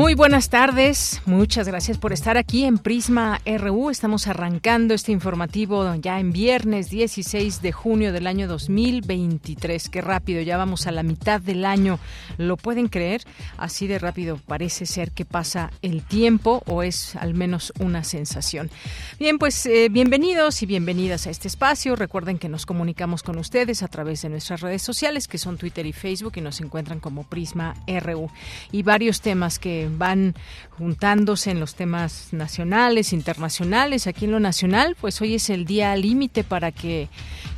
[0.00, 3.90] Muy buenas tardes, muchas gracias por estar aquí en Prisma RU.
[3.90, 9.90] Estamos arrancando este informativo ya en viernes 16 de junio del año 2023.
[9.90, 11.98] Qué rápido, ya vamos a la mitad del año.
[12.38, 13.24] ¿Lo pueden creer?
[13.58, 18.70] Así de rápido parece ser que pasa el tiempo o es al menos una sensación.
[19.18, 21.94] Bien, pues eh, bienvenidos y bienvenidas a este espacio.
[21.94, 25.84] Recuerden que nos comunicamos con ustedes a través de nuestras redes sociales que son Twitter
[25.84, 28.30] y Facebook y nos encuentran como Prisma RU.
[28.72, 30.34] Y varios temas que van
[30.70, 34.06] juntándose en los temas nacionales, internacionales.
[34.06, 37.08] Aquí en lo nacional, pues hoy es el día límite para que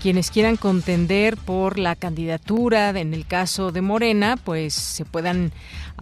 [0.00, 5.52] quienes quieran contender por la candidatura, en el caso de Morena, pues se puedan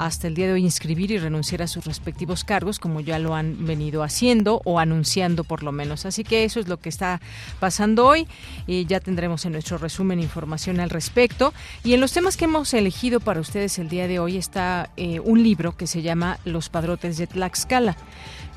[0.06, 3.34] hasta el día de hoy inscribir y renunciar a sus respectivos cargos, como ya lo
[3.34, 6.06] han venido haciendo o anunciando por lo menos.
[6.06, 7.20] Así que eso es lo que está
[7.59, 8.27] pasando hoy
[8.67, 11.53] y ya tendremos en nuestro resumen información al respecto.
[11.84, 15.21] Y en los temas que hemos elegido para ustedes el día de hoy está eh,
[15.21, 17.97] un libro que se llama Los Padrotes de Tlaxcala.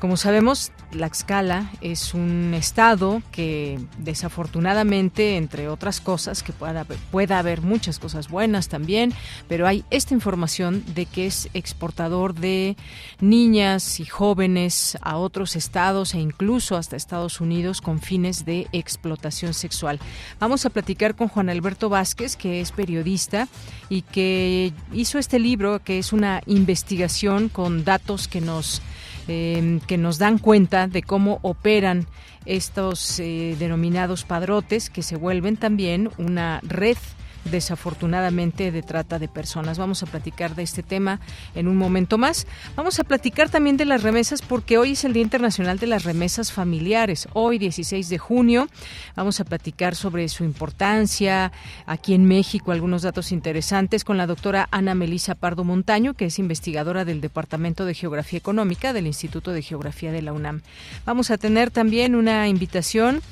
[0.00, 7.62] Como sabemos, Tlaxcala es un estado que desafortunadamente, entre otras cosas, que pueda, pueda haber
[7.62, 9.14] muchas cosas buenas también,
[9.48, 12.76] pero hay esta información de que es exportador de
[13.20, 19.54] niñas y jóvenes a otros estados e incluso hasta Estados Unidos con fines de explotación
[19.54, 20.00] sexual.
[20.38, 23.48] Vamos a platicar con Juan Alberto Vázquez, que es periodista
[23.88, 28.82] y que hizo este libro, que es una investigación con datos que nos
[29.26, 32.06] Em, que nos dan cuenta de cómo operan
[32.44, 36.98] estos eh, denominados padrotes que se vuelven también una red
[37.44, 39.78] desafortunadamente de trata de personas.
[39.78, 41.20] Vamos a platicar de este tema
[41.54, 42.46] en un momento más.
[42.76, 46.04] Vamos a platicar también de las remesas porque hoy es el Día Internacional de las
[46.04, 47.28] Remesas Familiares.
[47.32, 48.68] Hoy, 16 de junio,
[49.16, 51.52] vamos a platicar sobre su importancia
[51.86, 56.38] aquí en México, algunos datos interesantes con la doctora Ana Melisa Pardo Montaño, que es
[56.38, 60.62] investigadora del Departamento de Geografía Económica del Instituto de Geografía de la UNAM.
[61.04, 63.22] Vamos a tener también una invitación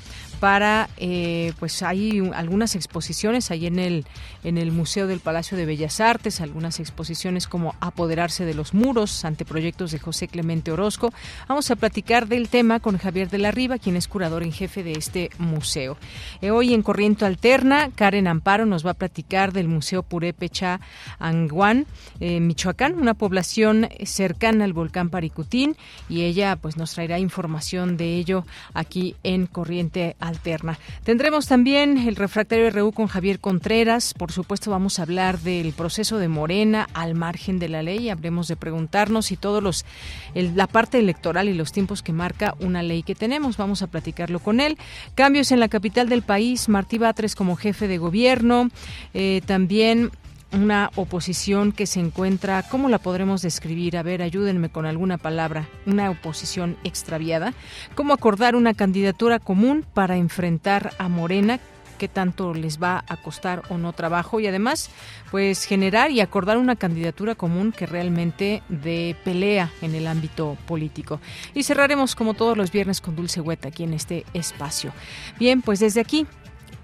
[0.43, 4.05] para, eh, pues hay algunas exposiciones ahí en el,
[4.43, 9.23] en el Museo del Palacio de Bellas Artes, algunas exposiciones como Apoderarse de los muros
[9.23, 11.13] ante proyectos de José Clemente Orozco.
[11.47, 14.83] Vamos a platicar del tema con Javier de la Riva, quien es curador en jefe
[14.83, 15.95] de este museo.
[16.41, 20.81] Eh, hoy en Corriente Alterna, Karen Amparo nos va a platicar del Museo Purépecha
[21.19, 21.85] Anguán,
[22.19, 25.77] eh, Michoacán, una población cercana al volcán Paricutín,
[26.09, 30.77] y ella pues nos traerá información de ello aquí en Corriente Alterna alterna.
[31.03, 34.13] Tendremos también el refractario RU con Javier Contreras.
[34.13, 38.09] Por supuesto, vamos a hablar del proceso de Morena al margen de la ley.
[38.09, 39.85] Habremos de preguntarnos si todos los
[40.33, 43.57] la parte electoral y los tiempos que marca una ley que tenemos.
[43.57, 44.77] Vamos a platicarlo con él.
[45.15, 46.69] Cambios en la capital del país.
[46.69, 48.69] Martí Batres como jefe de gobierno.
[49.13, 50.11] Eh, también
[50.53, 53.97] una oposición que se encuentra, ¿cómo la podremos describir?
[53.97, 57.53] A ver, ayúdenme con alguna palabra, una oposición extraviada.
[57.95, 61.59] ¿Cómo acordar una candidatura común para enfrentar a Morena?
[61.97, 64.89] qué tanto les va a costar o no trabajo y además
[65.31, 71.21] pues generar y acordar una candidatura común que realmente de pelea en el ámbito político.
[71.53, 74.91] Y cerraremos como todos los viernes con Dulce Hueta aquí en este espacio.
[75.39, 76.25] Bien, pues desde aquí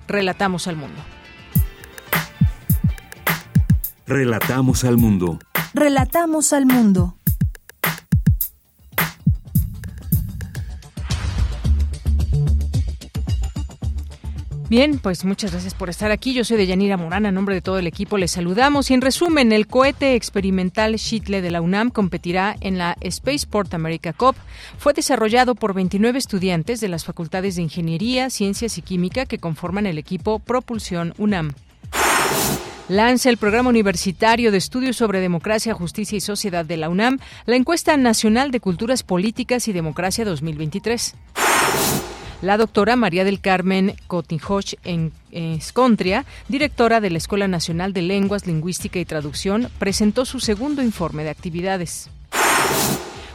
[0.08, 1.02] relatamos al mundo.
[4.10, 5.38] Relatamos al mundo.
[5.76, 7.16] Relatamos al mundo.
[14.68, 16.34] Bien, pues muchas gracias por estar aquí.
[16.34, 18.90] Yo soy de Yanira Morana, en nombre de todo el equipo les saludamos.
[18.90, 24.14] Y en resumen, el cohete experimental Shitle de la UNAM competirá en la Spaceport America
[24.14, 24.36] Cup.
[24.80, 29.86] Fue desarrollado por 29 estudiantes de las facultades de Ingeniería, Ciencias y Química que conforman
[29.86, 31.54] el equipo Propulsión UNAM
[32.90, 37.56] lanza el Programa Universitario de Estudios sobre Democracia, Justicia y Sociedad de la UNAM la
[37.56, 41.16] encuesta nacional de culturas políticas y democracia 2023.
[42.42, 48.48] La doctora María del Carmen Cotinhoch en Escontria, directora de la Escuela Nacional de Lenguas,
[48.48, 52.10] Lingüística y Traducción, presentó su segundo informe de actividades.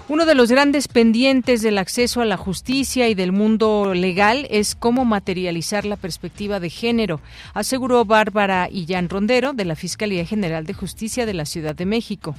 [0.06, 4.74] Uno de los grandes pendientes del acceso a la justicia y del mundo legal es
[4.74, 7.20] cómo materializar la perspectiva de género,
[7.54, 12.36] aseguró Bárbara Illán Rondero de la Fiscalía General de Justicia de la Ciudad de México.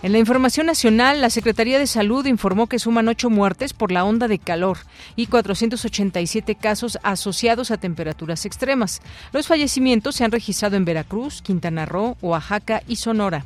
[0.00, 4.04] En la información nacional, la Secretaría de Salud informó que suman ocho muertes por la
[4.04, 4.78] onda de calor
[5.16, 9.02] y 487 casos asociados a temperaturas extremas.
[9.32, 13.44] Los fallecimientos se han registrado en Veracruz, Quintana Roo, Oaxaca y Sonora.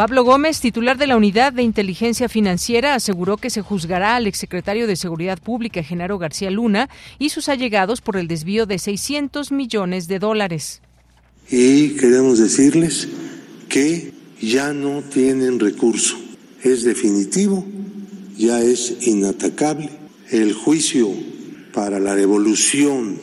[0.00, 4.86] Pablo Gómez, titular de la Unidad de Inteligencia Financiera, aseguró que se juzgará al exsecretario
[4.86, 6.88] de Seguridad Pública, Genaro García Luna,
[7.18, 10.80] y sus allegados por el desvío de 600 millones de dólares.
[11.50, 13.08] Y queremos decirles
[13.68, 16.16] que ya no tienen recurso.
[16.62, 17.66] Es definitivo,
[18.38, 19.90] ya es inatacable.
[20.30, 21.10] El juicio
[21.74, 23.18] para la devolución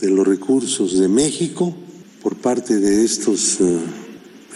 [0.00, 1.74] de los recursos de México
[2.22, 3.78] por parte de estos eh,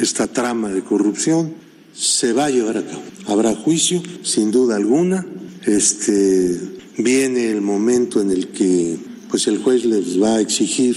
[0.04, 1.54] esta trama de corrupción
[1.94, 3.02] se va a llevar a cabo.
[3.26, 5.26] Habrá juicio, sin duda alguna.
[5.66, 6.58] Este
[6.99, 8.96] viene el momento en el que
[9.28, 10.96] pues el juez les va a exigir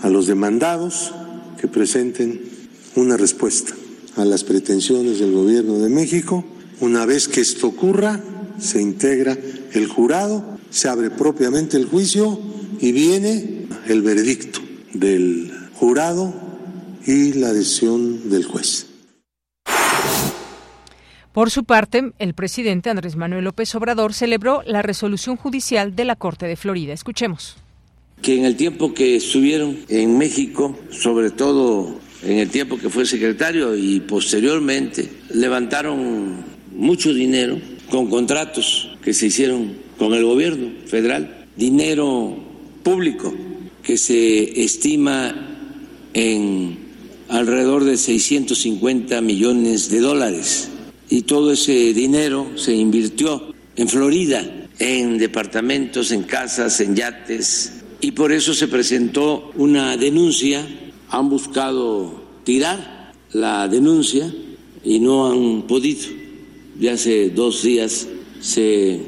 [0.00, 1.12] a los demandados
[1.60, 2.40] que presenten
[2.94, 3.74] una respuesta
[4.16, 6.44] a las pretensiones del gobierno de México.
[6.80, 8.22] Una vez que esto ocurra,
[8.58, 9.36] se integra
[9.72, 12.38] el jurado, se abre propiamente el juicio
[12.80, 14.60] y viene el veredicto
[14.92, 16.43] del jurado
[17.06, 18.86] y la decisión del juez.
[21.32, 26.14] Por su parte, el presidente Andrés Manuel López Obrador celebró la resolución judicial de la
[26.14, 26.92] Corte de Florida.
[26.92, 27.56] Escuchemos.
[28.22, 33.04] Que en el tiempo que estuvieron en México, sobre todo en el tiempo que fue
[33.04, 37.58] secretario y posteriormente, levantaron mucho dinero
[37.90, 42.36] con contratos que se hicieron con el gobierno federal, dinero
[42.84, 43.34] público
[43.82, 45.34] que se estima
[46.14, 46.83] en
[47.28, 50.68] alrededor de 650 millones de dólares
[51.08, 58.12] y todo ese dinero se invirtió en Florida, en departamentos, en casas, en yates y
[58.12, 60.66] por eso se presentó una denuncia.
[61.10, 64.32] Han buscado tirar la denuncia
[64.84, 66.08] y no han podido.
[66.78, 68.08] Ya hace dos días
[68.40, 69.00] se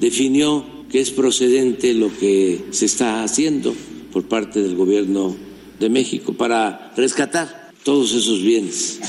[0.00, 3.74] definió que es procedente lo que se está haciendo
[4.12, 5.34] por parte del gobierno
[5.82, 9.00] de México para rescatar todos esos bienes,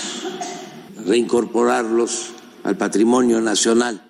[1.06, 2.32] reincorporarlos
[2.64, 4.02] al patrimonio nacional.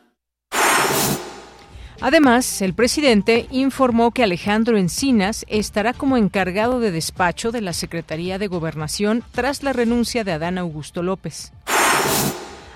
[2.00, 8.40] Además, el presidente informó que Alejandro Encinas estará como encargado de despacho de la Secretaría
[8.40, 11.54] de Gobernación tras la renuncia de Adán Augusto López.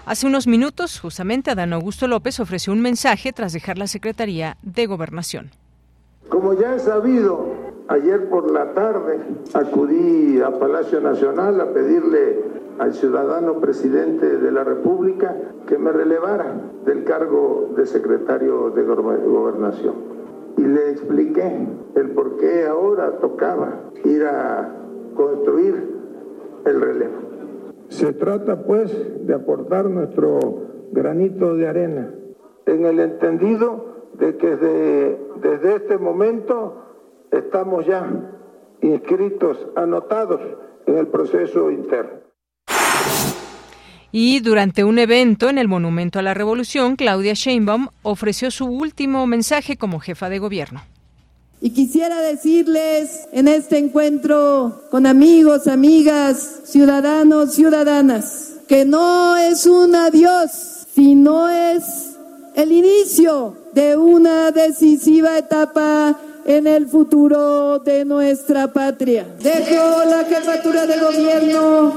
[0.05, 4.85] Hace unos minutos, justamente, Adán Augusto López ofreció un mensaje tras dejar la Secretaría de
[4.85, 5.51] Gobernación.
[6.29, 9.19] Como ya he sabido, ayer por la tarde
[9.53, 15.35] acudí a Palacio Nacional a pedirle al ciudadano presidente de la República
[15.65, 19.95] que me relevara del cargo de secretario de gobernación.
[20.57, 24.75] Y le expliqué el por qué ahora tocaba ir a
[25.15, 25.97] construir
[26.65, 27.27] el relevo.
[27.89, 28.91] Se trata pues
[29.25, 30.39] de aportar nuestro
[30.91, 32.13] granito de arena
[32.65, 33.85] en el entendido
[34.19, 36.86] de que desde, este momento
[37.31, 38.06] estamos ya
[38.81, 40.41] inscritos, anotados
[40.85, 42.27] en el proceso interno.
[44.11, 49.28] Y durante un evento en el Monumento a la Revolución, Claudia Sheinbaum ofreció su último
[49.28, 50.81] mensaje como jefa de gobierno.
[51.59, 59.95] Y quisiera decirles en este encuentro con amigos, amigas, ciudadanos, ciudadanas, que no es un
[59.95, 62.16] adiós, sino es
[62.56, 69.27] el inicio de una decisiva etapa en el futuro de nuestra patria.
[69.39, 71.94] Dejo la jefatura de gobierno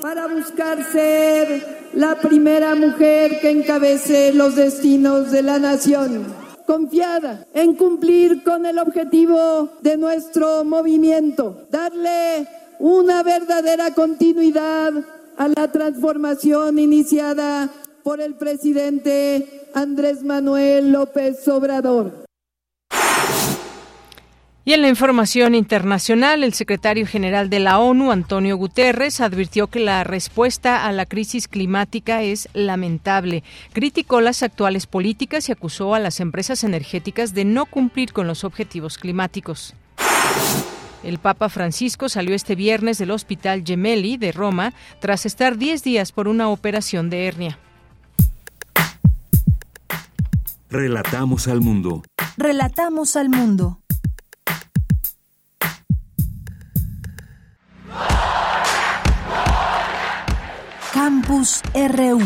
[0.00, 6.24] para buscar ser la primera mujer que encabece los destinos de la nación,
[6.66, 12.46] confiada en cumplir con el objetivo de nuestro movimiento, darle
[12.78, 14.92] una verdadera continuidad
[15.36, 17.68] a la transformación iniciada
[18.04, 22.29] por el presidente Andrés Manuel López Obrador.
[24.62, 29.80] Y en la información internacional, el secretario general de la ONU, Antonio Guterres, advirtió que
[29.80, 33.42] la respuesta a la crisis climática es lamentable.
[33.72, 38.44] Criticó las actuales políticas y acusó a las empresas energéticas de no cumplir con los
[38.44, 39.74] objetivos climáticos.
[41.02, 46.12] El Papa Francisco salió este viernes del Hospital Gemelli de Roma tras estar 10 días
[46.12, 47.58] por una operación de hernia.
[50.68, 52.02] Relatamos al mundo.
[52.36, 53.80] Relatamos al mundo.
[61.02, 62.20] Campus RU.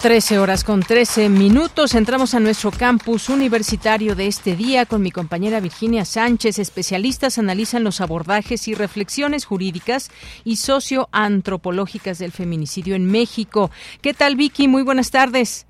[0.00, 1.96] 13 horas con 13 minutos.
[1.96, 6.60] Entramos a nuestro campus universitario de este día con mi compañera Virginia Sánchez.
[6.60, 10.12] Especialistas analizan los abordajes y reflexiones jurídicas
[10.44, 13.72] y socioantropológicas del feminicidio en México.
[14.00, 14.68] ¿Qué tal, Vicky?
[14.68, 15.66] Muy buenas tardes.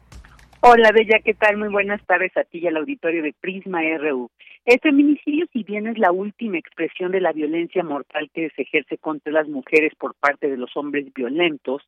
[0.61, 1.57] Hola, Bella, ¿qué tal?
[1.57, 4.31] Muy buenas tardes a ti y al auditorio de Prisma RU.
[4.67, 8.97] El feminicidio, si bien es la última expresión de la violencia mortal que se ejerce
[8.97, 11.83] contra las mujeres por parte de los hombres violentos,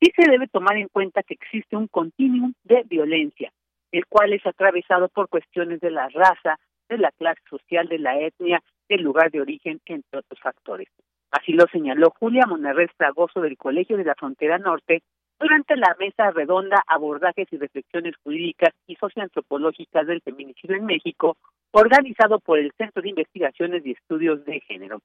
[0.00, 3.52] sí se debe tomar en cuenta que existe un continuum de violencia,
[3.90, 6.58] el cual es atravesado por cuestiones de la raza,
[6.88, 10.88] de la clase social, de la etnia, del lugar de origen, entre otros factores.
[11.30, 15.02] Así lo señaló Julia Monarrez Fragoso del Colegio de la Frontera Norte
[15.38, 21.36] durante la mesa redonda Abordajes y Reflexiones Jurídicas y Socioantropológicas del Feminicidio en México,
[21.72, 25.00] organizado por el Centro de Investigaciones y Estudios de Género.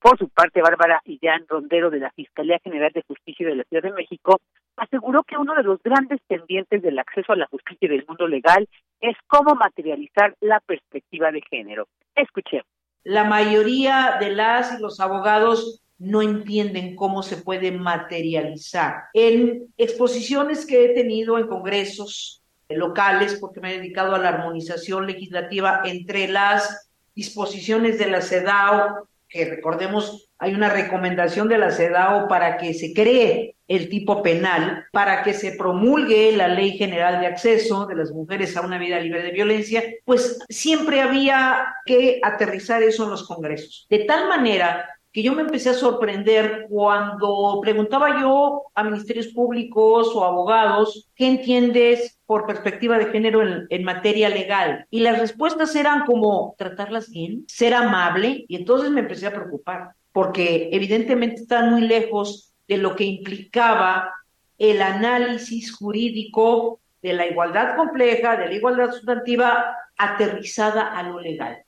[0.00, 3.82] Por su parte, Bárbara Illán Rondero de la Fiscalía General de Justicia de la Ciudad
[3.82, 4.40] de México
[4.76, 8.68] aseguró que uno de los grandes pendientes del acceso a la justicia del mundo legal
[9.00, 11.88] es cómo materializar la perspectiva de género.
[12.14, 12.66] Escuchemos.
[13.02, 19.04] La mayoría de las y los abogados no entienden cómo se puede materializar.
[19.12, 22.39] En exposiciones que he tenido en congresos
[22.76, 29.08] locales, porque me he dedicado a la armonización legislativa entre las disposiciones de la CEDAW
[29.30, 34.86] que recordemos, hay una recomendación de la CEDAW para que se cree el tipo penal,
[34.90, 38.98] para que se promulgue la Ley General de Acceso de las mujeres a una vida
[38.98, 43.86] libre de violencia, pues siempre había que aterrizar eso en los congresos.
[43.88, 50.12] De tal manera que yo me empecé a sorprender cuando preguntaba yo a ministerios públicos
[50.14, 54.86] o abogados, ¿qué entiendes por perspectiva de género en, materia legal?
[54.90, 59.90] Y las respuestas eran como tratarlas bien, ser amable, y entonces me empecé a preocupar,
[60.12, 64.14] porque evidentemente están muy lejos de lo que implicaba
[64.58, 71.64] el análisis jurídico de la igualdad compleja, de la igualdad sustantiva aterrizada a lo legal.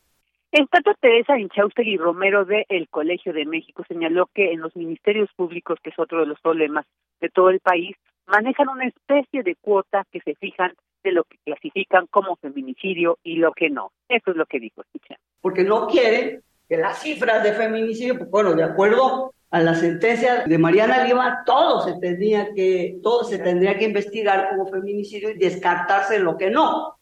[0.53, 5.31] El Tato Teresa Inchaustegui Romero de El Colegio de México señaló que en los ministerios
[5.35, 6.85] públicos, que es otro de los problemas
[7.23, 11.39] de todo el país, manejan una especie de cuota que se fijan de lo que
[11.43, 13.93] clasifican como feminicidio y lo que no.
[14.11, 15.17] Eso es lo que dijo, escucha.
[15.41, 20.45] Porque no quieren que las cifras de feminicidio, pues, bueno, de acuerdo a la sentencia
[20.45, 25.39] de Mariana Lima, todo se tendría que, todo se tendría que investigar como feminicidio y
[25.39, 26.99] descartarse lo que no.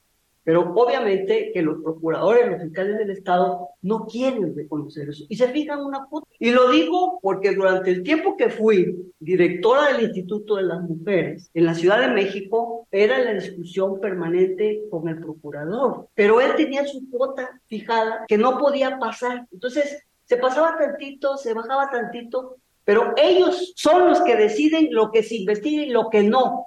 [0.51, 5.47] Pero obviamente que los procuradores, los fiscales del Estado no quieren reconocer eso y se
[5.51, 6.27] fijan una foto.
[6.41, 11.49] Y lo digo porque durante el tiempo que fui directora del Instituto de las Mujeres
[11.55, 16.09] en la Ciudad de México, era la discusión permanente con el procurador.
[16.17, 19.47] Pero él tenía su cuota fijada que no podía pasar.
[19.53, 25.23] Entonces se pasaba tantito, se bajaba tantito, pero ellos son los que deciden lo que
[25.23, 26.67] se investiga y lo que no.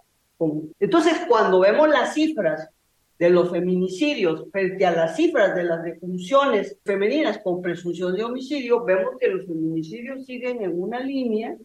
[0.79, 2.69] Entonces, cuando vemos las cifras
[3.23, 8.83] de los feminicidios frente a las cifras de las defunciones femeninas con presunción de homicidio,
[8.83, 11.55] vemos que los feminicidios siguen en una línea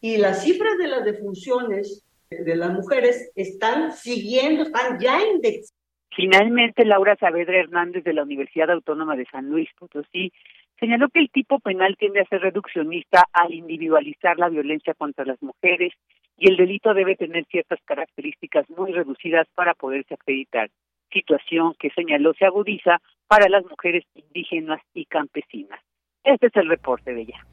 [0.00, 5.74] y las cifras de las defunciones de las mujeres están siguiendo, están ya indexadas.
[6.14, 10.32] Finalmente, Laura Saavedra Hernández de la Universidad Autónoma de San Luis Potosí
[10.78, 15.42] señaló que el tipo penal tiende a ser reduccionista al individualizar la violencia contra las
[15.42, 15.94] mujeres
[16.38, 20.70] y el delito debe tener ciertas características muy reducidas para poderse acreditar
[21.12, 25.80] situación que señaló se agudiza para las mujeres indígenas y campesinas.
[26.24, 27.46] Este es el reporte de ella.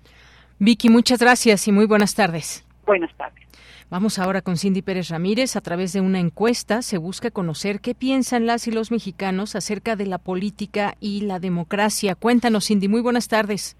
[0.59, 2.65] Vicky, muchas gracias y muy buenas tardes.
[2.85, 3.47] Buenas tardes.
[3.89, 5.55] Vamos ahora con Cindy Pérez Ramírez.
[5.55, 9.95] A través de una encuesta se busca conocer qué piensan las y los mexicanos acerca
[9.95, 12.15] de la política y la democracia.
[12.15, 12.87] Cuéntanos, Cindy.
[12.87, 13.77] Muy buenas tardes.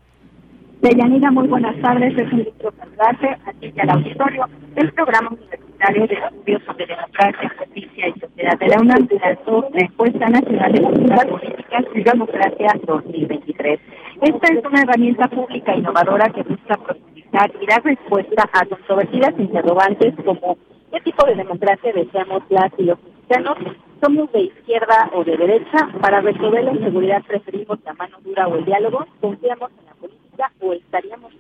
[0.82, 2.18] Deyanira, muy buenas tardes.
[2.18, 4.46] Es un gusto saludarte a ti y al auditorio
[4.76, 9.80] del programa Universitario de Estudios sobre Democracia, Justicia y Sociedad de la UNAM lanzó la
[9.80, 13.80] Encuesta Nacional de Cultura Políticas y Democracia 2023.
[14.22, 20.14] Esta es una herramienta pública innovadora que busca profundizar y dar respuesta a controvertidas interrogantes
[20.26, 20.58] como
[20.92, 23.58] ¿qué tipo de democracia deseamos las y los mexicanos?
[24.02, 25.90] ¿Somos de izquierda o de derecha?
[26.02, 29.08] Para resolver la inseguridad preferimos la mano dura o el diálogo.
[29.22, 31.34] ¿Confiamos en la política o estaríamos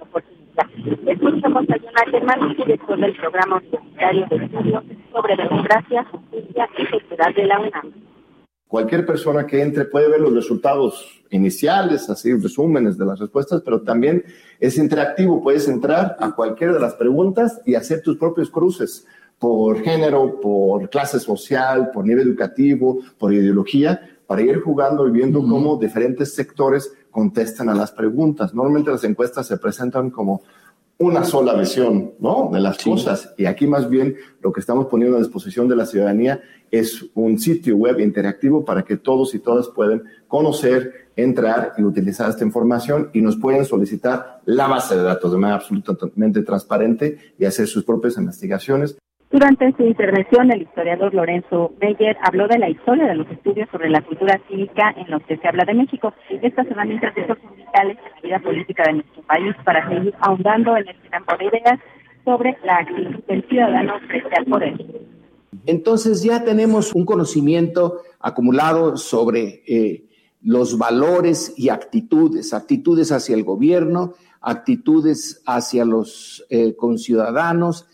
[1.07, 7.35] Escuchamos a Jonathan Hernández, director del programa universitario de estudios sobre democracia, justicia y sociedad
[7.35, 7.93] de la UNAM
[8.69, 13.81] Cualquier persona que entre puede ver los resultados iniciales, así resúmenes de las respuestas, pero
[13.81, 14.23] también
[14.59, 15.41] es interactivo.
[15.41, 19.07] Puedes entrar a cualquiera de las preguntas y hacer tus propios cruces
[19.39, 25.39] por género, por clase social, por nivel educativo, por ideología, para ir jugando y viendo
[25.39, 28.53] cómo diferentes sectores contestan a las preguntas.
[28.53, 30.41] Normalmente las encuestas se presentan como
[30.99, 32.49] una sola visión ¿no?
[32.51, 33.33] de las cosas.
[33.37, 37.39] Y aquí más bien lo que estamos poniendo a disposición de la ciudadanía es un
[37.39, 43.09] sitio web interactivo para que todos y todas puedan conocer, entrar y utilizar esta información
[43.13, 47.85] y nos pueden solicitar la base de datos de manera absolutamente transparente y hacer sus
[47.85, 48.97] propias investigaciones.
[49.31, 53.89] Durante su intervención, el historiador Lorenzo Meyer habló de la historia de los estudios sobre
[53.89, 56.13] la cultura cívica en los que se habla de México.
[56.41, 60.89] Estas herramientas son vitales en la vida política de nuestro país para seguir ahondando en
[60.89, 61.79] este campo de ideas
[62.25, 64.85] sobre la actitud del ciudadano frente al poder.
[65.67, 70.05] Entonces ya tenemos un conocimiento acumulado sobre eh,
[70.41, 77.87] los valores y actitudes, actitudes hacia el gobierno, actitudes hacia los eh, conciudadanos,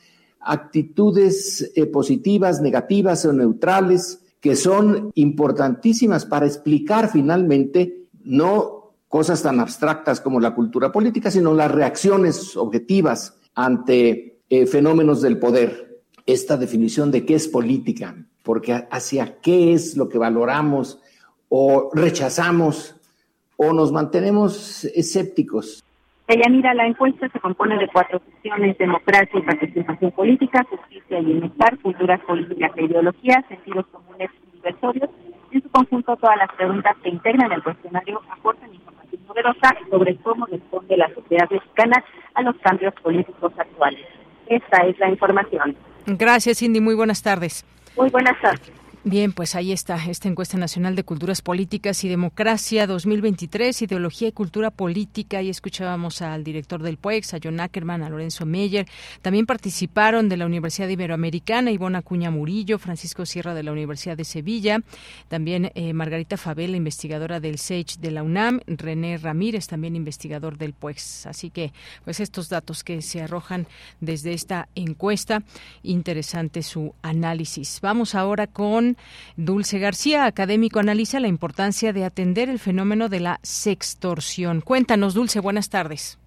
[0.45, 9.59] actitudes eh, positivas, negativas o neutrales que son importantísimas para explicar finalmente no cosas tan
[9.59, 16.01] abstractas como la cultura política, sino las reacciones objetivas ante eh, fenómenos del poder.
[16.25, 20.99] Esta definición de qué es política, porque hacia qué es lo que valoramos
[21.49, 22.95] o rechazamos
[23.57, 25.84] o nos mantenemos escépticos.
[26.27, 31.77] Deyanira, la encuesta se compone de cuatro secciones, democracia y participación política, justicia y bienestar,
[31.79, 35.09] culturas políticas e ideologías, sentidos comunes y diversorios.
[35.51, 40.47] En su conjunto, todas las preguntas que integran el cuestionario aportan información poderosa sobre cómo
[40.47, 42.03] responde la sociedad mexicana
[42.33, 44.05] a los cambios políticos actuales.
[44.47, 45.75] Esta es la información.
[46.07, 46.81] Gracias, Cindy.
[46.81, 47.63] Muy buenas tardes.
[47.95, 48.84] Muy buenas tardes.
[49.07, 54.31] Bien, pues ahí está esta encuesta nacional de culturas políticas y democracia 2023, ideología y
[54.31, 55.43] cultura política.
[55.43, 58.87] Y escuchábamos al director del PUEX, a John Ackerman, a Lorenzo Meyer.
[59.21, 64.23] También participaron de la Universidad Iberoamericana, Ivona Acuña Murillo, Francisco Sierra de la Universidad de
[64.23, 64.79] Sevilla,
[65.27, 70.73] también eh, Margarita Fabel, investigadora del SEICH de la UNAM, René Ramírez, también investigador del
[70.73, 71.27] PUEX.
[71.27, 71.73] Así que,
[72.05, 73.67] pues estos datos que se arrojan
[74.01, 75.43] desde esta encuesta,
[75.83, 77.77] interesante su análisis.
[77.83, 78.94] Vamos ahora con
[79.37, 84.61] Dulce García, académico, analiza la importancia de atender el fenómeno de la sextorsión.
[84.61, 86.19] Cuéntanos, Dulce, buenas tardes.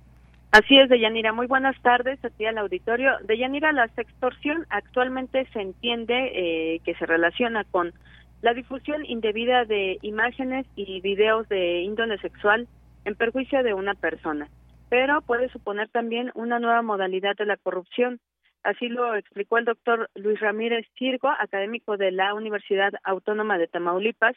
[0.50, 1.32] Así es, Deyanira.
[1.32, 3.12] Muy buenas tardes a ti al auditorio.
[3.24, 7.92] Deyanira, la sextorsión actualmente se entiende eh, que se relaciona con
[8.40, 12.68] la difusión indebida de imágenes y videos de índole sexual
[13.04, 14.48] en perjuicio de una persona,
[14.88, 18.20] pero puede suponer también una nueva modalidad de la corrupción
[18.62, 24.36] Así lo explicó el doctor Luis Ramírez Circo, académico de la Universidad Autónoma de Tamaulipas,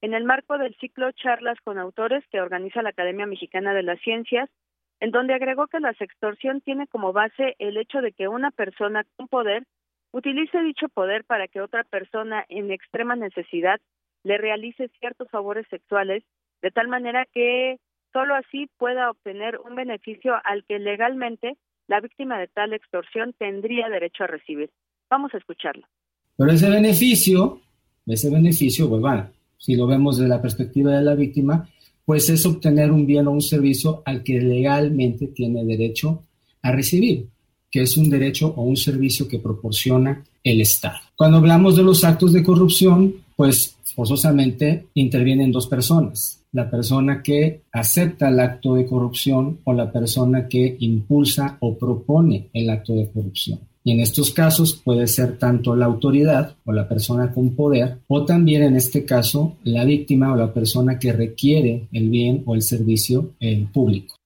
[0.00, 3.98] en el marco del ciclo Charlas con Autores que organiza la Academia Mexicana de las
[4.00, 4.50] Ciencias,
[5.00, 9.04] en donde agregó que la sextorsión tiene como base el hecho de que una persona
[9.16, 9.64] con poder
[10.12, 13.80] utilice dicho poder para que otra persona en extrema necesidad
[14.22, 16.22] le realice ciertos favores sexuales,
[16.62, 17.78] de tal manera que
[18.12, 21.56] solo así pueda obtener un beneficio al que legalmente
[21.88, 24.70] la víctima de tal extorsión tendría derecho a recibir.
[25.10, 25.86] Vamos a escucharlo.
[26.36, 27.60] Pero ese beneficio,
[28.06, 31.68] ese beneficio, pues bueno, si lo vemos desde la perspectiva de la víctima,
[32.04, 36.24] pues es obtener un bien o un servicio al que legalmente tiene derecho
[36.62, 37.28] a recibir,
[37.70, 40.98] que es un derecho o un servicio que proporciona el Estado.
[41.16, 47.62] Cuando hablamos de los actos de corrupción, pues forzosamente intervienen dos personas, la persona que
[47.72, 53.10] acepta el acto de corrupción o la persona que impulsa o propone el acto de
[53.10, 53.60] corrupción.
[53.86, 58.24] Y en estos casos puede ser tanto la autoridad o la persona con poder o
[58.24, 62.62] también en este caso la víctima o la persona que requiere el bien o el
[62.62, 64.16] servicio en público.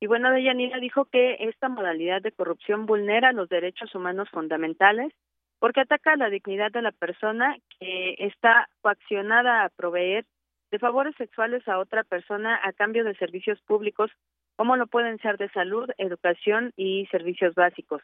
[0.00, 5.12] Y bueno, Deyanira dijo que esta modalidad de corrupción vulnera los derechos humanos fundamentales
[5.58, 10.24] porque ataca la dignidad de la persona que está coaccionada a proveer
[10.70, 14.10] de favores sexuales a otra persona a cambio de servicios públicos,
[14.56, 18.02] como lo pueden ser de salud, educación y servicios básicos.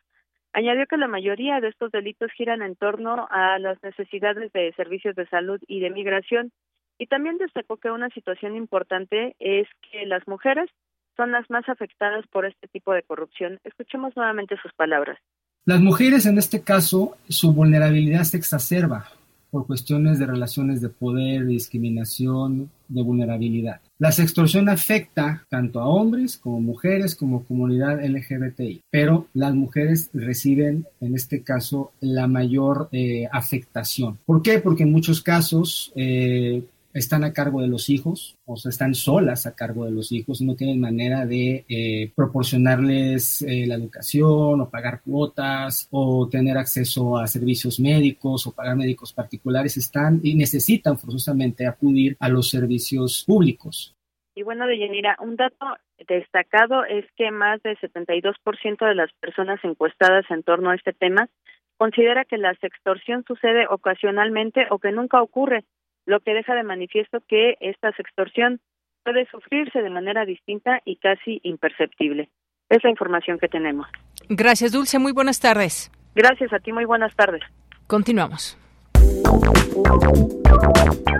[0.52, 5.14] Añadió que la mayoría de estos delitos giran en torno a las necesidades de servicios
[5.14, 6.52] de salud y de migración,
[6.98, 10.68] y también destacó que una situación importante es que las mujeres
[11.16, 13.58] son las más afectadas por este tipo de corrupción.
[13.64, 15.18] Escuchemos nuevamente sus palabras.
[15.66, 19.08] Las mujeres, en este caso, su vulnerabilidad se exacerba
[19.50, 23.80] por cuestiones de relaciones de poder, de discriminación, de vulnerabilidad.
[23.98, 30.86] La sextorsión afecta tanto a hombres como mujeres como comunidad LGBTI, pero las mujeres reciben
[31.00, 34.18] en este caso la mayor eh, afectación.
[34.24, 34.60] ¿Por qué?
[34.60, 39.46] Porque en muchos casos eh, están a cargo de los hijos, o sea, están solas
[39.46, 44.60] a cargo de los hijos y no tienen manera de eh, proporcionarles eh, la educación
[44.60, 50.34] o pagar cuotas o tener acceso a servicios médicos o pagar médicos particulares, están y
[50.34, 53.94] necesitan forzosamente acudir a los servicios públicos.
[54.34, 55.76] Y bueno, Deyanira, un dato
[56.08, 61.28] destacado es que más del 72% de las personas encuestadas en torno a este tema
[61.76, 65.64] considera que la sextorsión sucede ocasionalmente o que nunca ocurre,
[66.06, 68.60] lo que deja de manifiesto que esta sextorsión
[69.04, 72.30] puede sufrirse de manera distinta y casi imperceptible.
[72.68, 73.86] Es la información que tenemos.
[74.28, 74.98] Gracias, Dulce.
[74.98, 75.90] Muy buenas tardes.
[76.14, 76.72] Gracias a ti.
[76.72, 77.42] Muy buenas tardes.
[77.86, 78.56] Continuamos.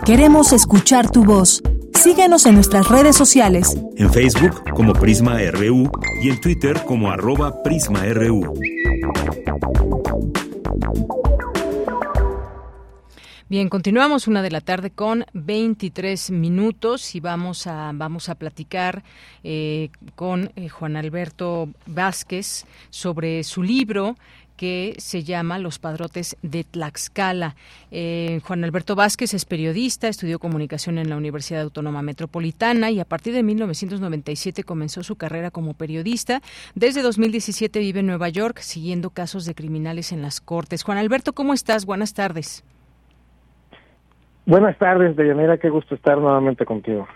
[0.07, 1.63] Queremos escuchar tu voz.
[1.95, 3.77] Síguenos en nuestras redes sociales.
[3.97, 5.91] En Facebook como Prisma RU
[6.23, 8.55] y en Twitter como arroba PrismaRU.
[13.51, 19.03] Bien, continuamos una de la tarde con 23 minutos y vamos a vamos a platicar
[19.43, 24.15] eh, con eh, Juan Alberto Vázquez sobre su libro
[24.57, 27.57] que se llama Los Padrotes de Tlaxcala.
[27.91, 33.05] Eh, Juan Alberto Vázquez es periodista, estudió comunicación en la Universidad Autónoma Metropolitana y a
[33.05, 36.41] partir de 1997 comenzó su carrera como periodista.
[36.77, 40.85] Desde 2017 vive en Nueva York siguiendo casos de criminales en las cortes.
[40.85, 41.85] Juan Alberto, ¿cómo estás?
[41.85, 42.63] Buenas tardes.
[44.51, 47.07] Buenas tardes, Deyanira, qué gusto estar nuevamente contigo.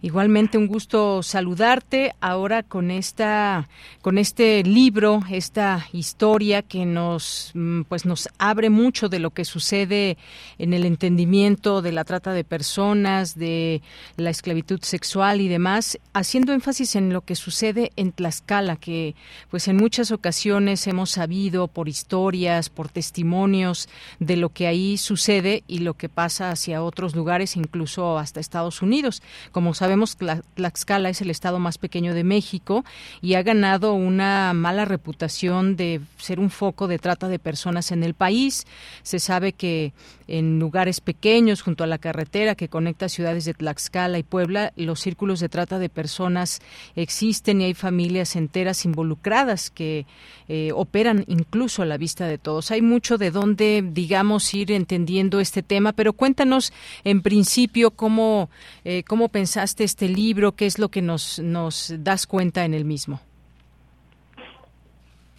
[0.00, 3.68] Igualmente un gusto saludarte ahora con esta
[4.00, 9.44] con este libro, esta historia que nos mm, pues nos abre mucho de lo que
[9.44, 10.16] sucede
[10.58, 13.82] en el entendimiento de la trata de personas, de
[14.16, 19.16] la esclavitud sexual y demás, haciendo énfasis en lo que sucede en Tlaxcala, que
[19.50, 23.88] pues en muchas ocasiones hemos sabido por historias, por testimonios
[24.20, 28.80] de lo que ahí sucede y lo que pasa hacia otros lugares, incluso hasta Estados
[28.80, 29.22] Unidos.
[29.50, 30.18] Como sabemos,
[30.54, 32.84] Tlaxcala es el estado más pequeño de México
[33.22, 38.04] y ha ganado una mala reputación de ser un foco de trata de personas en
[38.04, 38.66] el país.
[39.02, 39.94] Se sabe que
[40.26, 45.00] en lugares pequeños, junto a la carretera que conecta ciudades de Tlaxcala y Puebla, los
[45.00, 46.60] círculos de trata de personas
[46.96, 50.04] existen y hay familias enteras involucradas que
[50.48, 52.70] eh, operan incluso a la vista de todos.
[52.70, 56.74] Hay mucho de dónde, digamos, ir entendiendo este tema, pero cuéntanos
[57.04, 58.50] en principio cómo,
[58.84, 62.84] eh, cómo pensaste este libro, qué es lo que nos, nos das cuenta en el
[62.84, 63.20] mismo.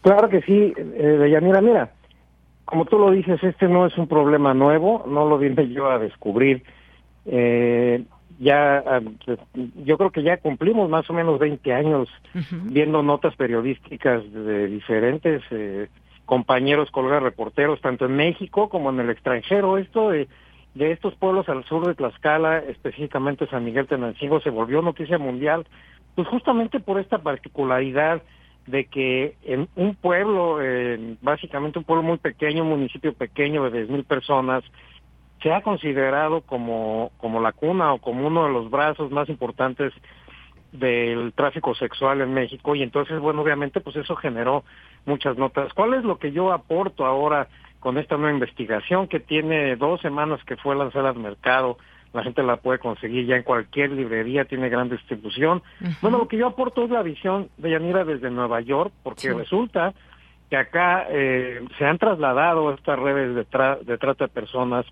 [0.01, 1.91] Claro que sí, eh, Deyanira, mira,
[2.65, 5.99] como tú lo dices, este no es un problema nuevo, no lo vine yo a
[5.99, 6.63] descubrir.
[7.25, 8.03] Eh,
[8.39, 9.01] ya, ah,
[9.83, 12.07] yo creo que ya cumplimos más o menos 20 años
[12.63, 15.89] viendo notas periodísticas de diferentes eh,
[16.25, 19.77] compañeros, colegas reporteros, tanto en México como en el extranjero.
[19.77, 20.29] Esto de
[20.75, 25.65] de estos pueblos al sur de Tlaxcala, específicamente San Miguel Tenancingo, se volvió noticia mundial,
[26.15, 28.21] pues justamente por esta particularidad
[28.67, 30.59] de que en un pueblo,
[31.21, 34.63] básicamente un pueblo muy pequeño, un municipio pequeño de 10.000 personas,
[35.41, 39.93] se ha considerado como, como la cuna o como uno de los brazos más importantes
[40.71, 44.63] del tráfico sexual en México y entonces, bueno, obviamente pues eso generó
[45.05, 45.73] muchas notas.
[45.73, 47.47] ¿Cuál es lo que yo aporto ahora
[47.79, 51.77] con esta nueva investigación que tiene dos semanas que fue lanzada al mercado.
[52.13, 55.61] La gente la puede conseguir ya en cualquier librería, tiene gran distribución.
[56.01, 59.93] Bueno, lo que yo aporto es la visión de Yanira desde Nueva York, porque resulta
[60.49, 64.85] que acá eh, se han trasladado estas redes de, de trata de personas,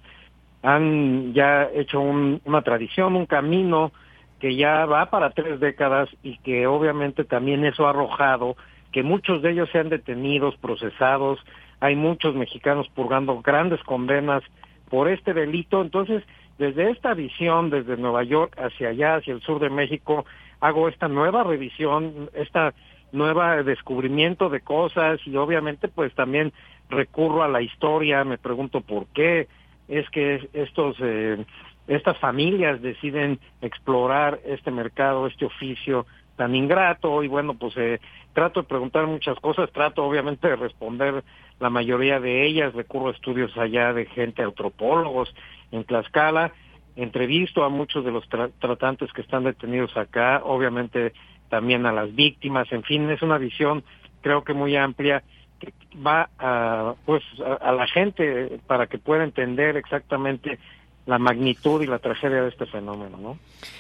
[0.62, 3.92] han ya hecho una tradición, un camino
[4.40, 8.56] que ya va para tres décadas y que obviamente también eso ha arrojado
[8.92, 11.40] que muchos de ellos sean detenidos, procesados,
[11.80, 14.44] hay muchos mexicanos purgando grandes condenas
[14.90, 15.82] por este delito.
[15.82, 16.24] Entonces,
[16.58, 20.26] desde esta visión, desde Nueva York hacia allá, hacia el sur de México,
[20.60, 22.74] hago esta nueva revisión, esta
[23.12, 26.52] nueva descubrimiento de cosas y obviamente pues también
[26.90, 29.48] recurro a la historia, me pregunto por qué
[29.88, 31.46] es que estos eh,
[31.88, 36.06] estas familias deciden explorar este mercado, este oficio
[36.38, 38.00] tan ingrato y bueno pues eh,
[38.34, 41.24] trato de preguntar muchas cosas, trato obviamente de responder
[41.60, 45.34] la mayoría de ellas, recurro a estudios allá de gente, antropólogos
[45.72, 46.54] en Tlaxcala,
[46.96, 51.14] entrevisto a muchos de los tratantes que están detenidos acá, obviamente
[51.50, 53.84] también a las víctimas, en fin, es una visión
[54.22, 55.24] creo que muy amplia
[55.60, 55.74] que
[56.06, 57.24] va a, pues
[57.62, 60.60] a, la gente para que pueda entender exactamente
[61.08, 63.40] la magnitud y la tragedia de este fenómeno, ¿no?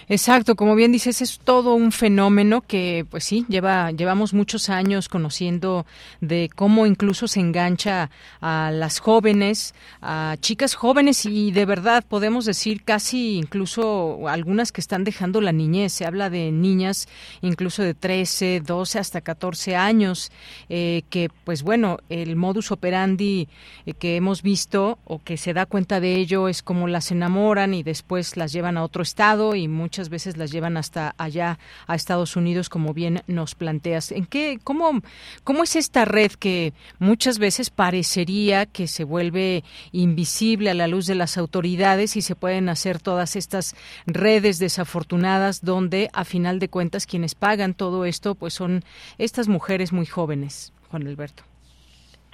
[0.09, 5.09] Exacto, como bien dices, es todo un fenómeno que, pues sí, lleva, llevamos muchos años
[5.09, 5.85] conociendo
[6.21, 8.09] de cómo incluso se engancha
[8.39, 14.79] a las jóvenes, a chicas jóvenes y de verdad podemos decir casi incluso algunas que
[14.79, 15.91] están dejando la niñez.
[15.91, 17.09] Se habla de niñas
[17.41, 20.31] incluso de 13, 12 hasta 14 años,
[20.69, 23.49] eh, que pues bueno, el modus operandi
[23.85, 27.73] eh, que hemos visto o que se da cuenta de ello es como las enamoran
[27.73, 31.95] y después las llevan a otro estado y muchas veces las llevan hasta allá a
[31.95, 34.11] Estados Unidos, como bien nos planteas.
[34.11, 35.01] ¿En qué, cómo,
[35.43, 41.05] cómo es esta red que muchas veces parecería que se vuelve invisible a la luz
[41.05, 43.75] de las autoridades y se pueden hacer todas estas
[44.05, 48.83] redes desafortunadas donde a final de cuentas quienes pagan todo esto pues son
[49.17, 51.43] estas mujeres muy jóvenes, Juan Alberto?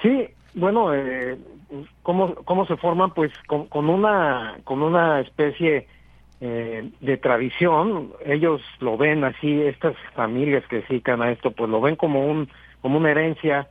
[0.02, 1.38] Sí, bueno, eh,
[2.02, 3.12] ¿cómo, ¿cómo se forman?
[3.12, 5.88] Pues con, con una con una especie
[6.42, 11.70] eh, de tradición, ellos lo ven así, estas familias que se dedican a esto, pues
[11.70, 12.50] lo ven como un
[12.82, 13.70] como una herencia,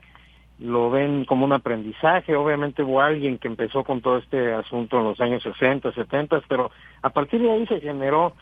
[0.58, 2.34] lo ven como un aprendizaje.
[2.34, 6.70] Obviamente hubo alguien que empezó con todo este asunto en los años 60, 70, pero
[7.02, 8.32] a partir de ahí se generó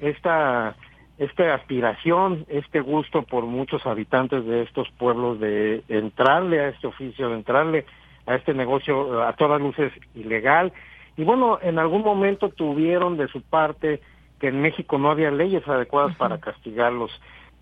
[0.00, 0.76] esta
[1.18, 7.28] esta aspiración, este gusto por muchos habitantes de estos pueblos de entrarle a este oficio,
[7.28, 7.86] de entrarle
[8.26, 10.72] a este negocio a todas luces ilegal.
[11.16, 14.00] Y bueno, en algún momento tuvieron de su parte
[14.40, 17.10] que en México no había leyes adecuadas para castigarlos.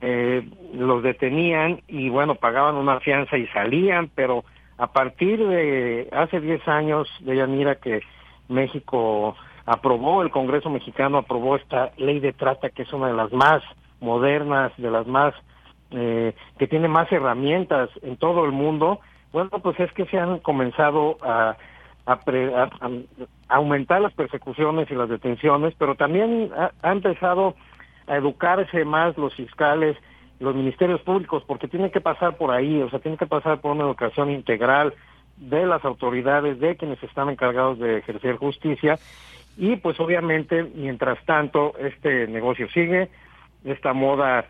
[0.01, 4.45] Eh, los detenían y bueno, pagaban una fianza y salían, pero
[4.79, 8.01] a partir de hace 10 años, de Yanira, que
[8.49, 13.33] México aprobó, el Congreso mexicano aprobó esta ley de trata, que es una de las
[13.33, 13.63] más
[14.01, 15.35] modernas, de las más,
[15.91, 19.01] eh, que tiene más herramientas en todo el mundo,
[19.33, 21.57] bueno, pues es que se han comenzado a,
[22.07, 22.19] a,
[23.49, 27.55] aumentar las persecuciones y las detenciones, pero también ha, empezado
[28.07, 29.97] a educarse más los fiscales,
[30.41, 33.73] los ministerios públicos, porque tienen que pasar por ahí, o sea, tienen que pasar por
[33.73, 34.95] una educación integral
[35.37, 38.99] de las autoridades, de quienes están encargados de ejercer justicia,
[39.57, 43.09] y pues obviamente, mientras tanto, este negocio sigue,
[43.65, 44.47] esta moda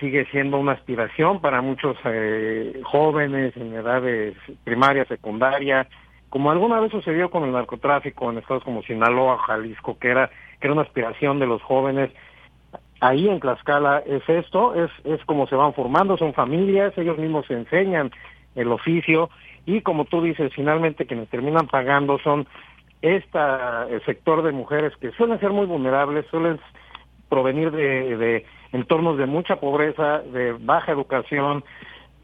[0.00, 5.88] sigue siendo una aspiración para muchos eh, jóvenes en edades primaria, secundaria,
[6.28, 10.66] como alguna vez sucedió con el narcotráfico en estados como Sinaloa, Jalisco, que era, que
[10.66, 12.10] era una aspiración de los jóvenes.
[13.00, 17.46] Ahí en Tlaxcala es esto, es, es como se van formando, son familias, ellos mismos
[17.46, 18.10] se enseñan
[18.56, 19.30] el oficio
[19.66, 22.46] y como tú dices, finalmente quienes terminan pagando son
[23.04, 26.58] esta el sector de mujeres que suelen ser muy vulnerables, suelen
[27.28, 31.64] provenir de, de entornos de mucha pobreza, de baja educación,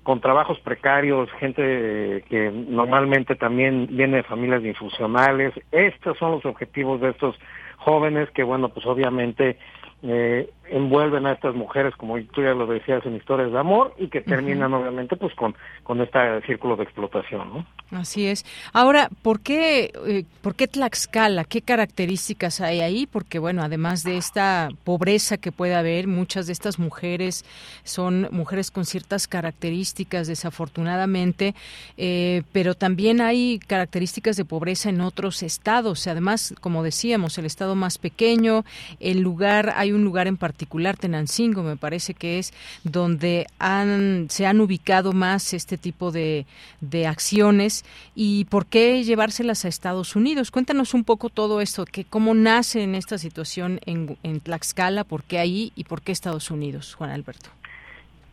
[0.02, 5.52] con trabajos precarios, gente que normalmente también viene de familias infusionales.
[5.70, 7.36] Estos son los objetivos de estos
[7.76, 9.58] jóvenes que, bueno, pues obviamente
[10.02, 14.08] eh, envuelven a estas mujeres, como tú ya lo decías, en historias de amor y
[14.08, 17.52] que terminan obviamente pues con, con este círculo de explotación.
[17.52, 17.98] ¿no?
[17.98, 18.44] Así es.
[18.72, 21.44] Ahora, ¿por qué, eh, ¿por qué Tlaxcala?
[21.44, 23.06] ¿Qué características hay ahí?
[23.06, 27.44] Porque bueno, además de esta pobreza que puede haber, muchas de estas mujeres
[27.82, 31.54] son mujeres con ciertas características, desafortunadamente,
[31.96, 36.06] eh, pero también hay características de pobreza en otros estados.
[36.06, 38.64] Además, como decíamos, el estado más pequeño,
[39.00, 40.59] el lugar, hay un lugar en particular,
[40.98, 42.52] Tenancingo, me parece que es
[42.84, 46.46] donde han, se han ubicado más este tipo de,
[46.80, 50.50] de acciones y por qué llevárselas a Estados Unidos.
[50.50, 55.22] Cuéntanos un poco todo esto, que cómo nace en esta situación en, en Tlaxcala, por
[55.22, 57.50] qué ahí y por qué Estados Unidos, Juan Alberto.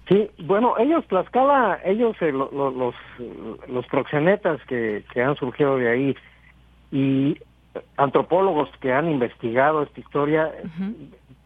[0.07, 2.95] Sí, bueno, ellos, Tlaxcala, ellos, eh, los,
[3.67, 6.15] los proxenetas que, que han surgido de ahí
[6.91, 7.37] y
[7.97, 10.51] antropólogos que han investigado esta historia,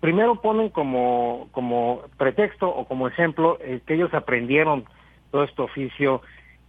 [0.01, 4.83] primero ponen como, como pretexto o como ejemplo eh, que ellos aprendieron
[5.31, 6.21] todo este oficio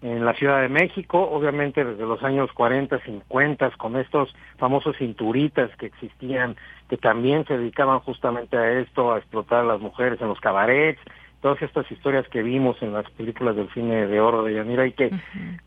[0.02, 5.74] en la Ciudad de México, obviamente desde los años 40, 50, con estos famosos cinturitas
[5.76, 6.56] que existían,
[6.88, 11.00] que también se dedicaban justamente a esto, a explotar a las mujeres en los cabarets,
[11.40, 14.92] todas estas historias que vimos en las películas del cine de oro de Yanira y
[14.92, 15.10] que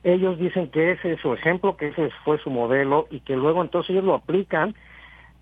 [0.03, 3.61] ellos dicen que ese es su ejemplo, que ese fue su modelo y que luego
[3.61, 4.75] entonces ellos lo aplican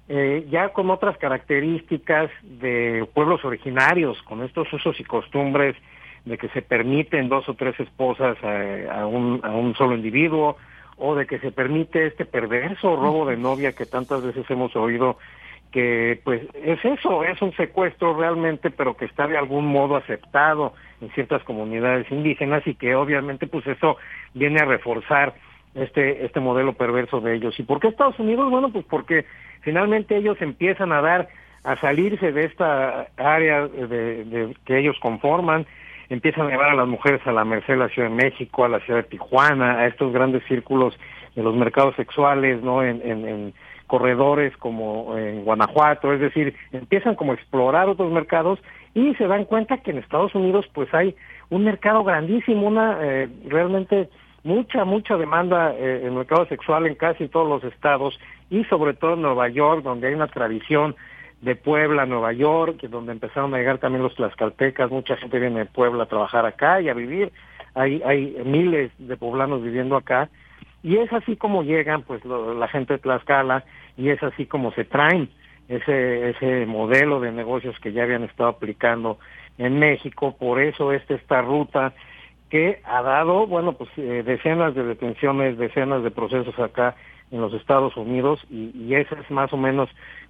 [0.09, 5.75] eh, ya con otras características de pueblos originarios, con estos usos y costumbres
[6.25, 10.57] de que se permiten dos o tres esposas a, un, a un solo individuo,
[10.97, 15.17] o de que se permite este perverso robo de novia que tantas veces hemos oído
[15.71, 20.73] que pues es eso, es un secuestro realmente, pero que está de algún modo aceptado
[21.01, 23.97] en ciertas comunidades indígenas y que obviamente pues eso
[24.35, 25.33] viene a reforzar
[25.75, 27.59] este este modelo perverso de ellos.
[27.59, 28.49] ¿Y por qué Estados Unidos?
[28.49, 29.25] Bueno, pues porque
[29.61, 31.29] finalmente ellos empiezan a dar,
[31.63, 35.65] a salirse de esta área de, que ellos conforman,
[36.09, 38.69] empiezan a llevar a las mujeres a la Merced de la Ciudad de México, a
[38.69, 40.97] la ciudad de Tijuana, a estos grandes círculos
[41.35, 42.83] de los mercados sexuales, ¿no?
[42.83, 43.53] En, en,
[43.85, 48.57] corredores como en Guanajuato, es decir, empiezan como a explorar otros mercados
[48.95, 51.15] y se dan cuenta que en Estados Unidos pues hay
[51.51, 54.09] un mercado grandísimo, una eh, realmente
[54.43, 58.93] mucha, mucha demanda eh, en el mercado sexual en casi todos los estados y sobre
[58.93, 60.95] todo en Nueva York, donde hay una tradición
[61.41, 65.65] de Puebla, Nueva York, donde empezaron a llegar también los tlaxcaltecas, mucha gente viene de
[65.65, 67.31] Puebla a trabajar acá y a vivir,
[67.75, 70.29] hay, hay miles de poblanos viviendo acá,
[70.83, 73.63] y es así como llegan pues la gente de Tlaxcala
[73.97, 75.29] y es así como se traen
[75.69, 79.17] ese, ese modelo de negocios que ya habían estado aplicando
[79.57, 81.93] en México, por eso es esta ruta
[82.53, 86.95] que ha dado, bueno, pues eh, decenas de detenciones, decenas de procesos acá
[87.31, 89.89] en los Estados Unidos y, esa es más o menos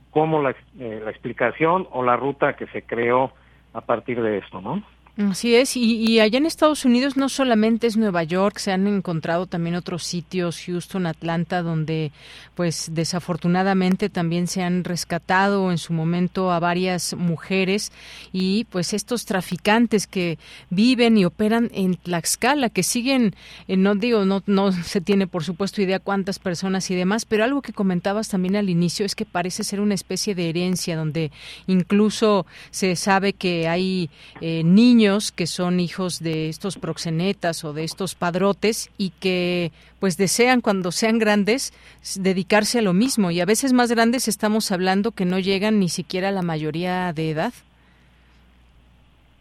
[0.09, 3.33] como la, eh, la explicación o la ruta que se creó
[3.73, 4.81] a partir de esto, ¿no?
[5.15, 9.45] Así es, y, allá en Estados Unidos no solamente es Nueva York, se han encontrado
[9.45, 12.11] también otros sitios, Houston, Atlanta, donde
[12.55, 17.91] pues desafortunadamente también se han rescatado en su momento a varias mujeres
[18.31, 20.39] y pues estos traficantes que
[20.71, 23.35] viven y operan en Tlaxcala, que siguen,
[23.67, 27.43] eh, no digo, no, no se tiene por supuesto idea cuántas personas y demás, pero
[27.43, 31.31] algo que comentabas también al inicio es que parece ser una especie de herencia donde
[31.67, 34.09] incluso se sabe que hay
[34.41, 35.02] eh, niños
[35.33, 40.91] que son hijos de estos proxenetas o de estos padrotes y que pues desean cuando
[40.91, 41.73] sean grandes
[42.17, 45.89] dedicarse a lo mismo y a veces más grandes estamos hablando que no llegan ni
[45.89, 47.53] siquiera a la mayoría de edad.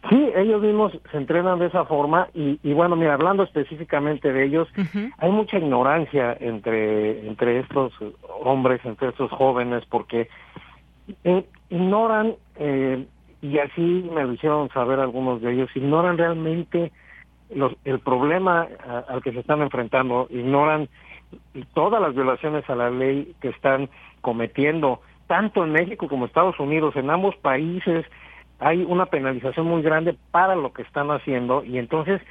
[0.09, 4.67] Sí, ellos mismos se entrenan de esa forma y, bueno, mira, hablando específicamente de ellos,
[5.17, 7.93] hay mucha ignorancia entre, entre estos
[8.43, 10.27] hombres, entre estos jóvenes, porque
[11.23, 13.05] eh, ignoran eh,
[13.43, 16.93] y así me lo hicieron saber algunos de ellos, ignoran realmente
[17.53, 18.67] los, el problema
[19.09, 20.87] al que se están enfrentando, ignoran
[21.73, 23.89] todas las violaciones a la ley que están
[24.21, 28.05] cometiendo, tanto en México como Estados Unidos, en ambos países
[28.59, 32.21] hay una penalización muy grande para lo que están haciendo y entonces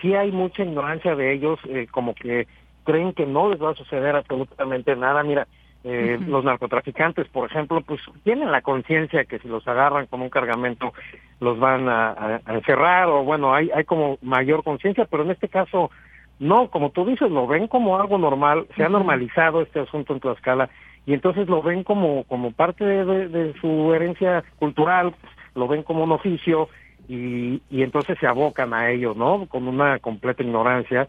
[0.00, 2.46] sí hay mucha ignorancia de ellos, eh, como que
[2.84, 5.24] creen que no les va a suceder absolutamente nada.
[5.24, 5.48] Mira,
[5.84, 10.28] eh, Los narcotraficantes, por ejemplo, pues tienen la conciencia que si los agarran con un
[10.28, 10.92] cargamento
[11.40, 15.90] los van a, encerrar o bueno, hay, hay como mayor conciencia, pero en este caso
[16.38, 20.20] no, como tú dices, lo ven como algo normal, se ha normalizado este asunto en
[20.20, 20.70] Tlaxcala
[21.06, 25.14] y entonces lo ven como, como parte de, su herencia cultural,
[25.54, 26.68] lo ven como un oficio
[27.08, 29.46] y, y entonces se abocan a ello, ¿no?
[29.48, 31.08] Con una completa ignorancia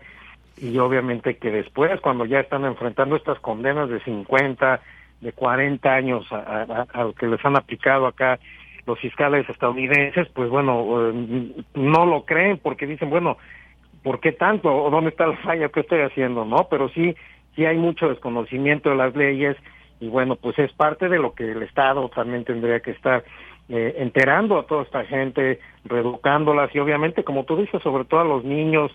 [0.61, 4.79] y obviamente que después, cuando ya están enfrentando estas condenas de 50,
[5.19, 8.39] de 40 años a, a, que les han aplicado acá
[8.85, 13.37] los fiscales estadounidenses, pues bueno, eh, no lo creen porque dicen, bueno,
[14.03, 14.71] ¿por qué tanto?
[14.71, 16.45] ¿O dónde está la falla que estoy haciendo?
[16.45, 16.67] ¿No?
[16.69, 17.15] Pero sí,
[17.55, 19.57] sí hay mucho desconocimiento de las leyes
[19.99, 23.23] y bueno, pues es parte de lo que el Estado también tendría que estar
[23.69, 28.25] eh, enterando a toda esta gente, reeducándolas y obviamente, como tú dices, sobre todo a
[28.25, 28.91] los niños,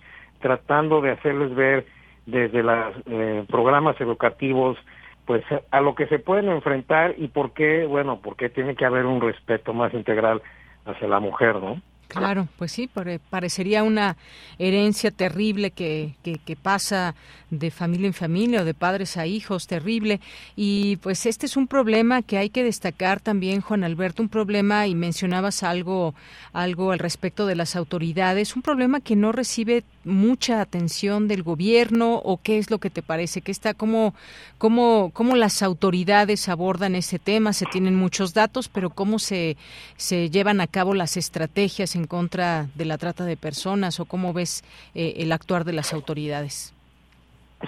[0.47, 1.87] tratando de hacerles ver
[2.25, 4.79] desde los eh, programas educativos
[5.25, 9.07] pues a lo que se pueden enfrentar y por qué, bueno, porque tiene que haber
[9.07, 10.41] un respeto más integral
[10.85, 11.83] hacia la mujer, ¿no?
[12.07, 12.89] Claro, pues sí,
[13.31, 14.17] parecería una
[14.61, 17.17] herencia terrible que, que, que, pasa
[17.51, 20.21] de familia en familia o de padres a hijos, terrible.
[20.55, 24.87] Y pues este es un problema que hay que destacar también, Juan Alberto, un problema,
[24.87, 26.15] y mencionabas algo,
[26.53, 32.15] algo al respecto de las autoridades, un problema que no recibe mucha atención del gobierno
[32.15, 34.15] o qué es lo que te parece que está cómo
[34.57, 39.57] cómo cómo las autoridades abordan ese tema se tienen muchos datos pero cómo se
[39.97, 44.33] se llevan a cabo las estrategias en contra de la trata de personas o cómo
[44.33, 44.65] ves
[44.95, 46.73] eh, el actuar de las autoridades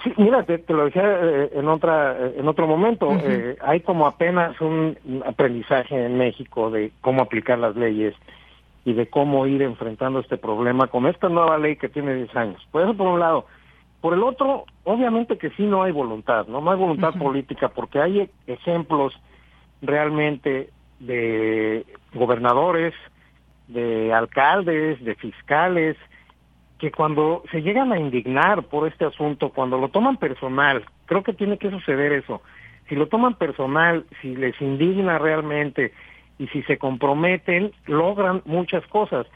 [0.03, 3.09] Sí, mira, te, lo decía eh, en otra en otro momento.
[3.23, 8.13] Eh, hay como apenas un aprendizaje en México de cómo aplicar las leyes
[8.85, 12.67] y de cómo ir enfrentando este problema con esta nueva ley que tiene 10 años.
[12.71, 13.45] Por eso, por un lado.
[14.01, 17.99] Por el otro, obviamente que sí no hay voluntad, no, no hay voluntad política, porque
[17.99, 19.13] hay ejemplos
[19.81, 22.93] realmente de gobernadores,
[23.67, 25.97] de alcaldes, de fiscales,
[26.79, 31.33] que cuando se llegan a indignar por este asunto, cuando lo toman personal, creo que
[31.33, 32.41] tiene que suceder eso.
[32.87, 35.93] Si lo toman personal, si les indigna realmente,
[36.39, 39.27] y si se comprometen, logran muchas cosas.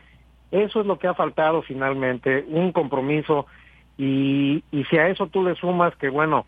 [0.49, 3.45] Eso es lo que ha faltado finalmente, un compromiso
[3.97, 6.45] y, y si a eso tú le sumas que, bueno,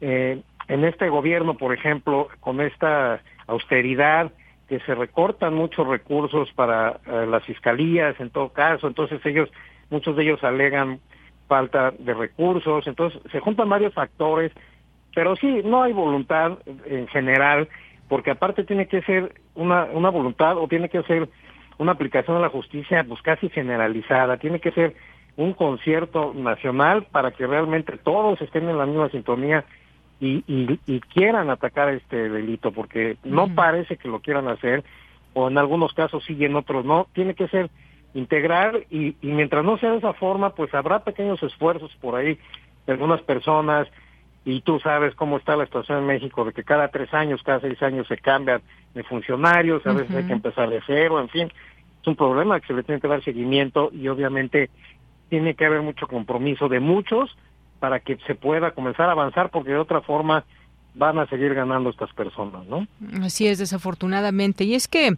[0.00, 4.32] eh, en este gobierno, por ejemplo, con esta austeridad,
[4.68, 9.50] que se recortan muchos recursos para eh, las fiscalías en todo caso, entonces ellos,
[9.90, 11.00] muchos de ellos alegan
[11.48, 14.52] falta de recursos, entonces se juntan varios factores,
[15.12, 17.68] pero sí, no hay voluntad en general,
[18.10, 21.28] porque aparte tiene que ser una, una voluntad o tiene que ser
[21.78, 24.96] una aplicación de la justicia pues casi generalizada, tiene que ser
[25.36, 29.64] un concierto nacional para que realmente todos estén en la misma sintonía
[30.18, 34.82] y, y, quieran atacar este delito, porque no parece que lo quieran hacer,
[35.32, 37.70] o en algunos casos sí y en otros no, tiene que ser
[38.12, 42.38] integral y, y mientras no sea de esa forma, pues habrá pequeños esfuerzos por ahí
[42.86, 43.86] de algunas personas,
[44.44, 47.60] y tú sabes cómo está la situación en México, de que cada tres años, cada
[47.60, 48.62] seis años se cambian
[48.94, 51.52] de funcionarios, a veces hay que empezar de cero, en fin,
[52.00, 54.70] es un problema que se le tiene que dar seguimiento y obviamente
[55.28, 57.36] tiene que haber mucho compromiso de muchos
[57.78, 60.44] para que se pueda comenzar a avanzar, porque de otra forma
[60.94, 62.86] van a seguir ganando estas personas, ¿no?
[63.22, 64.64] Así es, desafortunadamente.
[64.64, 65.16] Y es que,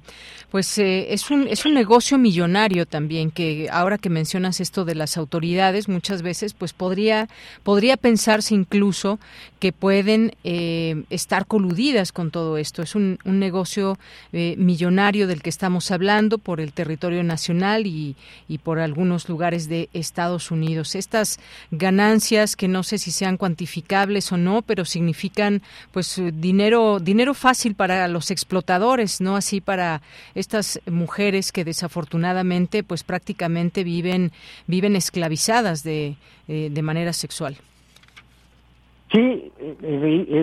[0.50, 4.94] pues, eh, es un es un negocio millonario también que ahora que mencionas esto de
[4.94, 7.28] las autoridades, muchas veces, pues podría
[7.62, 9.18] podría pensarse incluso
[9.60, 12.82] que pueden eh, estar coludidas con todo esto.
[12.82, 13.98] Es un, un negocio
[14.32, 18.16] eh, millonario del que estamos hablando por el territorio nacional y,
[18.48, 20.94] y por algunos lugares de Estados Unidos.
[20.94, 25.61] Estas ganancias que no sé si sean cuantificables o no, pero significan
[25.92, 30.00] pues eh, dinero dinero fácil para los explotadores, no así para
[30.34, 34.32] estas mujeres que desafortunadamente pues prácticamente viven
[34.66, 36.16] viven esclavizadas de,
[36.48, 37.56] eh, de manera sexual.
[39.10, 39.52] Sí,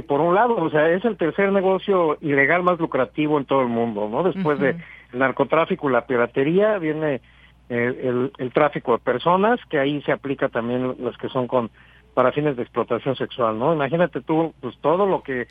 [0.07, 3.67] por un lado, o sea, es el tercer negocio ilegal más lucrativo en todo el
[3.67, 4.21] mundo, ¿no?
[4.21, 4.75] Después de
[5.11, 7.21] el narcotráfico y la piratería viene
[7.69, 11.69] el, el, tráfico de personas, que ahí se aplica también las que son con
[12.13, 13.73] para fines de explotación sexual, ¿no?
[13.73, 15.47] Imagínate tú, pues todo lo que,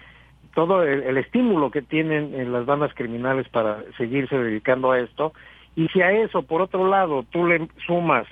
[0.54, 5.32] todo el, estímulo que tienen en las bandas criminales para seguirse dedicando a esto,
[5.76, 8.26] y si a eso, por otro lado, tú le sumas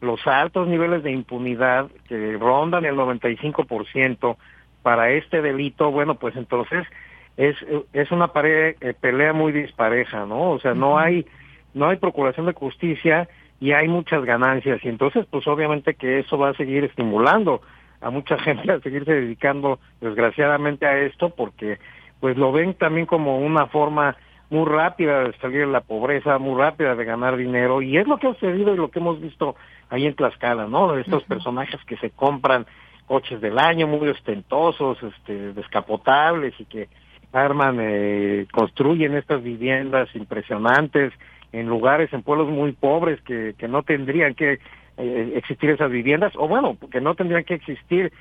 [0.00, 4.36] los altos niveles de impunidad que rondan el 95%
[4.82, 6.86] para este delito, bueno, pues entonces
[7.36, 7.56] es,
[7.92, 10.50] es una pared, eh, pelea muy dispareja, ¿no?
[10.50, 11.26] O sea, no hay,
[11.74, 13.28] no hay procuración de justicia
[13.62, 17.62] y hay muchas ganancias y entonces pues obviamente que eso va a seguir estimulando
[18.00, 21.78] a mucha gente a seguirse dedicando desgraciadamente a esto porque
[22.18, 24.16] pues lo ven también como una forma
[24.50, 28.18] muy rápida de salir de la pobreza, muy rápida de ganar dinero y es lo
[28.18, 29.54] que ha sucedido y lo que hemos visto
[29.90, 30.92] ahí en Tlaxcala, ¿no?
[30.92, 32.66] De estos personajes que se compran
[33.06, 36.88] coches del año muy ostentosos, este, descapotables y que
[37.32, 41.12] arman, eh, construyen estas viviendas impresionantes
[41.52, 44.58] en lugares, en pueblos muy pobres que, que no tendrían que
[44.96, 48.12] eh, existir esas viviendas, o bueno, que no tendrían que existir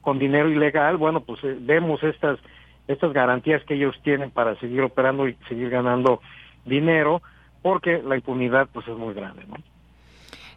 [0.00, 2.38] con dinero ilegal, bueno, pues eh, vemos estas,
[2.86, 6.20] estas garantías que ellos tienen para seguir operando y seguir ganando
[6.64, 7.22] dinero,
[7.62, 9.56] porque la impunidad pues es muy grande, ¿no?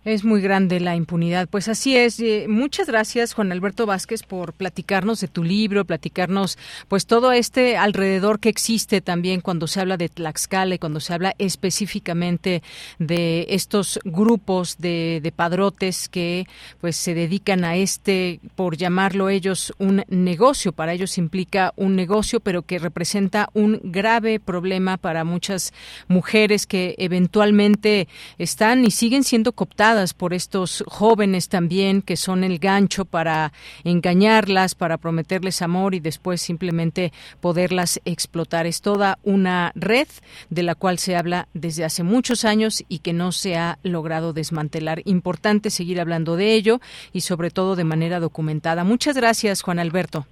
[0.04, 1.48] Es muy grande la impunidad.
[1.48, 2.20] Pues así es.
[2.20, 7.78] Eh, muchas gracias, Juan Alberto Vázquez, por platicarnos de tu libro, platicarnos pues todo este
[7.78, 12.64] alrededor que existe también cuando se habla de Tlaxcala y cuando se habla específicamente
[12.98, 16.48] de estos grupos de, de padrotes que
[16.80, 20.72] pues se dedican a este, por llamarlo ellos, un negocio.
[20.72, 25.74] Para ellos implica un negocio, pero que representa un grave problema para muchas
[26.08, 28.08] mujeres que eventualmente
[28.40, 33.52] están y siguen siendo cooptadas por estos jóvenes también que son el gancho para
[33.84, 37.12] engañarlas, para prometerles amor y después simplemente
[37.42, 38.66] poderlas explotar.
[38.66, 40.08] Es toda una red
[40.50, 44.34] de la cual se habla desde hace muchos años y que no se ha logrado
[44.34, 45.02] desmantelar.
[45.06, 46.80] Importante seguir hablando de ello
[47.12, 48.84] y sobre todo de manera documentada.
[48.84, 50.26] Muchas gracias, Juan Alberto.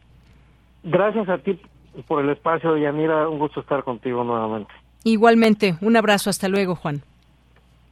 [0.83, 1.59] Gracias a ti
[2.07, 3.27] por el espacio, Yanira.
[3.27, 4.71] Un gusto estar contigo nuevamente.
[5.03, 6.29] Igualmente, un abrazo.
[6.29, 7.01] Hasta luego, Juan.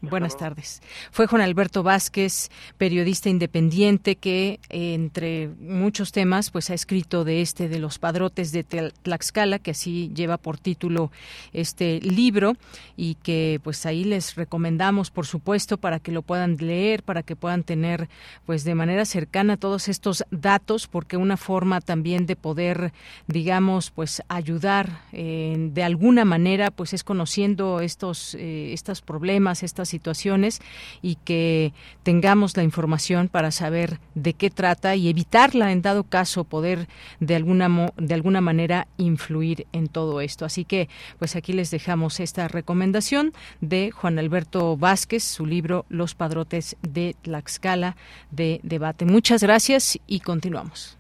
[0.02, 0.84] Buenas tardes.
[1.10, 7.68] Fue Juan Alberto Vázquez, periodista independiente que entre muchos temas pues ha escrito de este
[7.68, 11.12] de los padrotes de Tlaxcala, que así lleva por título
[11.52, 12.54] este libro
[12.96, 17.36] y que pues ahí les recomendamos por supuesto para que lo puedan leer, para que
[17.36, 18.08] puedan tener
[18.46, 22.94] pues de manera cercana todos estos datos porque una forma también de poder
[23.26, 29.87] digamos pues ayudar eh, de alguna manera pues es conociendo estos eh, estos problemas, estas
[29.88, 30.62] situaciones
[31.02, 31.74] y que
[32.04, 36.88] tengamos la información para saber de qué trata y evitarla en dado caso poder
[37.20, 37.68] de alguna
[37.98, 40.46] de alguna manera influir en todo esto.
[40.46, 46.16] Así que pues aquí les dejamos esta recomendación de Juan Alberto Vázquez, su libro Los
[46.16, 47.96] padrotes de Tlaxcala
[48.32, 49.06] de debate.
[49.06, 50.98] Muchas gracias y continuamos.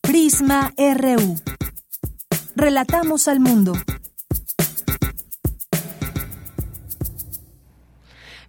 [0.00, 1.36] Prisma RU.
[2.54, 3.72] Relatamos al mundo.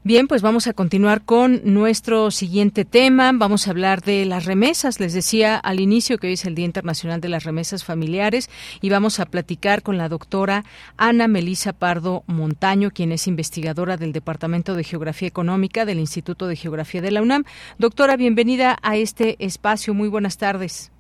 [0.06, 3.32] Bien, pues vamos a continuar con nuestro siguiente tema.
[3.34, 5.00] Vamos a hablar de las remesas.
[5.00, 8.50] Les decía al inicio que hoy es el Día Internacional de las Remesas Familiares
[8.82, 10.66] y vamos a platicar con la doctora
[10.98, 16.58] Ana Melisa Pardo Montaño, quien es investigadora del Departamento de Geografía Económica del Instituto de
[16.58, 17.46] Geografía de la UNAM.
[17.78, 19.94] Doctora, bienvenida a este espacio.
[19.94, 20.92] Muy buenas tardes.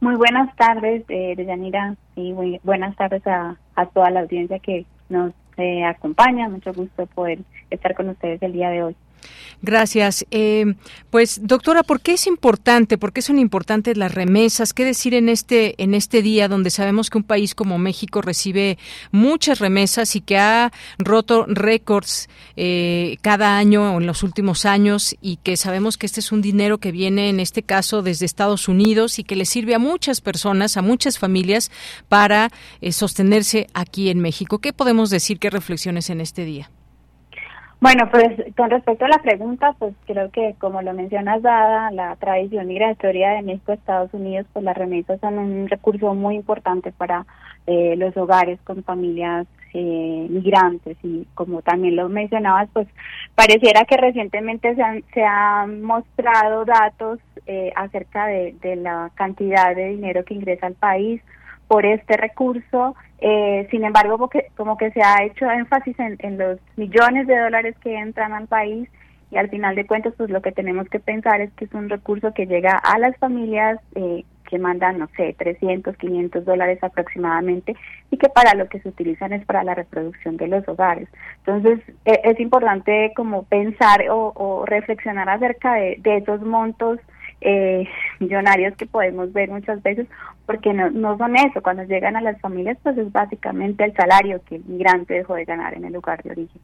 [0.00, 2.32] Muy buenas tardes, eh, Deyanira, y
[2.64, 6.48] buenas tardes a, a toda la audiencia que nos eh, acompaña.
[6.48, 7.38] Mucho gusto poder
[7.70, 8.96] estar con ustedes el día de hoy.
[9.62, 10.26] Gracias.
[10.30, 10.74] Eh,
[11.10, 12.98] pues, doctora, ¿por qué es importante?
[12.98, 14.72] ¿Por qué son importantes las remesas?
[14.72, 18.78] ¿Qué decir en este en este día donde sabemos que un país como México recibe
[19.12, 25.38] muchas remesas y que ha roto récords eh, cada año en los últimos años y
[25.38, 29.18] que sabemos que este es un dinero que viene en este caso desde Estados Unidos
[29.18, 31.70] y que le sirve a muchas personas, a muchas familias
[32.08, 32.50] para
[32.80, 34.58] eh, sostenerse aquí en México?
[34.58, 35.38] ¿Qué podemos decir?
[35.38, 36.70] ¿Qué reflexiones en este día?
[37.78, 42.16] Bueno, pues con respecto a la pregunta, pues creo que como lo mencionas, dada la
[42.16, 46.90] tradición migratoria de México a Estados Unidos, pues las remesas son un recurso muy importante
[46.90, 47.26] para
[47.66, 50.96] eh, los hogares con familias eh, migrantes.
[51.02, 52.88] Y como también lo mencionabas, pues
[53.34, 59.76] pareciera que recientemente se han, se han mostrado datos eh, acerca de, de la cantidad
[59.76, 61.20] de dinero que ingresa al país
[61.68, 62.94] por este recurso.
[63.18, 67.38] Eh, sin embargo, como que, como que se ha hecho énfasis en, los millones de
[67.38, 68.88] dólares que entran al país
[69.30, 71.88] y al final de cuentas, pues lo que tenemos que pensar es que es un
[71.88, 77.74] recurso que llega a las familias eh, que mandan, no sé, 300, 500 dólares aproximadamente
[78.12, 81.08] y que para lo que se utilizan es para la reproducción de los hogares.
[81.38, 87.00] Entonces, e, es importante como pensar o, reflexionar acerca de, de esos montos
[87.40, 87.86] eh,
[88.18, 90.06] millonarios que podemos ver muchas veces,
[90.46, 94.40] porque no, no son eso, cuando llegan a las familias, pues es básicamente el salario
[94.48, 96.62] que el migrante dejó de ganar en el lugar de origen.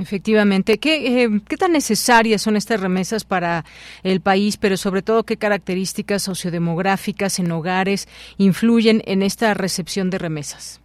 [0.00, 0.78] Efectivamente.
[0.78, 3.64] ¿Qué, eh, ¿Qué tan necesarias son estas remesas para
[4.02, 10.18] el país, pero sobre todo qué características sociodemográficas en hogares influyen en esta recepción de
[10.18, 10.80] remesas?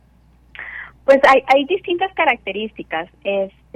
[1.06, 3.10] Pues hay, hay distintas características.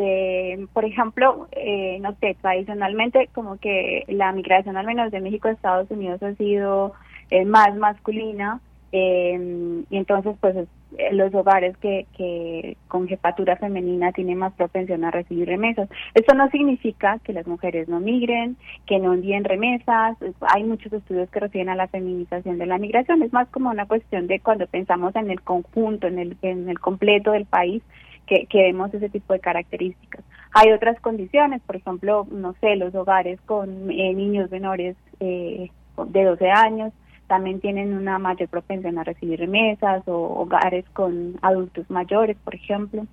[0.01, 5.47] Este, por ejemplo, eh, no sé, tradicionalmente como que la migración al menos de México
[5.47, 6.93] a Estados Unidos ha sido
[7.29, 8.59] eh, más masculina
[8.91, 15.03] eh, y entonces pues eh, los hogares que, que con jefatura femenina tienen más propensión
[15.03, 15.87] a recibir remesas.
[16.15, 20.17] Esto no significa que las mujeres no migren, que no envíen remesas.
[20.41, 23.21] Hay muchos estudios que refieren a la feminización de la migración.
[23.21, 26.79] Es más como una cuestión de cuando pensamos en el conjunto, en el, en el
[26.79, 27.83] completo del país,
[28.28, 30.24] que, vemos ese tipo de características.
[30.53, 35.69] Hay otras condiciones, por ejemplo, no sé, los hogares con eh, niños menores eh,
[36.07, 36.93] de 12 años
[37.28, 43.05] también tienen una mayor propensión a recibir remesas o hogares con adultos mayores, por ejemplo.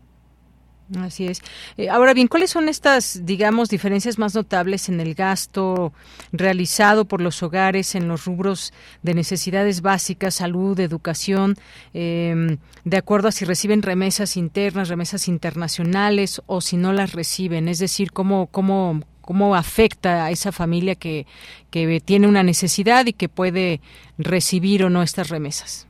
[0.96, 1.42] Así es.
[1.76, 5.92] Eh, ahora bien, ¿cuáles son estas, digamos, diferencias más notables en el gasto
[6.32, 8.72] realizado por los hogares en los rubros
[9.02, 11.56] de necesidades básicas, salud, educación,
[11.92, 17.68] em, de acuerdo a si reciben remesas internas, remesas internacionales o si no las reciben?
[17.68, 21.26] Es decir, ¿cómo, cómo, cómo afecta a esa familia que,
[21.70, 23.82] que tiene una necesidad y que puede
[24.16, 25.87] recibir o no estas remesas.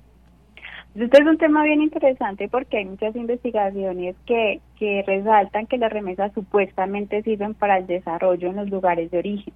[0.98, 5.92] Este es un tema bien interesante porque hay muchas investigaciones que, que resaltan que las
[5.92, 9.54] remesas supuestamente sirven para el desarrollo en los lugares de origen.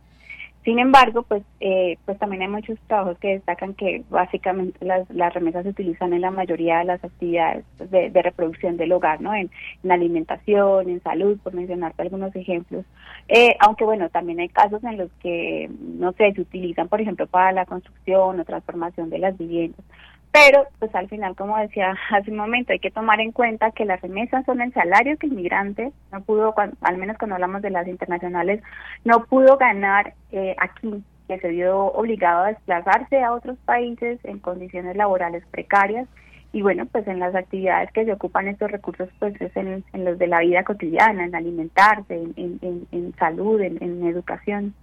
[0.65, 5.35] Sin embargo, pues, eh, pues también hay muchos trabajos que destacan que básicamente las, las
[5.35, 9.35] remesas se utilizan en la mayoría de las actividades de, reproducción del hogar, ¿no?
[9.35, 9.51] En,
[9.91, 12.85] alimentación, en salud, por mencionarte algunos ejemplos.
[13.27, 17.27] Eh, aunque bueno, también hay casos en los que, no sé, se utilizan, por ejemplo,
[17.27, 19.85] para la construcción o transformación de las viviendas.
[20.33, 23.85] Pero, pues al final, como decía hace un momento, hay que tomar en cuenta que
[23.85, 27.71] las remesas son el salario que el migrante no pudo, al menos cuando hablamos de
[27.71, 28.63] las internacionales,
[29.05, 34.39] no pudo ganar eh, aquí, que se vio obligado a desplazarse a otros países en
[34.39, 36.09] condiciones laborales precarias.
[36.55, 40.19] Y bueno, pues en las actividades que se ocupan estos recursos, pues es en, los
[40.19, 44.75] de la vida cotidiana, en alimentarse, en, salud, en educación.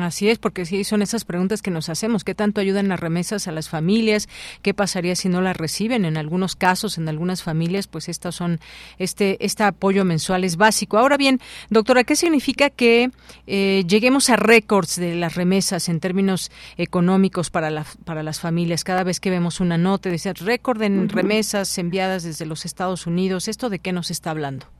[0.00, 2.24] Así es, porque sí son esas preguntas que nos hacemos.
[2.24, 4.28] ¿Qué tanto ayudan las remesas a las familias?
[4.62, 6.04] ¿Qué pasaría si no las reciben?
[6.04, 8.60] En algunos casos, en algunas familias, pues estas son
[8.98, 10.98] este este apoyo mensual es básico.
[10.98, 11.40] Ahora bien,
[11.70, 13.10] doctora, ¿qué significa que
[13.46, 18.84] eh, lleguemos a récords de las remesas en términos económicos para la, para las familias?
[18.84, 23.48] Cada vez que vemos una nota dice récord en remesas enviadas desde los Estados Unidos,
[23.48, 24.73] ¿esto de qué nos está hablando?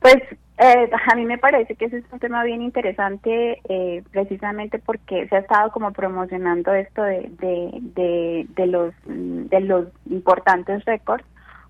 [0.00, 0.22] Pues
[0.60, 5.28] Eh, a mí me parece que ese es un tema bien interesante, eh, precisamente porque
[5.28, 11.24] se ha estado como promocionando esto de, de, de, los de los importantes récords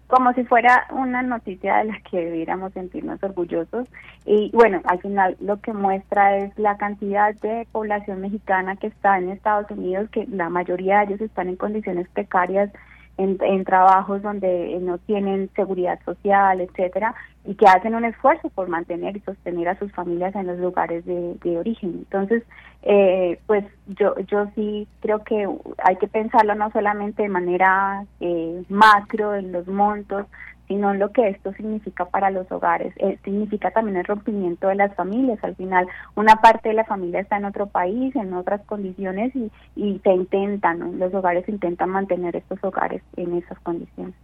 [0.06, 3.86] como si fuera una noticia de la que debiéramos sentirnos orgullosos.
[4.24, 9.18] Y bueno, al final lo que muestra es la cantidad de población mexicana que está
[9.18, 12.70] en Estados Unidos, que la mayoría de ellos están en condiciones precarias
[13.18, 17.14] en, trabajos donde no tienen seguridad social, etcétera,
[17.44, 21.04] y que hacen un esfuerzo por mantener y sostener a sus familias en los lugares
[21.04, 21.90] de, origen.
[21.98, 22.44] Entonces,
[22.82, 25.48] eh, pues yo yo sí creo que
[25.78, 30.26] hay que pensarlo no solamente de manera eh, macro en los montos,
[30.68, 32.92] sino lo que esto significa para los hogares.
[32.98, 35.42] Eh, significa también el rompimiento de las familias.
[35.42, 39.50] Al final, una parte de la familia está en otro país, en otras condiciones y,
[39.74, 44.14] y se intentan, los hogares intentan mantener estos hogares en esas condiciones.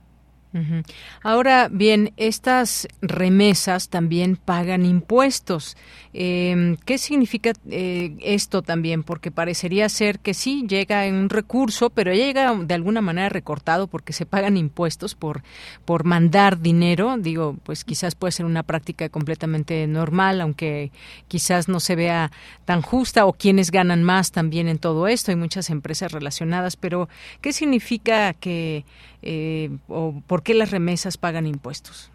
[1.23, 5.77] Ahora bien, estas remesas también pagan impuestos.
[6.13, 9.03] Em, ¿Qué significa eh, esto también?
[9.03, 13.89] Porque parecería ser que sí, llega en un recurso, pero llega de alguna manera recortado
[13.89, 15.43] porque se pagan impuestos por,
[15.85, 17.17] por mandar dinero.
[17.19, 20.93] Digo, pues quizás puede ser una práctica completamente normal, aunque
[21.27, 22.31] quizás no se vea
[22.65, 25.33] tan justa o quienes ganan más también en todo esto.
[25.33, 27.09] Hay muchas empresas relacionadas, pero
[27.41, 28.85] ¿qué significa que
[29.25, 32.12] eh, o por qué las remesas pagan impuestos?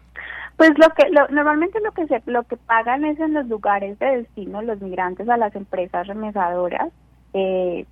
[0.56, 4.18] Pues lo que normalmente lo que se lo que pagan es en los lugares de
[4.18, 6.92] destino los migrantes a las empresas remesadoras.
[7.32, 7.86] Eh,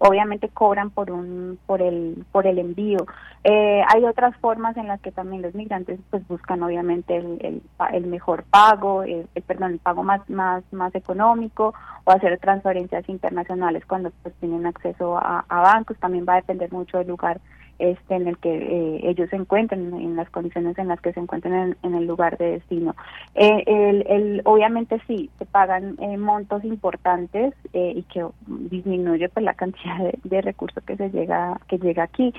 [0.00, 3.06] obviamente cobran por un por el por el envío
[3.44, 7.62] eh, hay otras formas en las que también los migrantes pues buscan obviamente el,
[7.92, 11.74] el, mejor pago el, perdón el pago más más más económico
[12.04, 16.98] o hacer transferencias internacionales cuando pues tienen acceso a bancos también va a depender mucho
[16.98, 17.40] del lugar
[17.78, 21.20] este en el que eh, ellos se encuentren, en las condiciones en las que se
[21.20, 22.94] encuentren en, el lugar de destino.
[23.34, 30.42] Eh, obviamente sí, se pagan eh, montos importantes y que disminuye pues la cantidad de,
[30.42, 32.32] recursos que se llega que llega aquí.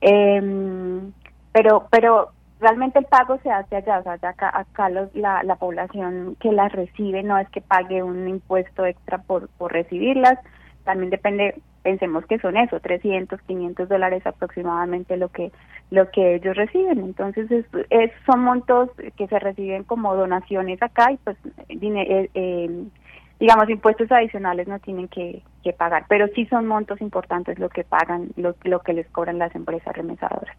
[0.00, 1.12] Em,
[1.52, 2.30] pero pero
[2.60, 6.72] realmente el pago se hace allá, o sea, acá, acá la, la población que las
[6.72, 10.38] recibe no es que pague un impuesto extra por, por recibirlas,
[10.84, 15.52] también depende pensemos que son eso, 300, 500 dólares aproximadamente lo que
[15.90, 17.00] lo que ellos reciben.
[17.00, 21.36] Entonces, es, son montos que se reciben como donaciones acá y pues
[21.68, 22.84] eh, eh,
[23.40, 27.84] digamos impuestos adicionales no tienen que, que, pagar, pero sí son montos importantes lo que
[27.84, 30.56] pagan, lo, lo que les cobran las empresas remesadoras.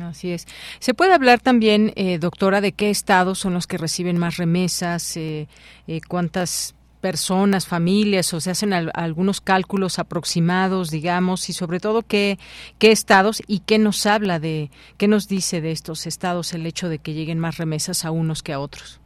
[0.00, 0.46] Así es.
[0.78, 5.16] ¿Se puede hablar también, eh, doctora, de qué estados son los que reciben más remesas?
[5.16, 5.48] Eh,
[5.86, 12.38] eh, ¿Cuántas personas, familias, o se hacen algunos cálculos aproximados, digamos, y sobre todo qué,
[12.78, 16.88] qué estados y qué nos habla de, qué nos dice de estos estados el hecho
[16.88, 19.00] de que lleguen más remesas a unos que a otros.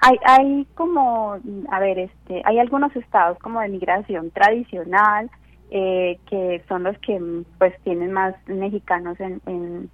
[0.00, 1.38] Hay, hay como,
[1.70, 5.30] a ver, este, hay algunos estados como de migración tradicional,
[5.74, 7.18] eh, que son los que
[7.58, 9.40] pues tienen más mexicanos en,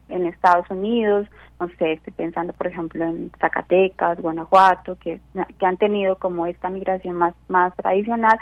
[0.08, 1.28] en, Estados Unidos,
[1.60, 5.20] no sé, estoy pensando por ejemplo en Zacatecas, Guanajuato, que,
[5.58, 8.38] que han tenido como esta migración más, más tradicional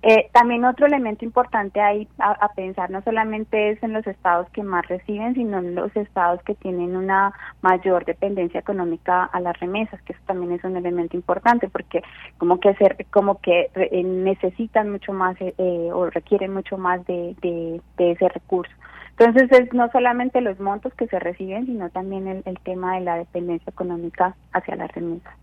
[0.00, 4.62] eh, también otro elemento importante ahí a, pensar no solamente es en los estados que
[4.62, 10.00] más reciben, sino en los estados que tienen una mayor dependencia económica a las remesas,
[10.02, 12.02] que eso también es un elemento importante porque
[12.38, 17.34] como que ser, como que eh, necesitan mucho más eh, o requieren mucho más de,
[17.42, 18.72] de, ese recurso.
[19.18, 23.00] Entonces es no solamente los montos que se reciben, sino también el, el tema de
[23.00, 25.34] la dependencia económica hacia las remesas.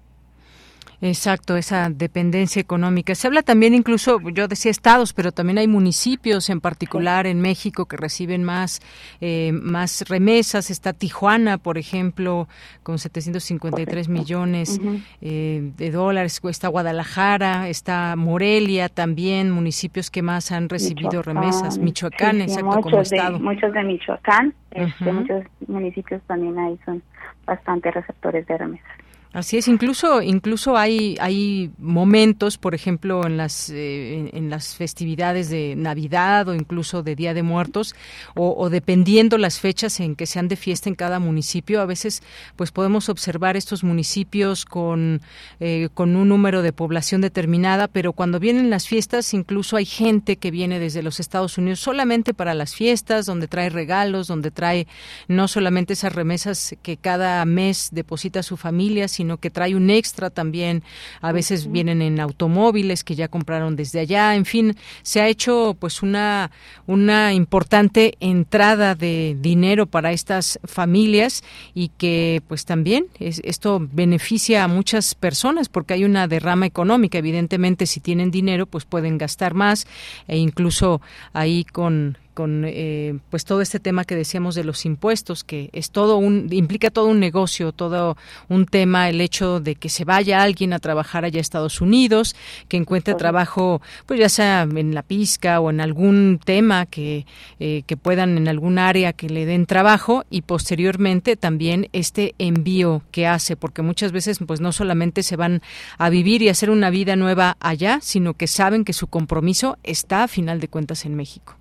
[1.02, 3.16] Exacto, esa dependencia económica.
[3.16, 7.86] Se habla también incluso, yo decía estados, pero también hay municipios en particular en México
[7.86, 8.82] que reciben más,
[9.22, 10.70] eh, más remesas.
[10.70, 12.48] Está Tijuana, por ejemplo,
[12.84, 14.80] con 753 millones
[15.22, 16.42] eh, de dólares.
[16.44, 21.78] Está Guadalajara, está Morelia también, municipios que más han recibido remesas.
[21.78, 23.40] Michoacán, exacto, como estado.
[23.40, 27.02] muchos de Michoacán, este, muchos municipios también ahí son
[27.46, 29.05] bastante receptores de remesas.
[29.36, 35.50] Así es, incluso incluso hay hay momentos, por ejemplo, en las eh, en, las festividades
[35.50, 37.96] de Navidad o incluso de Día de Muertos
[38.34, 42.24] o, dependiendo las fechas en que sean de fiesta en cada municipio, a veces
[42.56, 45.22] pues podemos observar estos municipios con
[45.60, 50.38] eh, con un número de población determinada, pero cuando vienen las fiestas incluso hay gente
[50.38, 54.88] que viene desde los Estados Unidos solamente para las fiestas, donde trae regalos, donde trae
[55.28, 59.90] no solamente esas remesas que cada mes deposita su familia, sino sino que trae un
[59.90, 60.84] extra también.
[61.20, 64.36] A veces vienen en automóviles que ya compraron desde allá.
[64.36, 66.52] En fin, se ha hecho pues una,
[66.86, 74.68] una importante entrada de dinero para estas familias y que pues también esto beneficia a
[74.68, 77.18] muchas personas porque hay una derrama económica.
[77.18, 79.88] Evidentemente, si tienen dinero, pues pueden gastar más
[80.28, 81.02] e incluso
[81.34, 85.90] ahí con con eh, pues todo este tema que decíamos de los impuestos que es
[85.90, 88.18] todo un implica todo un negocio todo
[88.50, 92.36] un tema el hecho de que se vaya alguien a trabajar allá a Estados Unidos
[92.68, 97.26] que encuentre trabajo pues ya sea en la pizca o en algún tema que
[97.60, 103.02] eh, que puedan en algún área que le den trabajo y posteriormente también este envío
[103.12, 105.62] que hace porque muchas veces pues no solamente se van
[105.98, 110.24] a vivir y hacer una vida nueva allá sino que saben que su compromiso está
[110.24, 111.56] a final de cuentas en México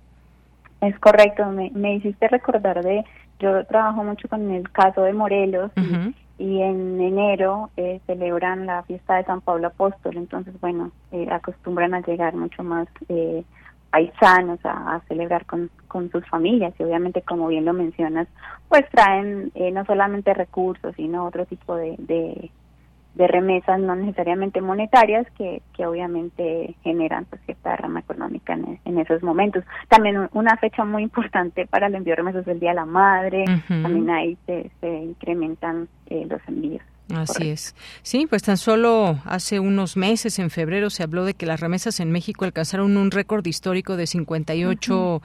[0.81, 3.03] es correcto, me, me hiciste recordar de,
[3.39, 5.71] yo trabajo mucho con el caso de Morelos
[6.37, 11.93] y, en enero eh, celebran la fiesta de San Pablo Apóstol, entonces bueno, eh, acostumbran
[11.93, 13.43] a llegar mucho más eh,
[13.89, 18.27] paisanos a, celebrar con, con sus familias y obviamente como bien lo mencionas,
[18.67, 22.51] pues traen eh, no solamente recursos, sino otro tipo de, de
[23.15, 28.97] de remesas no necesariamente monetarias que, que obviamente generan pues, cierta rama económica en, en,
[28.99, 29.63] esos momentos.
[29.87, 32.85] También una fecha muy importante para el envío de remesas es el Día de la
[32.85, 36.83] Madre, también ahí se, se incrementan eh, los envíos.
[37.13, 37.75] Así es.
[38.01, 41.99] Sí, pues tan solo hace unos meses, en febrero, se habló de que las remesas
[41.99, 45.21] en México alcanzaron un récord histórico de 58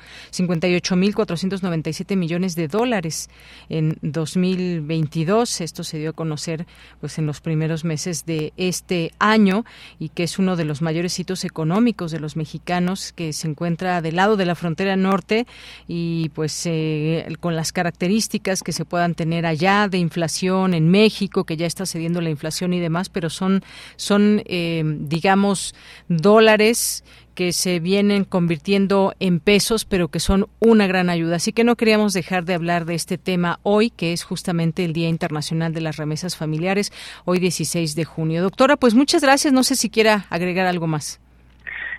[0.96, 3.30] mil 497 millones de dólares
[3.70, 5.62] en 2022.
[5.62, 6.66] Esto se dio a conocer
[7.00, 9.64] pues en los primeros meses de este año
[9.98, 14.02] y que es uno de los mayores hitos económicos de los mexicanos que se encuentra
[14.02, 15.46] del lado de la frontera norte
[15.88, 21.44] y pues eh, con las características que se puedan tener allá de inflación en México
[21.44, 23.62] que ya está cediendo la inflación y demás, pero son,
[23.96, 25.74] son eh, digamos,
[26.08, 27.04] dólares
[27.34, 31.36] que se vienen convirtiendo en pesos, pero que son una gran ayuda.
[31.36, 34.92] Así que no queríamos dejar de hablar de este tema hoy, que es justamente el
[34.92, 36.92] Día Internacional de las Remesas Familiares,
[37.24, 38.42] hoy 16 de junio.
[38.42, 39.54] Doctora, pues muchas gracias.
[39.54, 41.18] No sé si quiera agregar algo más.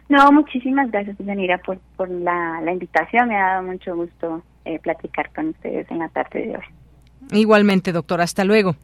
[0.10, 3.30] No, muchísimas gracias, Yanira, por, por la, invitación.
[3.30, 7.40] Me ha dado mucho gusto eh, platicar con ustedes en la tarde de hoy.
[7.40, 8.26] Igualmente, doctora.
[8.26, 8.76] Hasta luego.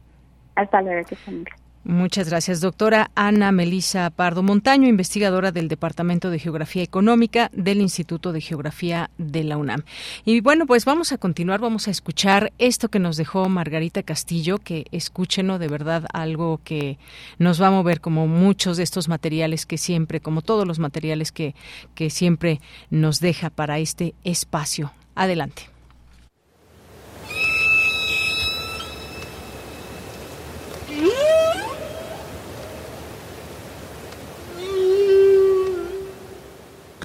[1.84, 8.32] Muchas gracias, doctora Ana Melisa Pardo Montaño, investigadora del Departamento de Geografía Económica del Instituto
[8.32, 9.84] de Geografía de la UNAM.
[10.26, 14.58] Y bueno, pues vamos a continuar, vamos a escuchar esto que nos dejó Margarita Castillo,
[14.58, 16.98] que escúchenos de verdad algo que
[17.38, 21.32] nos va a mover como muchos de estos materiales que siempre, como todos los materiales
[21.32, 21.54] que,
[21.94, 24.92] que siempre nos deja para este espacio.
[25.14, 25.77] Adelante.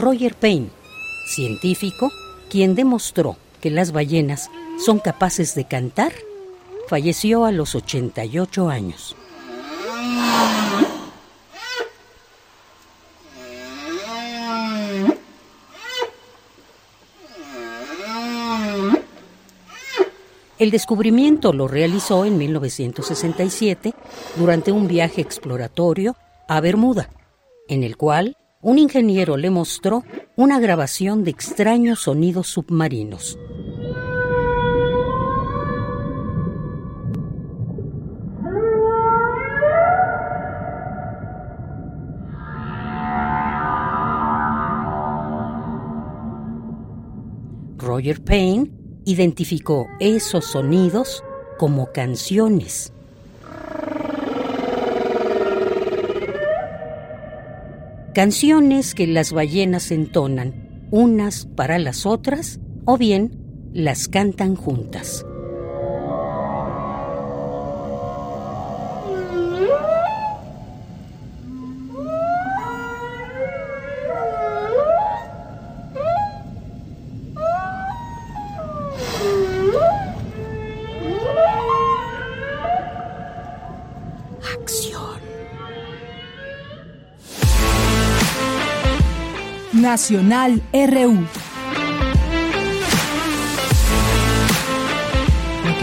[0.04, 0.68] Roger Payne,
[1.26, 2.12] científico,
[2.49, 4.51] quien demostró que las ballenas
[4.84, 6.12] son capaces de cantar,
[6.89, 9.16] falleció a los 88 años.
[20.60, 23.93] El descubrimiento lo realizó en 1967
[24.36, 26.18] durante un viaje exploratorio
[26.49, 27.10] a Bermuda,
[27.70, 30.03] en el cual un ingeniero le mostró
[30.38, 33.38] una grabación de extraños sonidos submarinos.
[47.78, 48.72] Roger Payne
[49.05, 51.22] identificó esos sonidos
[51.59, 52.92] como canciones.
[58.14, 65.26] Canciones que las ballenas entonan unas para las otras o bien las cantan juntas.
[89.93, 91.42] Nacional RU.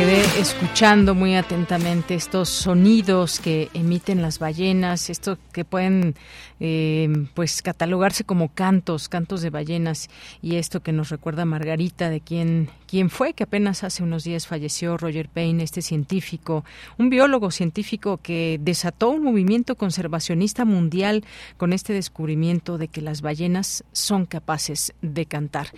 [0.00, 6.14] Quedé escuchando muy atentamente estos sonidos que emiten las ballenas, esto que pueden
[6.58, 10.08] eh, pues catalogarse como cantos, cantos de ballenas
[10.40, 14.48] y esto que nos recuerda Margarita de quién quién fue que apenas hace unos días
[14.48, 16.64] falleció Roger Payne, este científico,
[16.98, 21.24] un biólogo científico que desató un movimiento conservacionista mundial
[21.56, 25.68] con este descubrimiento de que las ballenas son capaces de cantar.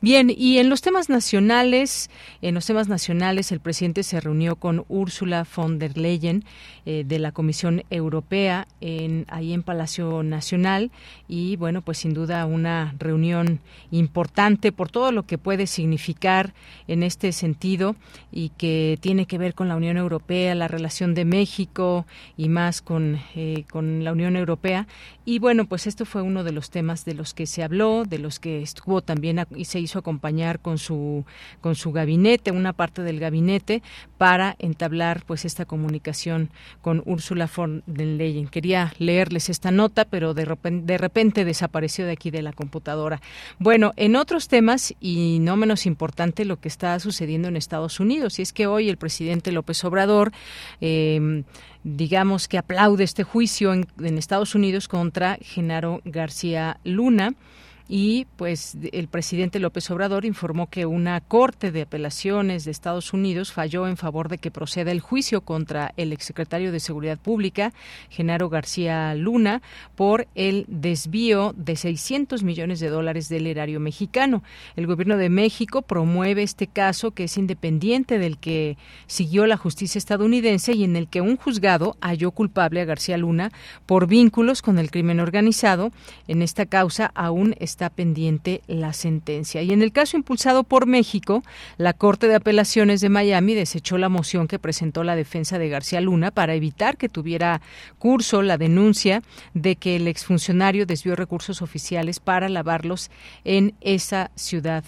[0.00, 2.08] Bien, y en los temas nacionales,
[2.40, 6.44] en los temas nacionales el presidente se reunió con Úrsula von der Leyen
[6.84, 10.90] eh, de la Comisión Europea en, ahí en Palacio Nacional
[11.28, 13.60] y bueno, pues sin duda una reunión
[13.90, 16.54] importante por todo lo que puede significar
[16.88, 17.96] en este sentido
[18.30, 22.06] y que tiene que ver con la Unión Europea, la relación de México
[22.36, 24.86] y más con, eh, con la Unión Europea.
[25.24, 28.18] Y bueno, pues esto fue uno de los temas de los que se habló, de
[28.18, 31.24] los que estuvo también y se hizo acompañar con su,
[31.60, 33.61] con su gabinete, una parte del gabinete
[34.18, 36.50] para entablar pues esta comunicación
[36.80, 38.48] con Úrsula von der Leyen.
[38.48, 43.20] Quería leerles esta nota, pero de repente, de repente desapareció de aquí de la computadora.
[43.58, 48.38] Bueno, en otros temas y no menos importante lo que está sucediendo en Estados Unidos,
[48.38, 50.32] y es que hoy el presidente López Obrador
[50.80, 51.44] eh,
[51.84, 57.34] digamos que aplaude este juicio en, en Estados Unidos contra Genaro García Luna
[57.88, 63.52] y pues el presidente López Obrador informó que una corte de apelaciones de Estados Unidos
[63.52, 67.72] falló en favor de que proceda el juicio contra el exsecretario de Seguridad Pública,
[68.10, 69.62] Genaro García Luna,
[69.96, 74.42] por el desvío de 600 millones de dólares del erario mexicano.
[74.76, 78.76] El gobierno de México promueve este caso que es independiente del que
[79.06, 83.52] siguió la justicia estadounidense y en el que un juzgado halló culpable a García Luna
[83.86, 85.92] por vínculos con el crimen organizado.
[86.28, 89.62] En esta causa aún está pendiente la sentencia.
[89.62, 91.42] Y en el caso impulsado por México,
[91.78, 96.00] la Corte de Apelaciones de Miami desechó la moción que presentó la defensa de García
[96.00, 97.62] Luna para evitar que tuviera
[97.98, 99.22] curso la denuncia
[99.54, 103.10] de que el exfuncionario desvió recursos oficiales para lavarlos
[103.44, 104.84] en esa ciudad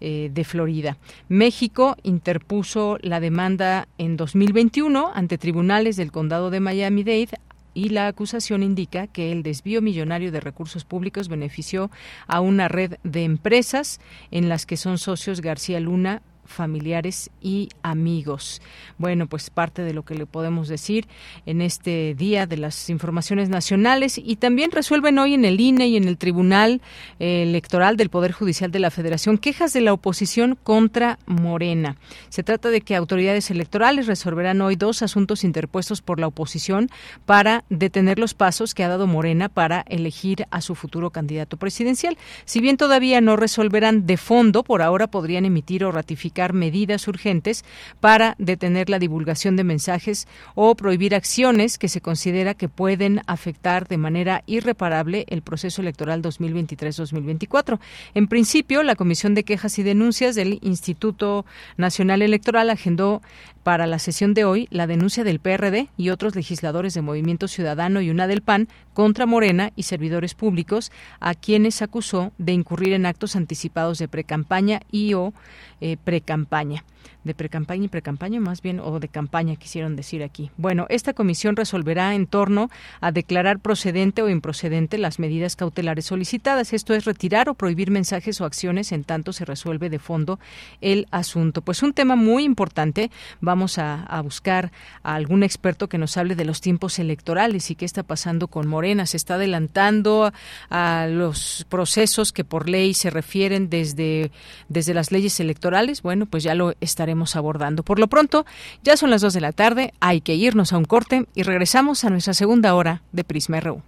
[0.00, 0.96] eh, de Florida.
[1.28, 7.38] México interpuso la demanda en 2021 ante tribunales del condado de Miami-Dade
[7.74, 11.90] y la acusación indica que el desvío millonario de recursos públicos benefició
[12.26, 14.00] a una red de empresas
[14.30, 18.62] en las que son socios García Luna, familiares y amigos.
[18.98, 21.08] Bueno, pues parte de lo que le podemos decir
[21.46, 25.96] en este día de las informaciones nacionales y también resuelven hoy en el INE y
[25.96, 26.80] en el Tribunal
[27.18, 31.96] Electoral del Poder Judicial de la Federación quejas de la oposición contra Morena.
[32.28, 36.90] Se trata de que autoridades electorales resolverán hoy dos asuntos interpuestos por la oposición
[37.26, 42.18] para detener los pasos que ha dado Morena para elegir a su futuro candidato presidencial.
[42.44, 47.64] Si bien todavía no resolverán de fondo, por ahora podrían emitir o ratificar medidas urgentes
[48.00, 50.26] para detener la divulgación de mensajes
[50.56, 56.22] o prohibir acciones que se considera que pueden afectar de manera irreparable el proceso electoral
[56.22, 57.78] 2023-2024.
[58.14, 63.22] En principio, la Comisión de Quejas y Denuncias del Instituto Nacional Electoral agendó
[63.62, 68.00] para la sesión de hoy la denuncia del PRD y otros legisladores de Movimiento Ciudadano
[68.00, 70.90] y una del PAN contra Morena y servidores públicos
[71.20, 75.32] a quienes acusó de incurrir en actos anticipados de precampaña y o
[75.80, 76.84] eh, precampaña
[77.24, 80.50] de precampaña y precampaña, más bien, o de campaña, quisieron decir aquí.
[80.56, 86.72] Bueno, esta comisión resolverá en torno a declarar procedente o improcedente las medidas cautelares solicitadas.
[86.72, 90.38] Esto es retirar o prohibir mensajes o acciones en tanto se resuelve de fondo
[90.80, 91.62] el asunto.
[91.62, 93.10] Pues un tema muy importante.
[93.40, 94.70] Vamos a, buscar
[95.02, 98.66] a algún experto que nos hable de los tiempos electorales y qué está pasando con
[98.68, 99.06] Morena.
[99.06, 100.32] Se está adelantando
[100.70, 104.30] a los procesos que por ley se refieren desde,
[104.68, 106.02] desde las leyes electorales.
[106.02, 107.82] Bueno, pues ya lo estaremos abordando.
[107.82, 108.46] Por lo pronto,
[108.82, 112.04] ya son las 2 de la tarde, hay que irnos a un corte y regresamos
[112.04, 113.82] a nuestra segunda hora de Prisma RU.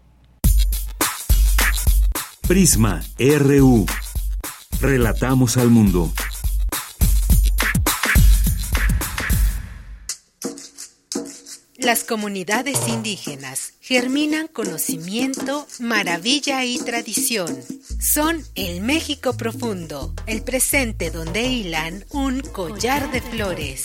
[2.49, 3.87] Prisma RU.
[4.81, 6.13] Relatamos al mundo.
[11.79, 17.49] Las comunidades indígenas germinan conocimiento, maravilla y tradición.
[18.01, 23.83] Son el México profundo, el presente donde hilan un collar de flores.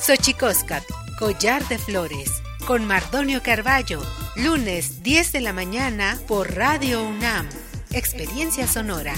[0.00, 0.82] Xochicóscat,
[1.18, 2.30] collar de flores,
[2.66, 4.02] con Mardonio Carballo,
[4.34, 7.48] lunes 10 de la mañana por Radio UNAM.
[7.92, 9.14] Experiencia sonora.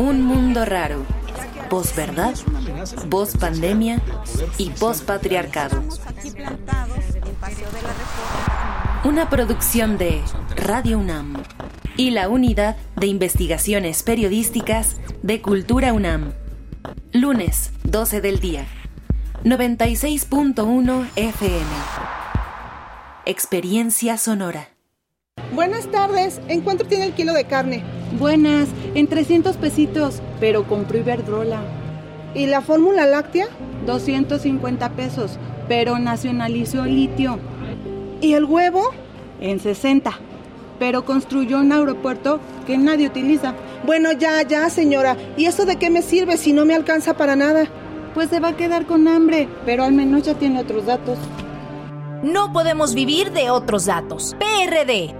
[0.00, 1.04] Un mundo raro.
[1.68, 2.34] Posverdad,
[3.08, 4.00] voz pandemia
[4.56, 5.84] y post patriarcado.
[9.04, 10.22] Una producción de
[10.56, 11.42] Radio UNAM
[11.98, 16.32] y la Unidad de Investigaciones Periodísticas de Cultura UNAM.
[17.12, 18.64] Lunes, 12 del día.
[19.44, 21.66] 96.1 FM.
[23.26, 24.70] Experiencia sonora.
[25.52, 27.99] Buenas tardes, ¿en cuánto tiene el kilo de carne?
[28.18, 31.60] Buenas, en 300 pesitos, pero compró Iberdrola.
[32.34, 33.46] ¿Y la fórmula láctea?
[33.86, 35.38] 250 pesos,
[35.68, 37.38] pero nacionalizó litio.
[38.20, 38.90] ¿Y el huevo?
[39.40, 40.12] En 60,
[40.78, 43.54] pero construyó un aeropuerto que nadie utiliza.
[43.86, 45.16] Bueno, ya, ya, señora.
[45.36, 47.66] ¿Y eso de qué me sirve si no me alcanza para nada?
[48.12, 51.16] Pues se va a quedar con hambre, pero al menos ya tiene otros datos.
[52.22, 54.36] No podemos vivir de otros datos.
[54.38, 55.19] PRD.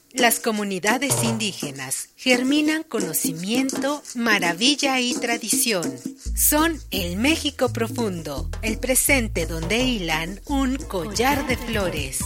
[0.13, 5.83] Las comunidades indígenas germinan conocimiento, maravilla y tradición.
[6.35, 12.19] Son el México profundo, el presente donde hilan un collar de flores.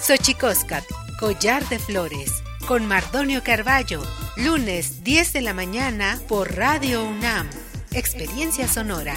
[0.00, 0.84] Xochicóscat,
[1.18, 2.30] collar de flores,
[2.68, 4.02] con Mardonio Carballo,
[4.36, 7.48] lunes 10 de la mañana por Radio UNAM.
[7.92, 9.14] Experiencia sonora.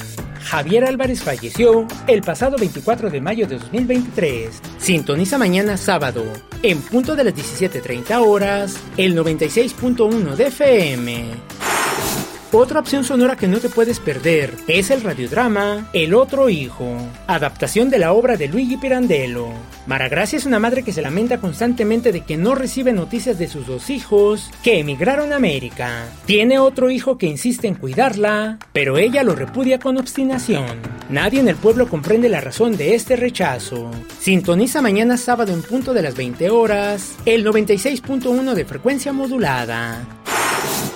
[0.45, 4.61] Javier Álvarez falleció el pasado 24 de mayo de 2023.
[4.79, 6.25] Sintoniza mañana sábado,
[6.63, 11.25] en punto de las 17.30 horas, el 96.1 de FM.
[12.57, 16.97] Otra opción sonora que no te puedes perder es el radiodrama El Otro Hijo,
[17.27, 19.49] adaptación de la obra de Luigi Pirandello.
[19.89, 23.67] Maragracia es una madre que se lamenta constantemente de que no recibe noticias de sus
[23.67, 26.05] dos hijos que emigraron a América.
[26.27, 30.79] Tiene otro hijo que insiste en cuidarla, pero ella lo repudia con obstinación.
[31.09, 33.91] Nadie en el pueblo comprende la razón de este rechazo.
[34.21, 40.07] Sintoniza mañana sábado en punto de las 20 horas, el 96.1 de frecuencia modulada.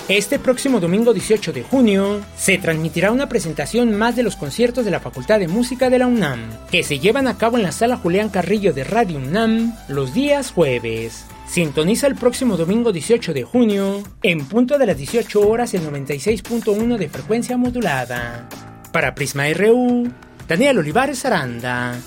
[0.09, 4.91] Este próximo domingo 18 de junio se transmitirá una presentación más de los conciertos de
[4.91, 7.99] la Facultad de Música de la UNAM, que se llevan a cabo en la sala
[7.99, 11.27] Julián Carrillo de Radio UNAM los días jueves.
[11.47, 16.97] Sintoniza el próximo domingo 18 de junio, en punto de las 18 horas en 96.1
[16.97, 18.49] de frecuencia modulada.
[18.93, 20.11] Para Prisma RU,
[20.49, 21.99] Daniel Olivares Aranda.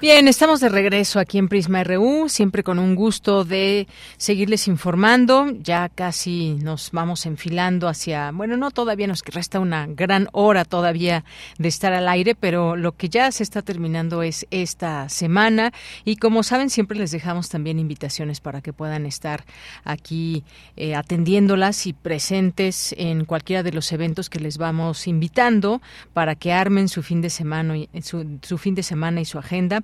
[0.00, 5.48] Bien, estamos de regreso aquí en Prisma RU, siempre con un gusto de seguirles informando.
[5.58, 11.24] Ya casi nos vamos enfilando hacia, bueno, no todavía nos resta una gran hora todavía
[11.58, 15.72] de estar al aire, pero lo que ya se está terminando es esta semana
[16.04, 19.44] y como saben siempre les dejamos también invitaciones para que puedan estar
[19.82, 20.44] aquí
[20.76, 25.82] eh, atendiéndolas y presentes en cualquiera de los eventos que les vamos invitando
[26.12, 29.82] para que armen su fin de semana, su, su fin de semana y su agenda.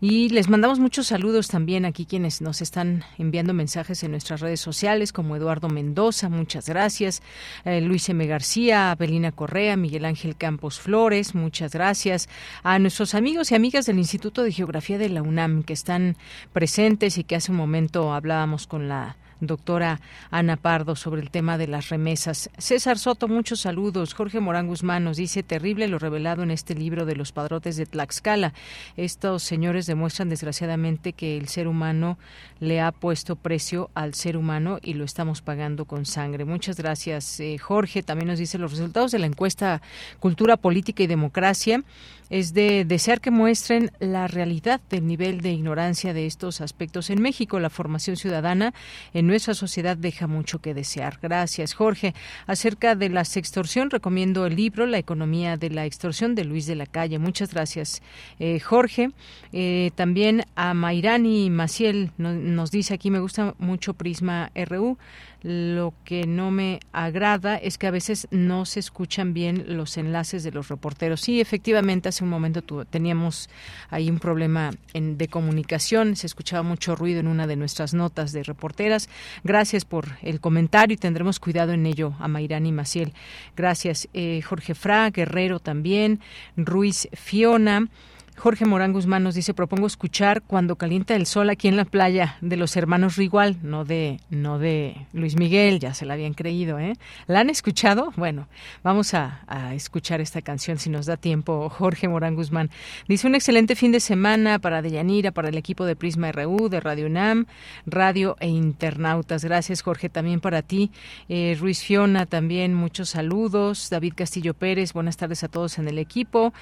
[0.00, 4.60] Y les mandamos muchos saludos también aquí quienes nos están enviando mensajes en nuestras redes
[4.60, 7.22] sociales, como Eduardo Mendoza, muchas gracias,
[7.64, 8.26] eh, Luis M.
[8.26, 12.28] García, Abelina Correa, Miguel Ángel Campos Flores, muchas gracias,
[12.62, 16.16] a nuestros amigos y amigas del Instituto de Geografía de la UNAM que están
[16.52, 21.58] presentes y que hace un momento hablábamos con la doctora Ana Pardo sobre el tema
[21.58, 22.50] de las remesas.
[22.58, 24.14] César Soto, muchos saludos.
[24.14, 27.86] Jorge Morán Guzmán nos dice terrible lo revelado en este libro de los padrotes de
[27.86, 28.54] Tlaxcala.
[28.96, 32.18] Estos señores demuestran desgraciadamente que el ser humano
[32.60, 36.44] le ha puesto precio al ser humano y lo estamos pagando con sangre.
[36.44, 38.02] Muchas gracias, eh, Jorge.
[38.02, 39.82] También nos dice los resultados de la encuesta
[40.20, 41.82] Cultura Política y Democracia
[42.30, 47.20] es de desear que muestren la realidad del nivel de ignorancia de estos aspectos en
[47.20, 47.60] México.
[47.60, 48.74] La formación ciudadana
[49.12, 51.18] en nuestra sociedad deja mucho que desear.
[51.22, 52.14] Gracias, Jorge.
[52.46, 56.76] Acerca de la sextorsión, recomiendo el libro La economía de la extorsión de Luis de
[56.76, 57.18] la Calle.
[57.18, 58.02] Muchas gracias,
[58.38, 59.10] eh, Jorge.
[59.52, 64.98] Eh, también a Mairani Maciel nos dice aquí, me gusta mucho Prisma RU.
[65.44, 70.42] Lo que no me agrada es que a veces no se escuchan bien los enlaces
[70.42, 71.20] de los reporteros.
[71.20, 73.50] Sí, efectivamente, hace un momento teníamos
[73.90, 78.42] ahí un problema de comunicación, se escuchaba mucho ruido en una de nuestras notas de
[78.42, 79.10] reporteras.
[79.42, 83.12] Gracias por el comentario y tendremos cuidado en ello a Mayrani Maciel.
[83.54, 86.20] Gracias, eh, Jorge Fra, Guerrero también,
[86.56, 87.90] Ruiz Fiona.
[88.36, 92.36] Jorge Morán Guzmán nos dice, propongo escuchar Cuando calienta el sol aquí en la playa
[92.40, 96.78] de los hermanos Rigual, no de, no de Luis Miguel, ya se la habían creído,
[96.78, 96.94] ¿eh?
[97.26, 98.12] ¿La han escuchado?
[98.16, 98.48] Bueno,
[98.82, 99.40] vamos a,
[99.74, 101.68] escuchar esta canción si nos da tiempo.
[101.68, 102.70] Jorge Morán Guzmán
[103.08, 106.80] dice, un excelente fin de semana para Deyanira, para el equipo de Prisma RU, de
[106.80, 107.46] Radio UNAM,
[107.86, 109.44] Radio e Internautas.
[109.44, 110.90] Gracias, Jorge, también para ti.
[111.28, 113.88] Eh, Ruiz Fiona, también muchos saludos.
[113.90, 116.52] David Castillo Pérez, buenas tardes a todos en el equipo.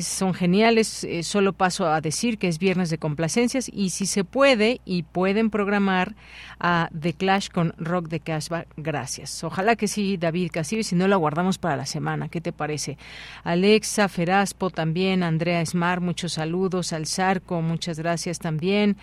[0.00, 4.24] Son geniales eh, solo paso a decir que es viernes de complacencias y si se
[4.24, 6.14] puede y pueden programar
[6.58, 9.42] a The Clash con Rock de Cashback, gracias.
[9.42, 12.52] Ojalá que sí, David Castillo, y si no lo guardamos para la semana, ¿qué te
[12.52, 12.96] parece?
[13.44, 18.96] Alexa Feraspo también, Andrea Smar, muchos saludos, al Zarco, muchas gracias también,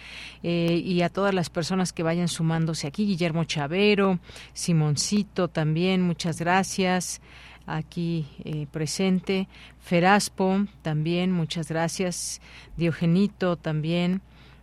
[0.43, 4.19] eh, y a todas las personas que vayan sumándose aquí, Guillermo Chavero,
[4.53, 7.21] Simoncito también, muchas gracias
[7.67, 9.47] aquí eh, presente.
[9.79, 12.41] Feraspo también, muchas gracias.
[12.77, 14.21] Diogenito también,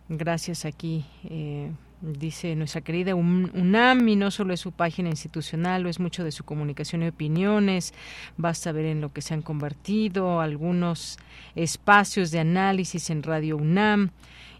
[0.09, 1.05] gracias aquí.
[1.23, 6.23] Eh, dice nuestra querida UNAM, y no solo es su página institucional, lo es mucho
[6.23, 7.93] de su comunicación y opiniones,
[8.37, 11.17] basta ver en lo que se han convertido algunos
[11.55, 14.11] espacios de análisis en Radio UNAM.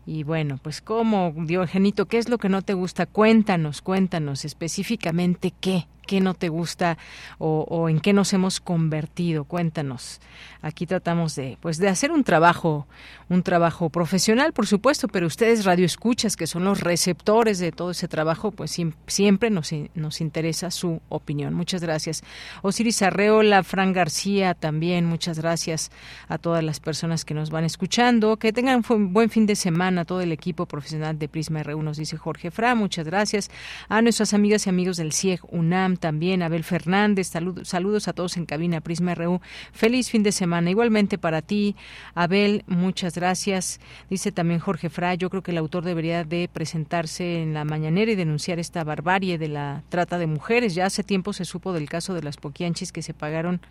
[0.08, 3.08] Y bueno, pues cómo, Diogenito, ¿qué es lo que no te gusta?
[3.08, 6.97] Cuéntanos, cuéntanos específicamente qué, qué no te gusta
[7.38, 9.43] o, en qué nos hemos convertido.
[9.43, 10.22] Cuéntanos.
[10.62, 12.88] Aquí tratamos de, pues, de hacer un trabajo,
[13.30, 18.08] un trabajo profesional, por supuesto, pero ustedes radioescuchas, que son los receptores de todo ese
[18.08, 18.76] trabajo, pues
[19.08, 21.53] siempre nos, nos interesa su opinión.
[21.53, 22.24] Muchas gracias.
[22.62, 25.91] Osiris Arreola, Fran García, también muchas gracias
[26.28, 28.38] a todas las personas que nos van escuchando.
[28.38, 31.97] Que tengan un buen fin de semana todo el equipo profesional de Prisma R1, nos
[31.97, 32.78] dice Jorge Fran.
[32.78, 33.49] Muchas gracias
[33.89, 37.32] a nuestras amigas y amigos del CIEG UNAM también, Abel Fernández,
[37.64, 39.41] saludos a todos en cabina Prisma RU.
[39.72, 40.70] Feliz fin de semana.
[40.70, 41.76] Igualmente para ti,
[42.14, 43.80] Abel, muchas gracias.
[44.10, 48.12] Dice también Jorge Fra, yo creo que el autor debería de presentarse en la mañanera
[48.12, 50.76] y denunciar esta barbarie de la trata de mujeres.
[50.76, 53.62] Ya hace tiempo se supo del caso de las poquianchis que se pagaron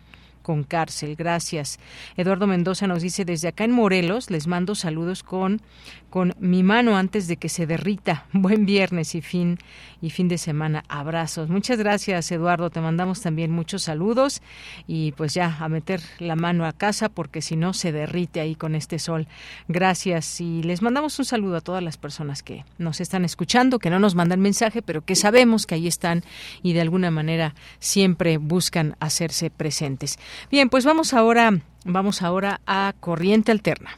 [0.45, 1.15] con cárcel.
[1.15, 1.79] Gracias.
[2.17, 5.59] Eduardo Mendoza nos dice, desde acá en Morelos les mando saludos con,
[6.15, 8.23] con mi mano antes de que se derrita.
[8.31, 9.57] Buen viernes y fin,
[10.01, 10.85] y fin de semana.
[10.87, 11.49] Abrazos.
[11.49, 12.69] Muchas gracias, Eduardo.
[12.69, 14.41] Te mandamos también muchos saludos
[14.87, 18.55] y pues ya a meter la mano a casa porque si no se derrite ahí
[18.55, 19.27] con este sol.
[19.67, 23.89] Gracias y les mandamos un saludo a todas las personas que nos están escuchando, que
[23.89, 26.23] no nos mandan mensaje, pero que sabemos que ahí están
[26.63, 30.17] y de alguna manera siempre buscan hacerse presentes.
[30.49, 33.97] Bien, pues vamos ahora, vamos ahora a Corriente Alterna.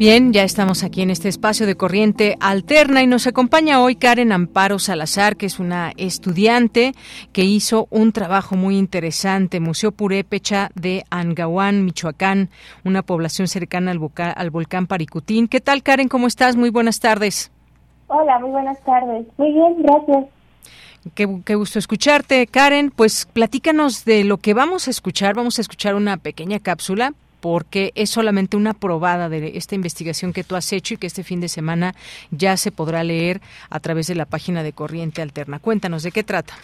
[0.00, 4.32] Bien, ya estamos aquí en este espacio de corriente alterna y nos acompaña hoy Karen
[4.32, 6.94] Amparo Salazar, que es una estudiante
[7.34, 12.48] que hizo un trabajo muy interesante, Museo Purépecha de Angahuán, Michoacán,
[12.82, 15.48] una población cercana al, al volcán Paricutín.
[15.48, 16.08] ¿Qué tal, Karen?
[16.08, 16.56] ¿Cómo estás?
[16.56, 17.52] Muy buenas tardes.
[18.06, 19.26] Hola, muy buenas tardes.
[19.36, 20.24] Muy bien, gracias.
[21.14, 22.90] Qué, qué, gusto escucharte, Karen.
[22.90, 25.34] Pues platícanos de lo que vamos a escuchar.
[25.34, 30.44] Vamos a escuchar una pequeña cápsula porque es solamente una probada de esta investigación que
[30.44, 31.94] tú has hecho y que este fin de semana
[32.30, 33.40] ya se podrá leer
[33.70, 35.58] a través de la página de Corriente Alterna.
[35.58, 36.54] Cuéntanos, ¿de qué trata?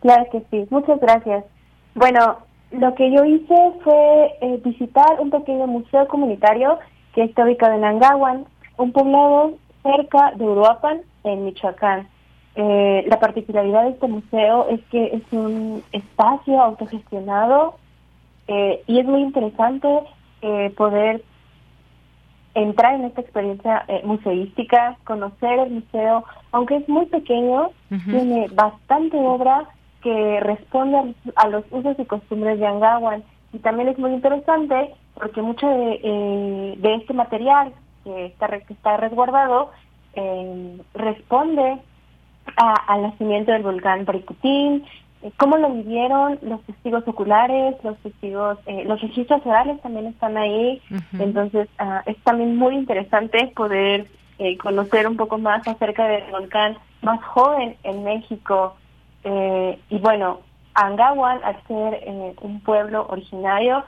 [0.00, 1.44] Claro que sí, muchas gracias.
[1.94, 2.38] Bueno,
[2.72, 6.78] lo que yo hice fue eh, visitar un pequeño museo comunitario
[7.14, 8.44] que está ubicado en Angawan,
[8.76, 12.08] un poblado cerca de Uruapan, en Michoacán.
[12.54, 17.76] Eh, la particularidad de este museo es que es un espacio autogestionado
[18.48, 19.88] eh, y es muy interesante
[20.42, 21.22] eh, poder
[22.54, 27.70] entrar en esta experiencia museística, conocer el museo, aunque es muy pequeño,
[28.06, 29.68] tiene bastante obra
[30.02, 33.22] que responde a, los usos y costumbres de Angawan.
[33.52, 38.96] Y también es muy interesante porque mucho de, de este material que está, que está
[38.96, 39.70] resguardado
[40.94, 41.78] responde
[42.56, 45.05] al nacimiento del volcán Paricutín, eh,
[45.36, 50.80] cómo lo vivieron los testigos oculares, los testigos, eh, los registros orales también están ahí,
[51.18, 54.06] entonces ah, es también muy interesante poder
[54.38, 58.76] eh, conocer un poco más acerca del volcán más joven en México.
[59.24, 60.40] y bueno,
[60.74, 63.84] Angawan, al ser un pueblo originario,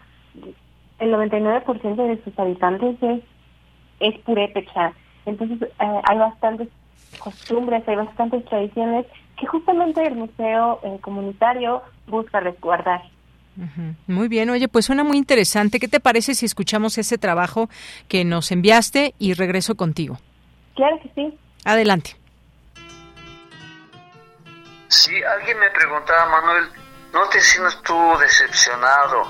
[0.99, 3.23] el 99% de sus habitantes es,
[4.01, 4.93] es purépecha.
[5.27, 6.69] Entonces hay bastantes
[7.19, 9.07] costumbres, hay bastantes tradiciones
[9.39, 13.02] que justamente el museo eh, comunitario busca resguardar.
[14.06, 15.81] Muy bien, oye, pues suena muy interesante.
[15.81, 17.69] ¿Qué te parece si escuchamos ese trabajo
[18.06, 20.19] que nos enviaste y regreso contigo?
[20.77, 21.39] Claro que sí.
[21.65, 22.16] Adelante.
[24.86, 26.69] Sí, alguien me preguntaba, Manuel,
[27.12, 29.24] ¿no te sientes tú decepcionado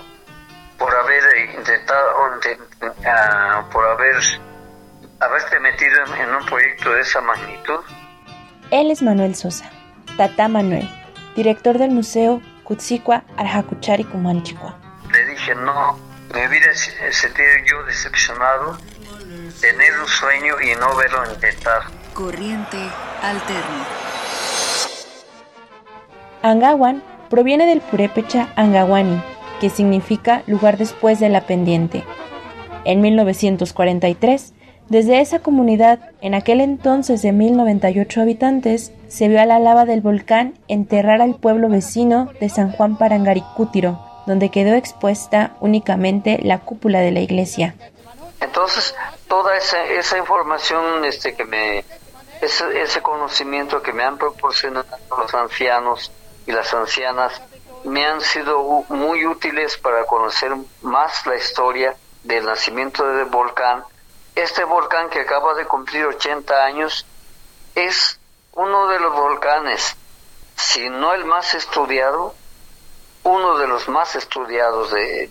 [0.78, 1.22] por haber
[1.56, 2.10] intentado,
[3.06, 4.16] ah, por haber
[5.20, 7.80] haberte metido en, un proyecto de esa magnitud?
[8.70, 9.70] Él es Manuel Sosa,
[10.18, 10.90] Tata Manuel,
[11.36, 14.74] director del Museo Kutzikwa Arhakuchari Kumanchikwa.
[15.12, 15.96] Le dije, no,
[16.34, 18.76] me hubiera sentido yo decepcionado
[19.60, 21.82] tener un sueño y no verlo intentar.
[22.14, 22.78] Corriente
[23.22, 23.86] alterna.
[26.42, 27.00] Angawan
[27.30, 29.22] proviene del purépecha Angawani,
[29.60, 32.02] que significa lugar después de la pendiente.
[32.84, 34.52] En 1943,
[34.88, 40.00] desde esa comunidad, en aquel entonces de 1098 habitantes, se vio a la lava del
[40.00, 47.00] volcán enterrar al pueblo vecino de San Juan Parangaricútiro, donde quedó expuesta únicamente la cúpula
[47.00, 47.74] de la iglesia.
[48.40, 48.94] Entonces,
[49.26, 51.84] toda esa, esa información este, que me,
[52.40, 54.86] ese, ese conocimiento que me han proporcionado
[55.18, 56.10] los ancianos
[56.46, 57.42] y las ancianas,
[57.84, 61.94] me han sido muy útiles para conocer más la historia
[62.24, 63.84] del nacimiento del volcán
[64.38, 67.04] este volcán que acaba de cumplir 80 años
[67.74, 68.18] es
[68.52, 69.96] uno de los volcanes,
[70.56, 72.34] si no el más estudiado,
[73.24, 75.28] uno de los más estudiados de,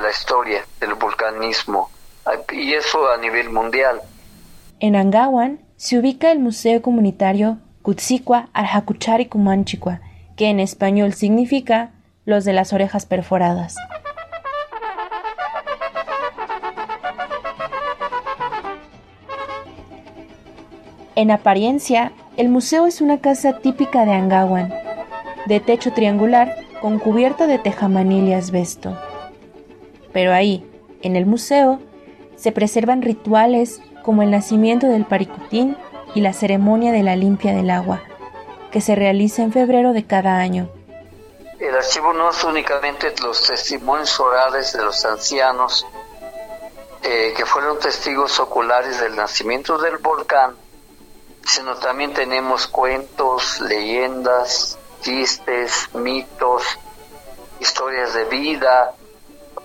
[0.00, 1.90] la historia del volcanismo,
[2.52, 4.00] y eso a nivel mundial.
[4.80, 10.00] En Angawan se ubica el Museo Comunitario Kutsikwa Arhakuchari Kumanchikwa,
[10.36, 11.90] que en español significa
[12.24, 13.76] los de las orejas perforadas.
[21.16, 24.74] En apariencia, el museo es una casa típica de Angawan,
[25.46, 28.94] de techo triangular con cubierta de tejamanil y asbesto.
[30.12, 30.70] Pero ahí,
[31.00, 31.80] en el museo,
[32.36, 35.78] se preservan rituales como el nacimiento del paricutín
[36.14, 38.02] y la ceremonia de la limpia del agua,
[38.70, 40.68] que se realiza en febrero de cada año.
[41.58, 45.86] El archivo no es únicamente los testimonios orales de los ancianos,
[47.02, 50.54] eh, que fueron testigos oculares del nacimiento del volcán,
[51.46, 56.64] sino también tenemos cuentos, leyendas, chistes, mitos,
[57.60, 58.92] historias de vida.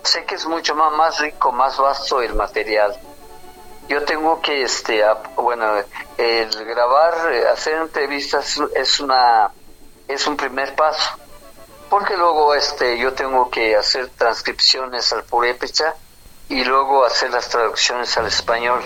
[0.03, 2.95] Sé que es mucho más, más rico, más vasto el material.
[3.89, 5.03] Yo tengo que, este,
[5.35, 5.65] bueno,
[6.17, 7.13] el grabar,
[7.51, 9.51] hacer entrevistas es una,
[10.07, 11.17] es un primer paso,
[11.89, 15.95] porque luego, este, yo tengo que hacer transcripciones al purépecha
[16.47, 18.81] y luego hacer las traducciones al español.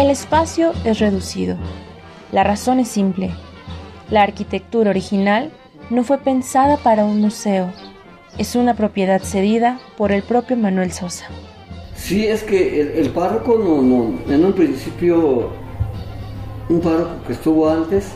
[0.00, 1.56] El espacio es reducido.
[2.32, 3.32] La razón es simple.
[4.08, 5.50] La arquitectura original
[5.90, 7.70] no fue pensada para un museo.
[8.38, 11.26] Es una propiedad cedida por el propio Manuel Sosa.
[11.96, 15.50] Sí, es que el, párroco no, no, en un principio,
[16.70, 18.12] un párroco que estuvo antes,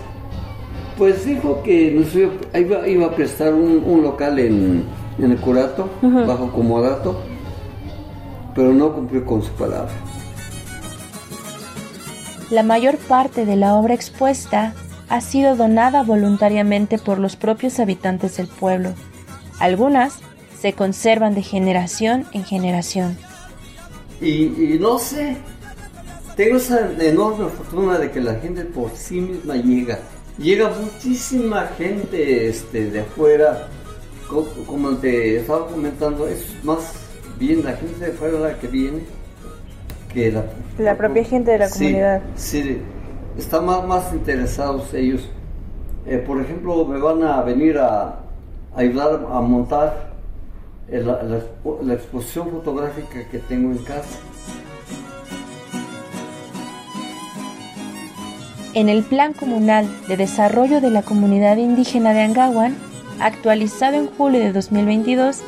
[0.97, 4.87] pues dijo que nos iba, iba, a prestar un, local en,
[5.19, 7.21] el curato, bajo comodato,
[8.55, 9.93] pero no cumplió con su palabra.
[12.51, 14.75] La mayor parte de la obra expuesta
[15.09, 18.95] ha sido donada voluntariamente por los propios habitantes del pueblo.
[19.61, 20.19] Algunas
[20.61, 23.17] se conservan de generación en generación.
[24.21, 25.37] Y, no sé,
[26.37, 29.99] tengo esa enorme fortuna de que la gente por sí misma llega.
[30.39, 33.69] Llega muchísima gente este, de afuera.
[34.29, 36.93] Como, te estaba comentando, es más
[37.39, 39.01] bien la gente de afuera la que viene
[40.15, 40.45] que la,
[40.79, 42.23] la propia gente de la comunidad.
[42.37, 42.81] Sí,
[43.37, 45.29] están más, más interesados ellos.
[46.07, 48.21] Eh, por ejemplo, me van a venir a,
[48.75, 50.15] ayudar a montar
[50.89, 54.19] la, la, exposición fotográfica que tengo en casa.
[58.75, 62.77] En el Plan Comunal de Desarrollo de la Comunidad Indígena de Angawan,
[63.21, 65.43] actualizado en julio de 2022,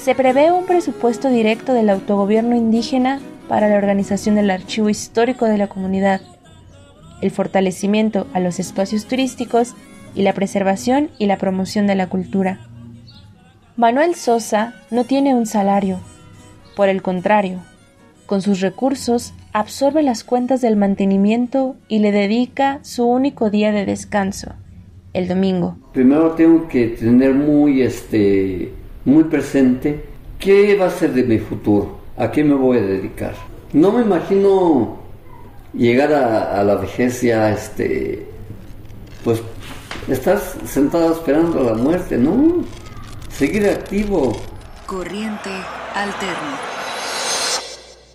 [0.00, 3.20] se prevé un presupuesto directo del autogobierno indígena
[3.52, 6.22] para la organización del archivo histórico de la comunidad,
[7.20, 9.74] el fortalecimiento a los espacios turísticos
[10.14, 12.60] y la preservación y la promoción de la cultura.
[13.76, 16.00] Manuel Sosa no tiene un salario,
[16.76, 17.58] por el contrario,
[18.24, 23.84] con sus recursos absorbe las cuentas del mantenimiento y le dedica su único día de
[23.84, 24.54] descanso,
[25.12, 25.76] el domingo.
[25.92, 28.72] Primero tengo que tener muy este
[29.04, 30.06] muy presente
[30.38, 33.34] qué va a ser de mi futuro, a qué me voy a dedicar.
[33.72, 34.98] No me imagino
[35.72, 38.26] llegar a, la vejez ya, este,
[39.24, 39.42] pues,
[40.08, 42.64] estás sentado esperando la muerte, ¿no?
[43.30, 44.36] Seguir activo.
[44.86, 45.50] Corriente
[45.94, 46.71] alterna.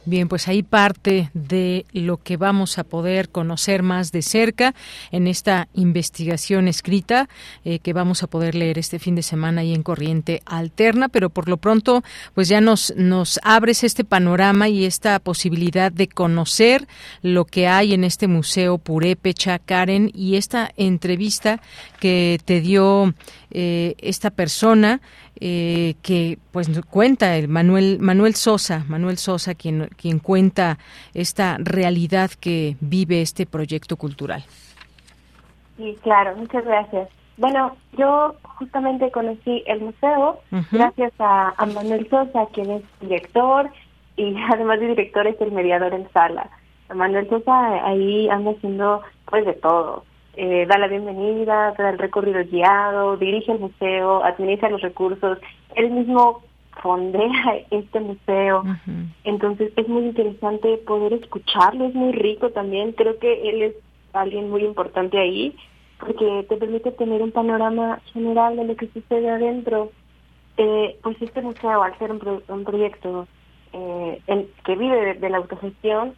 [0.08, 4.74] Bien, pues ahí parte de lo que vamos a poder conocer más de cerca
[5.12, 7.28] en esta investigación escrita
[7.66, 11.30] eh, que vamos a poder leer este fin de semana y en Corriente Alterna, pero
[11.30, 16.88] por lo pronto pues ya nos, nos abres este panorama y esta posibilidad de conocer
[17.22, 21.60] lo que hay en este Museo Purépecha, Karen, y esta entrevista
[22.00, 23.14] que te dio
[23.52, 25.02] eh, esta persona
[25.40, 30.78] eh, que pues cuenta el Manuel Manuel Sosa Manuel Sosa quien quien cuenta
[31.14, 34.44] esta realidad que vive este proyecto cultural.
[35.78, 37.10] Sí, claro, muchas gracias.
[37.38, 40.40] Bueno, yo justamente conocí el museo
[40.72, 43.70] gracias a, a, Manuel Sosa, quien es director
[44.16, 46.50] y además de director es el mediador en sala.
[46.94, 50.04] Manuel Sosa ahí anda haciendo pues de todo
[50.40, 55.40] eh, da la bienvenida, da el recorrido guiado, dirige el museo, administra los recursos,
[55.76, 56.44] él mismo
[56.84, 58.64] fondea este museo.
[59.24, 62.92] Entonces es muy interesante poder escucharlo, es muy rico también.
[62.92, 63.76] Creo que él es
[64.14, 65.56] alguien muy importante ahí
[66.00, 69.92] porque te permite tener un panorama general de lo que sucede adentro.
[70.58, 73.28] Eh, pues este museo, al ser un, proyecto
[73.74, 74.22] eh,
[74.64, 76.14] que vive de la autogestión,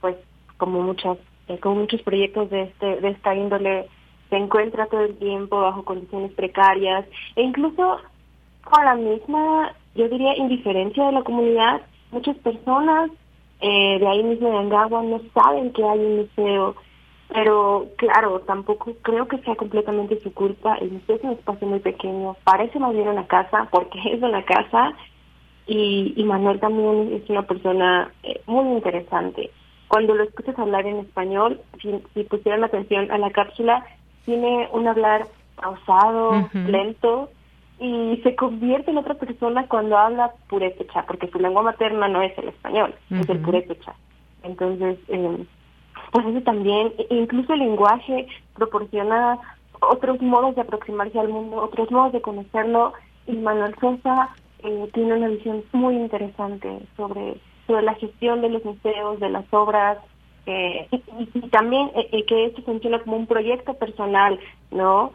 [0.00, 0.16] pues
[0.56, 1.18] como muchas
[1.48, 3.88] eh, con muchos proyectos de, este, de esta índole
[4.30, 7.98] se encuentra todo el tiempo bajo condiciones precarias e incluso
[8.62, 11.80] con la misma, yo diría, indiferencia de la comunidad.
[12.10, 13.10] Muchas personas
[13.60, 16.76] eh, de ahí mismo de Angagua no saben que hay un museo,
[17.28, 20.76] pero claro, tampoco creo que sea completamente su culpa.
[20.76, 24.44] El museo es un espacio muy pequeño, parece más bien una casa porque es una
[24.44, 24.92] casa
[25.66, 29.50] y, Manuel también es una persona eh, muy interesante
[29.88, 33.84] cuando lo escuchas hablar en español, si, pusieran atención a la cápsula,
[34.24, 37.30] tiene un hablar pausado, lento,
[37.80, 42.36] y se convierte en otra persona cuando habla purépecha, porque su lengua materna no es
[42.38, 43.94] el español, es el purépecha.
[44.42, 45.46] Entonces, eh,
[46.12, 49.38] pues eso también, e incluso el lenguaje proporciona
[49.80, 52.92] otros modos de aproximarse al mundo, otros modos de conocerlo,
[53.26, 54.30] y Manuel Sosa
[54.64, 57.36] eh, tiene una visión muy interesante sobre
[57.68, 59.98] sobre la gestión de los museos, de las obras,
[60.46, 60.88] eh,
[61.34, 64.40] y, también eh, eh, que esto funciona como un proyecto personal,
[64.70, 65.12] ¿no?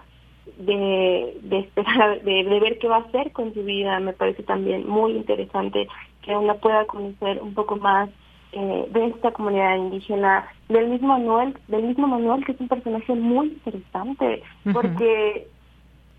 [0.59, 3.99] De, de esperar, de, ver qué va a hacer con su vida.
[3.99, 5.87] Me parece también muy interesante
[6.21, 8.09] que uno pueda conocer un poco más
[8.53, 13.47] de esta comunidad indígena, del mismo Manuel, del mismo Manuel, que es un personaje muy
[13.47, 15.47] interesante, porque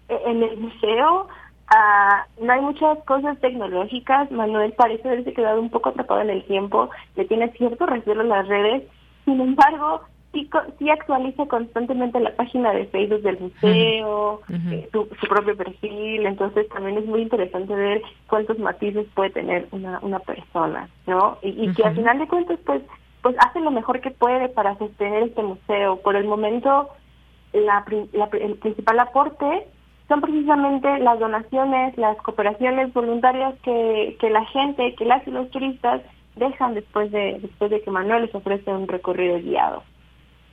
[0.08, 1.28] en el museo
[1.68, 4.30] Ah, no hay muchas cosas tecnológicas.
[4.30, 8.28] Manuel parece haberse quedado un poco atrapado en el tiempo, le tiene cierto recelo en
[8.28, 8.82] las redes.
[9.24, 15.56] Sin embargo, sí, sí actualiza constantemente la página de Facebook del museo, eh, su, propio
[15.56, 16.26] perfil.
[16.26, 21.38] Entonces también es muy interesante ver cuántos matices puede tener una, una persona, ¿no?
[21.42, 22.82] Y, que al final de cuentas, pues,
[23.22, 25.96] pues hace lo mejor que puede para sostener este museo.
[26.02, 26.90] Por el momento,
[27.54, 27.84] la,
[28.32, 29.66] el principal aporte
[30.08, 35.50] son precisamente las donaciones, las cooperaciones voluntarias que, que la gente, que las y los
[35.50, 36.02] turistas
[36.36, 39.82] dejan después de después de que Manuel les ofrece un recorrido guiado.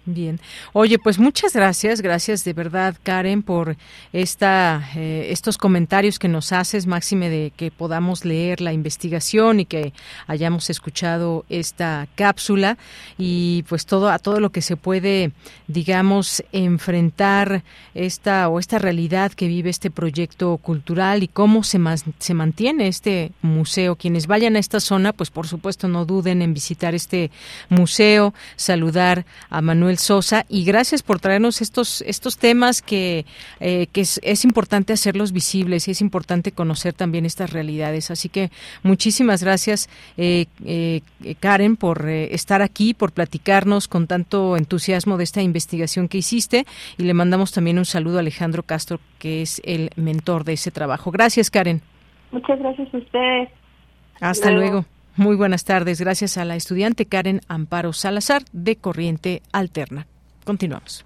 [0.05, 0.39] Bien.
[0.73, 3.77] Oye, pues muchas gracias, gracias de verdad, Karen, por
[4.13, 9.65] esta, eh, estos comentarios que nos haces, máxime de que podamos leer la investigación y
[9.65, 9.93] que
[10.25, 12.79] hayamos escuchado esta cápsula
[13.19, 15.33] y pues todo a todo lo que se puede,
[15.67, 17.63] digamos, enfrentar
[17.93, 21.79] esta o esta realidad que vive este proyecto cultural y cómo se,
[22.17, 23.95] se mantiene este museo.
[23.97, 27.29] Quienes vayan a esta zona, pues por supuesto no duden en visitar este
[27.69, 33.25] museo, saludar a Manuel Sosa y gracias por traernos estos estos temas que,
[33.59, 38.11] eh, que es, importante hacerlos visibles y es importante conocer también estas realidades.
[38.11, 38.49] Así que
[38.83, 41.01] muchísimas gracias, eh, eh,
[41.39, 46.65] Karen, por estar aquí, por platicarnos con tanto entusiasmo de esta investigación que hiciste
[46.97, 50.71] y le mandamos también un saludo a Alejandro Castro, que es el mentor de ese
[50.71, 51.11] trabajo.
[51.11, 51.81] Gracias, Karen.
[52.31, 53.49] Muchas gracias a ustedes.
[54.19, 54.85] Hasta luego.
[55.15, 55.99] Muy buenas tardes.
[55.99, 60.07] Gracias a la estudiante Karen Amparo Salazar de Corriente Alterna.
[60.45, 61.03] Continuamos.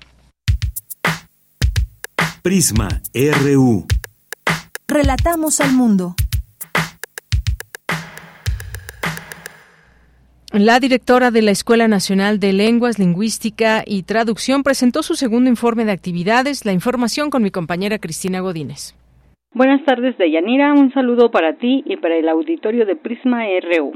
[2.41, 3.88] Prisma RU.
[4.88, 6.15] Relatamos al mundo.
[10.52, 15.84] La directora de la Escuela Nacional de Lenguas, Lingüística y Traducción presentó su segundo informe
[15.84, 16.64] de actividades.
[16.64, 18.94] La información con mi compañera Cristina Godínez.
[19.56, 20.73] Buenas tardes, Deyanira.
[20.73, 23.94] Un saludo para ti y para el auditorio de Prisma RU.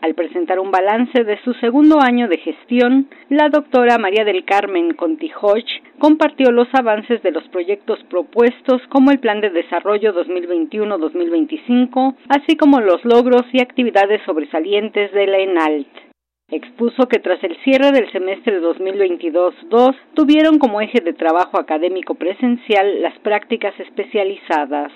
[0.00, 4.94] Al presentar un balance de su segundo año de gestión, la doctora María del Carmen
[4.94, 5.70] Contijoch
[6.00, 12.80] compartió los avances de los proyectos propuestos como el Plan de Desarrollo 2021-2025, así como
[12.80, 16.07] los logros y actividades sobresalientes de la ENALT
[16.50, 23.02] expuso que tras el cierre del semestre 2022-2 tuvieron como eje de trabajo académico presencial
[23.02, 24.92] las prácticas especializadas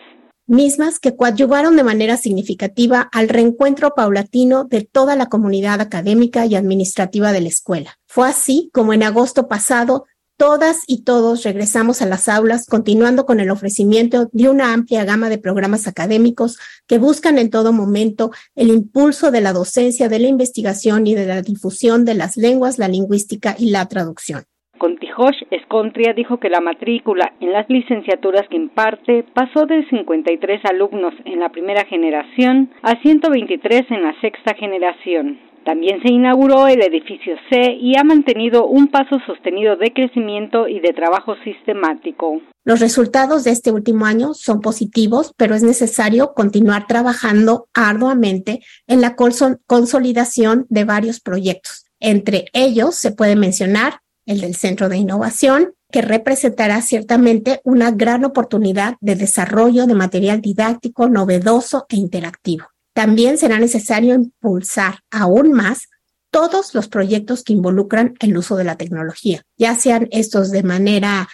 [0.47, 6.57] mismas que coadyuvaron de manera significativa al reencuentro paulatino de toda la comunidad académica y
[6.57, 7.99] administrativa de la escuela.
[8.07, 10.05] Fue así como en agosto pasado
[10.43, 15.29] Todas y todos regresamos a las aulas, continuando con el ofrecimiento de una amplia gama
[15.29, 16.59] de programas académicos
[16.89, 21.27] que buscan en todo momento el impulso de la docencia, de la investigación y de
[21.27, 24.45] la difusión de las lenguas, la lingüística y la traducción.
[24.83, 31.15] Contijosh Escontria dijo que la matrícula en las licenciaturas que imparte pasó de 53 alumnos
[31.25, 35.39] en la primera generación a 123 en la sexta generación.
[35.65, 40.81] También se inauguró el edificio C y ha mantenido un paso sostenido de crecimiento y
[40.81, 42.41] de trabajo sistemático.
[42.65, 49.01] Los resultados de este último año son positivos, pero es necesario continuar trabajando arduamente en
[49.01, 51.87] la consolidación de varios proyectos.
[52.01, 58.25] Entre ellos se puede mencionar el del Centro de Innovación, que representará ciertamente una gran
[58.25, 62.67] oportunidad de desarrollo de material didáctico novedoso e interactivo.
[62.95, 65.89] También será necesario impulsar aún más
[66.31, 71.29] todos los proyectos que involucran el uso de la tecnología, ya sean estos de manera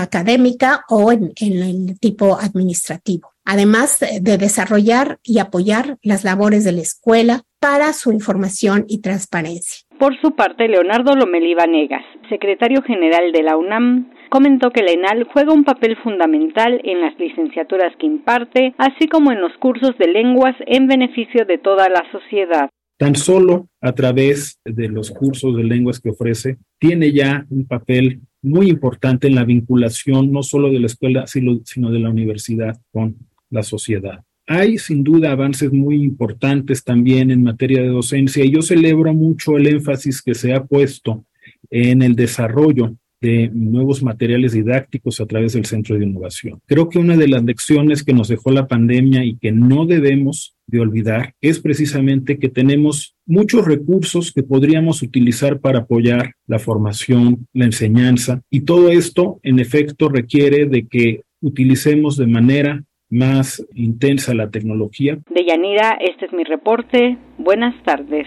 [0.00, 3.32] académica o en, el tipo administrativo.
[3.44, 9.86] Además de desarrollar y apoyar las labores de la escuela para su información y transparencia.
[9.98, 15.28] Por su parte, Leonardo Lomelí Vanegas, secretario general de la UNAM, comentó que la ENAL
[15.32, 20.08] juega un papel fundamental en las licenciaturas que imparte, así como en los cursos de
[20.08, 22.68] lenguas en beneficio de toda la sociedad.
[22.98, 28.22] Tan solo a través de los cursos de lenguas que ofrece, tiene ya un papel
[28.42, 33.16] muy importante en la vinculación no solo de la escuela, sino de la universidad con
[33.50, 34.24] la sociedad.
[34.46, 39.56] Hay sin duda avances muy importantes también en materia de docencia y yo celebro mucho
[39.56, 41.24] el énfasis que se ha puesto
[41.70, 46.60] en el desarrollo de nuevos materiales didácticos a través del Centro de Innovación.
[46.66, 50.56] Creo que una de las lecciones que nos dejó la pandemia y que no debemos
[50.66, 57.46] de olvidar es precisamente que tenemos muchos recursos que podríamos utilizar para apoyar la formación,
[57.52, 64.34] la enseñanza y todo esto en efecto requiere de que utilicemos de manera más intensa
[64.34, 65.18] la tecnología.
[65.30, 67.18] De Yanira, este es mi reporte.
[67.38, 68.26] Buenas tardes.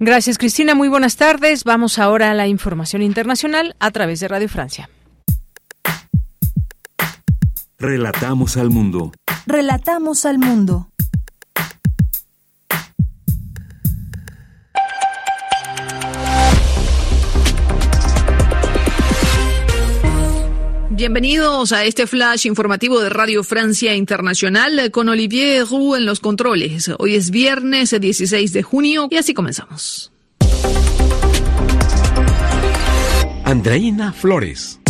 [0.00, 0.74] Gracias, Cristina.
[0.74, 1.64] Muy buenas tardes.
[1.64, 4.88] Vamos ahora a la información internacional a través de Radio Francia.
[7.78, 9.12] Relatamos al mundo.
[9.46, 10.88] Relatamos al mundo.
[20.98, 26.90] Bienvenidos a este flash informativo de Radio Francia Internacional con Olivier Roux en los controles.
[26.98, 30.10] Hoy es viernes 16 de junio y así comenzamos.
[33.44, 34.80] Andreina Flores.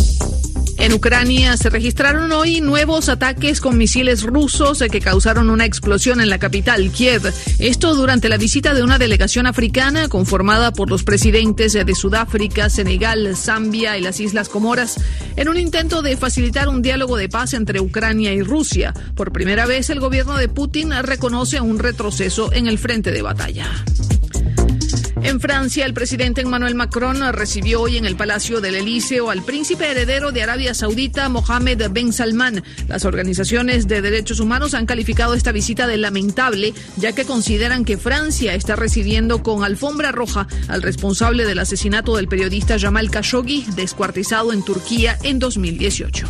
[0.79, 6.31] En Ucrania se registraron hoy nuevos ataques con misiles rusos que causaron una explosión en
[6.31, 7.33] la capital, Kiev.
[7.59, 13.37] Esto durante la visita de una delegación africana conformada por los presidentes de Sudáfrica, Senegal,
[13.37, 15.01] Zambia y las Islas Comoras,
[15.35, 18.95] en un intento de facilitar un diálogo de paz entre Ucrania y Rusia.
[19.17, 23.67] Por primera vez, el gobierno de Putin reconoce un retroceso en el frente de batalla.
[25.23, 29.91] En Francia, el presidente Emmanuel Macron recibió hoy en el Palacio del Elíseo al príncipe
[29.91, 32.63] heredero de Arabia Saudita, Mohammed Ben Salman.
[32.87, 37.99] Las organizaciones de derechos humanos han calificado esta visita de lamentable, ya que consideran que
[37.99, 44.53] Francia está recibiendo con alfombra roja al responsable del asesinato del periodista Jamal Khashoggi, descuartizado
[44.53, 46.29] en Turquía en 2018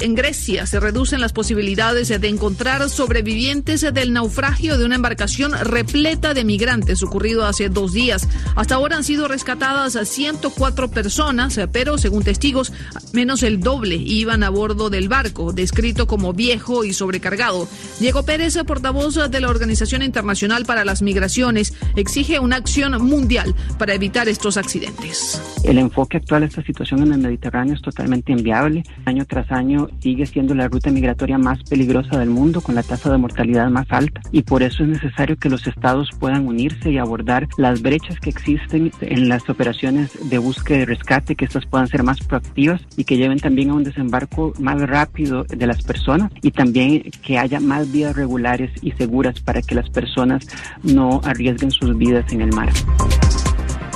[0.00, 6.34] en Grecia se reducen las posibilidades de encontrar sobrevivientes del naufragio de una embarcación repleta
[6.34, 8.28] de migrantes ocurrido hace dos días.
[8.56, 12.72] Hasta ahora han sido rescatadas a 104 personas, pero según testigos,
[13.12, 17.68] menos el doble iban a bordo del barco, descrito como viejo y sobrecargado.
[18.00, 23.94] Diego Pérez, portavoz de la Organización Internacional para las Migraciones, exige una acción mundial para
[23.94, 25.40] evitar estos accidentes.
[25.64, 28.82] El enfoque actual de esta situación en el Mediterráneo es totalmente inviable.
[29.04, 33.10] Año tras año sigue siendo la ruta migratoria más peligrosa del mundo con la tasa
[33.10, 36.98] de mortalidad más alta y por eso es necesario que los estados puedan unirse y
[36.98, 41.88] abordar las brechas que existen en las operaciones de búsqueda y rescate, que estas puedan
[41.88, 46.32] ser más proactivas y que lleven también a un desembarco más rápido de las personas
[46.42, 50.46] y también que haya más vías regulares y seguras para que las personas
[50.82, 52.70] no arriesguen sus vidas en el mar.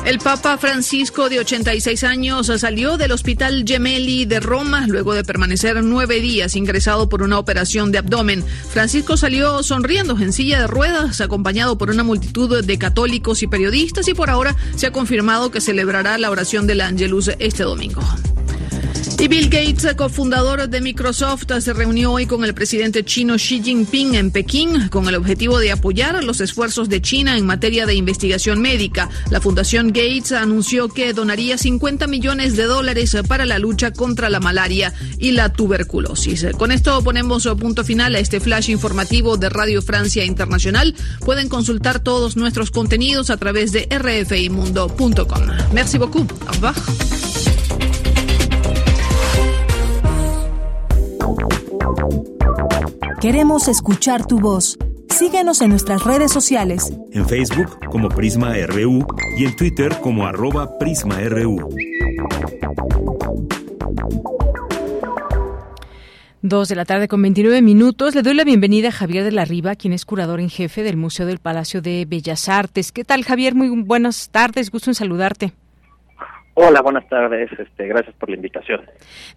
[0.09, 5.85] El Papa Francisco, de 86 años, salió del Hospital Gemelli de Roma luego de permanecer
[5.85, 8.43] nueve días ingresado por una operación de abdomen.
[8.43, 14.09] Francisco salió sonriendo en silla de ruedas, acompañado por una multitud de católicos y periodistas,
[14.09, 18.01] y por ahora se ha confirmado que celebrará la oración del Angelus este domingo.
[19.21, 24.15] Y Bill Gates, cofundador de Microsoft, se reunió hoy con el presidente chino Xi Jinping
[24.15, 28.61] en Pekín con el objetivo de apoyar los esfuerzos de China en materia de investigación
[28.61, 29.11] médica.
[29.31, 34.39] La Fundación Gates anunció que donaría 50 millones de dólares para la lucha contra la
[34.39, 36.47] malaria y la tuberculosis.
[36.57, 40.95] Con esto ponemos punto final a este flash informativo de Radio Francia Internacional.
[41.25, 45.43] Pueden consultar todos nuestros contenidos a través de rfimundo.com.
[45.73, 46.31] Merci beaucoup.
[46.47, 46.75] Au revoir.
[53.21, 54.79] Queremos escuchar tu voz.
[55.11, 56.93] Síguenos en nuestras redes sociales.
[57.13, 59.07] En Facebook como Prisma RU
[59.37, 61.69] y en Twitter como arroba PrismaRU.
[66.41, 68.15] Dos de la tarde con 29 minutos.
[68.15, 70.97] Le doy la bienvenida a Javier de la Riva, quien es curador en jefe del
[70.97, 72.93] Museo del Palacio de Bellas Artes.
[72.93, 73.55] ¿Qué tal, Javier?
[73.55, 74.71] Muy buenas tardes.
[74.71, 75.53] Gusto en saludarte.
[76.61, 77.53] Hola, buenas tardes.
[77.57, 78.81] Este, gracias por la invitación.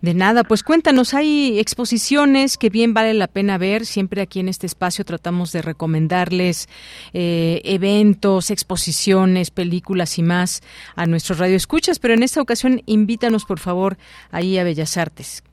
[0.02, 3.86] De nada, pues cuéntanos, hay exposiciones que bien vale la pena ver.
[3.86, 6.68] Siempre aquí en este espacio tratamos de recomendarles
[7.14, 10.62] eh, eventos, exposiciones, películas y más
[10.96, 13.98] a nuestros radioescuchas, pero en esta ocasión invítanos, por favor,
[14.32, 15.44] ahí a Bellas Artes.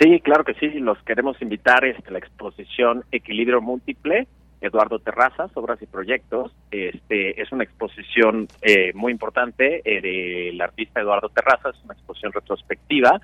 [0.00, 0.70] Sí, claro que sí.
[0.78, 4.26] Los queremos invitar a este, la exposición Equilibrio Múltiple
[4.60, 6.52] Eduardo Terrazas, Obras y Proyectos.
[6.70, 13.20] Este es una exposición eh, muy importante eh, del artista Eduardo Terrazas, una exposición retrospectiva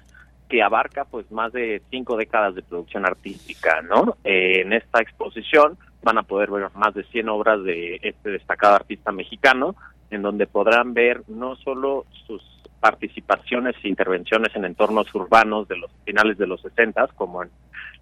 [0.49, 4.17] que abarca pues más de cinco décadas de producción artística, ¿no?
[4.25, 8.77] Eh, en esta exposición van a poder ver más de 100 obras de este destacado
[8.77, 9.75] artista mexicano,
[10.11, 12.43] en donde podrán ver no solo sus
[12.79, 17.51] participaciones e intervenciones en entornos urbanos de los finales de los 60, como en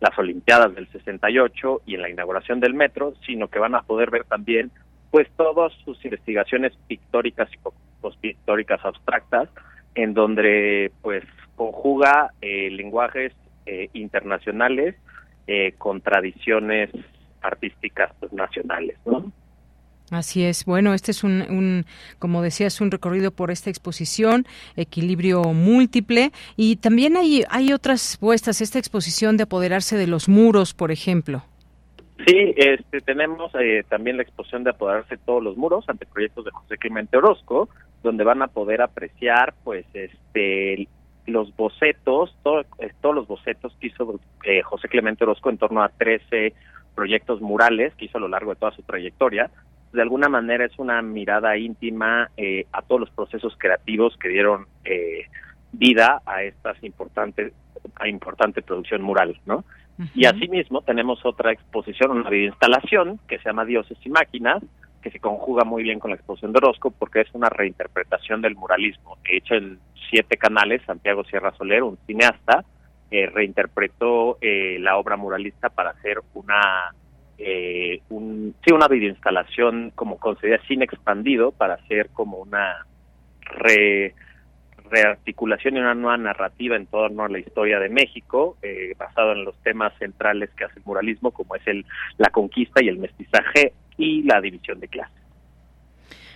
[0.01, 4.11] las Olimpiadas del 68 y en la inauguración del metro, sino que van a poder
[4.11, 4.71] ver también
[5.11, 7.59] pues todas sus investigaciones pictóricas y
[8.01, 9.49] postpictóricas abstractas,
[9.95, 13.33] en donde pues conjuga eh, lenguajes
[13.67, 14.97] eh, internacionales
[15.47, 16.91] eh, con tradiciones
[17.43, 19.31] artísticas pues, nacionales, ¿no?
[20.15, 20.65] Así es.
[20.65, 21.85] Bueno, este es un,
[22.21, 24.47] como decías, un recorrido por esta exposición,
[24.77, 30.73] equilibrio múltiple, y también hay, hay otras puestas, esta exposición de apoderarse de los muros,
[30.73, 31.43] por ejemplo.
[32.25, 36.45] Sí, este, tenemos eh, también la exposición de apoderarse de todos los muros ante proyectos
[36.45, 37.69] de José Clemente Orozco,
[38.05, 40.87] donde van a poder apreciar, pues, este,
[41.27, 42.37] los bocetos,
[42.79, 46.55] eh, todos los bocetos que hizo eh, José Clemente Orozco en torno a 13
[46.95, 49.51] proyectos murales que hizo a lo largo de toda su trayectoria,
[49.95, 54.67] de alguna manera es una mirada íntima eh, a todos los procesos creativos que dieron
[54.85, 55.27] eh,
[55.73, 57.53] vida a estas importantes
[57.97, 59.65] a importante producción mural, ¿no?
[60.15, 64.61] Y asimismo tenemos otra exposición, una instalación que se llama Dioses y Máquinas,
[65.01, 68.57] que se conjuga muy bien con la exposición de Orozco porque es una reinterpretación del
[68.57, 69.19] muralismo.
[69.25, 69.79] hecho, en
[70.11, 72.65] siete canales, Santiago Sierra Soler, un cineasta,
[73.11, 76.93] eh, reinterpretó eh, la obra muralista para hacer una
[77.39, 82.87] eh, un, sí, una videoinstalación como concedida sin expandido para hacer como una
[83.41, 84.15] re,
[84.91, 89.45] rearticulación y una nueva narrativa en torno a la historia de México, eh, basado en
[89.45, 91.85] los temas centrales que hace el muralismo, como es el
[92.19, 95.24] la conquista y el mestizaje y la división de clases.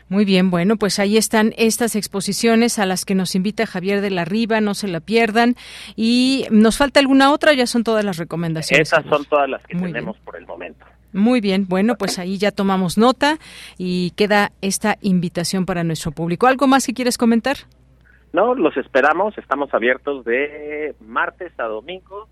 [0.08, 4.10] Muy bien, bueno, pues ahí están estas exposiciones a las que nos invita Javier de
[4.10, 5.54] la Riva, no se la pierdan.
[5.96, 7.52] ¿Y nos falta alguna otra?
[7.52, 8.88] Ya son todas las recomendaciones.
[8.88, 10.86] Esas son todas las que tenemos por el momento.
[11.12, 13.38] Muy bien, bueno, pues ahí ya tomamos nota
[13.76, 16.46] y queda esta invitación para nuestro público.
[16.46, 17.56] ¿Algo más que quieres comentar?
[18.32, 22.28] No, los esperamos, estamos abiertos de martes a domingo,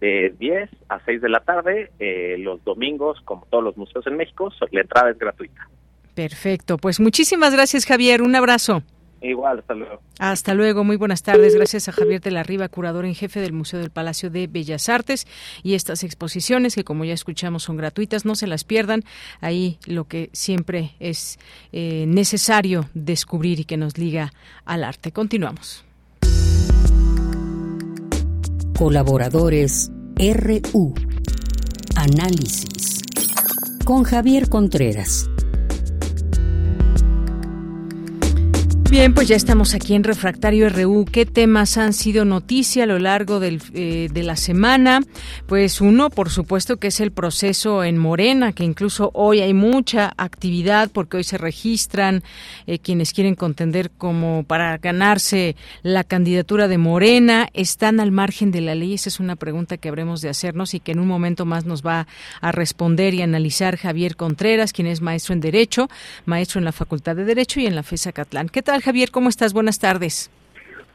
[0.00, 4.16] de 10 a 6 de la tarde, eh, los domingos, como todos los museos en
[4.16, 5.68] México, la entrada es gratuita.
[6.14, 8.82] Perfecto, pues muchísimas gracias Javier, un abrazo.
[9.24, 10.00] Igual, hasta luego.
[10.18, 11.54] Hasta luego, muy buenas tardes.
[11.54, 14.90] Gracias a Javier de la Riva, curador en jefe del Museo del Palacio de Bellas
[14.90, 15.26] Artes.
[15.62, 19.02] Y estas exposiciones, que como ya escuchamos son gratuitas, no se las pierdan.
[19.40, 21.38] Ahí lo que siempre es
[21.72, 24.30] eh, necesario descubrir y que nos liga
[24.66, 25.10] al arte.
[25.10, 25.86] Continuamos.
[28.76, 30.94] Colaboradores RU.
[31.96, 33.00] Análisis.
[33.86, 35.30] Con Javier Contreras.
[38.90, 41.04] Bien, pues ya estamos aquí en Refractario RU.
[41.10, 45.00] ¿Qué temas han sido noticia a lo largo del, eh, de la semana?
[45.46, 50.12] Pues uno, por supuesto, que es el proceso en Morena, que incluso hoy hay mucha
[50.16, 52.22] actividad porque hoy se registran
[52.68, 57.48] eh, quienes quieren contender como para ganarse la candidatura de Morena.
[57.52, 58.94] ¿Están al margen de la ley?
[58.94, 61.84] Esa es una pregunta que habremos de hacernos y que en un momento más nos
[61.84, 62.06] va
[62.40, 65.88] a responder y analizar Javier Contreras, quien es maestro en Derecho,
[66.26, 68.48] maestro en la Facultad de Derecho y en la FESA Catlán.
[68.48, 68.73] ¿Qué tal?
[68.80, 69.52] Javier, ¿cómo estás?
[69.52, 70.30] Buenas tardes.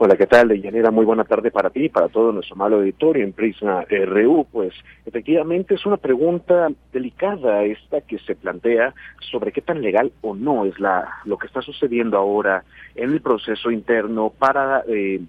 [0.02, 0.92] Hola, ¿qué tal, Deyanira?
[0.92, 4.48] Muy buena tarde para ti y para todo nuestro malo auditorio en Prisma RU.
[4.50, 4.74] Pues
[5.06, 10.64] efectivamente es una pregunta delicada esta que se plantea sobre qué tan legal o no
[10.64, 12.64] es la lo que está sucediendo ahora
[12.96, 15.20] en el proceso interno para eh,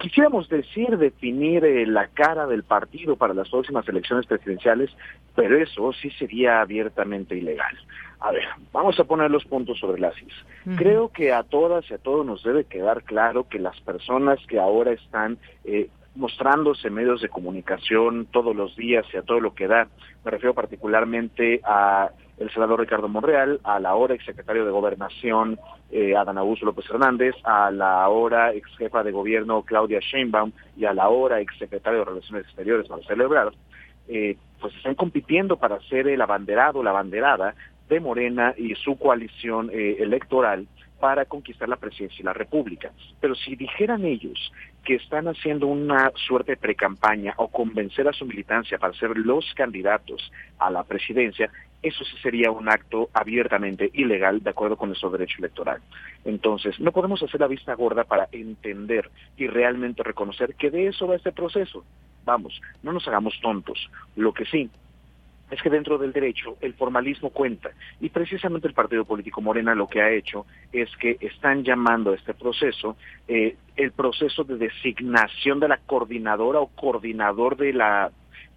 [0.00, 4.90] quisiéramos decir, definir eh, la cara del partido para las próximas elecciones presidenciales,
[5.34, 7.76] pero eso sí sería abiertamente ilegal.
[8.24, 10.32] A ver, vamos a poner los puntos sobre las is.
[10.76, 14.60] Creo que a todas y a todos nos debe quedar claro que las personas que
[14.60, 19.66] ahora están eh, mostrándose medios de comunicación todos los días y a todo lo que
[19.66, 19.88] da,
[20.24, 25.58] me refiero particularmente a el senador Ricardo Monreal, a la ahora exsecretario de Gobernación
[25.90, 30.84] eh, Adán Augusto López Hernández, a la ahora ex jefa de gobierno Claudia Sheinbaum y
[30.84, 33.54] a la ahora exsecretario de Relaciones Exteriores Marcelo Ebrard,
[34.08, 37.54] eh, pues están compitiendo para ser el abanderado, la abanderada
[37.92, 40.66] de Morena y su coalición eh, electoral
[40.98, 42.92] para conquistar la presidencia y la república.
[43.20, 44.52] Pero si dijeran ellos
[44.84, 49.52] que están haciendo una suerte de precampaña o convencer a su militancia para ser los
[49.54, 51.50] candidatos a la presidencia,
[51.82, 55.80] eso sí sería un acto abiertamente ilegal de acuerdo con nuestro derecho electoral.
[56.24, 61.08] Entonces, no podemos hacer la vista gorda para entender y realmente reconocer que de eso
[61.08, 61.84] va este proceso.
[62.24, 63.90] Vamos, no nos hagamos tontos.
[64.14, 64.70] Lo que sí
[65.52, 67.70] es que dentro del derecho el formalismo cuenta.
[68.00, 72.14] Y precisamente el partido político Morena lo que ha hecho es que están llamando a
[72.16, 72.96] este proceso
[73.28, 78.10] eh, el proceso de designación de la coordinadora o coordinador de la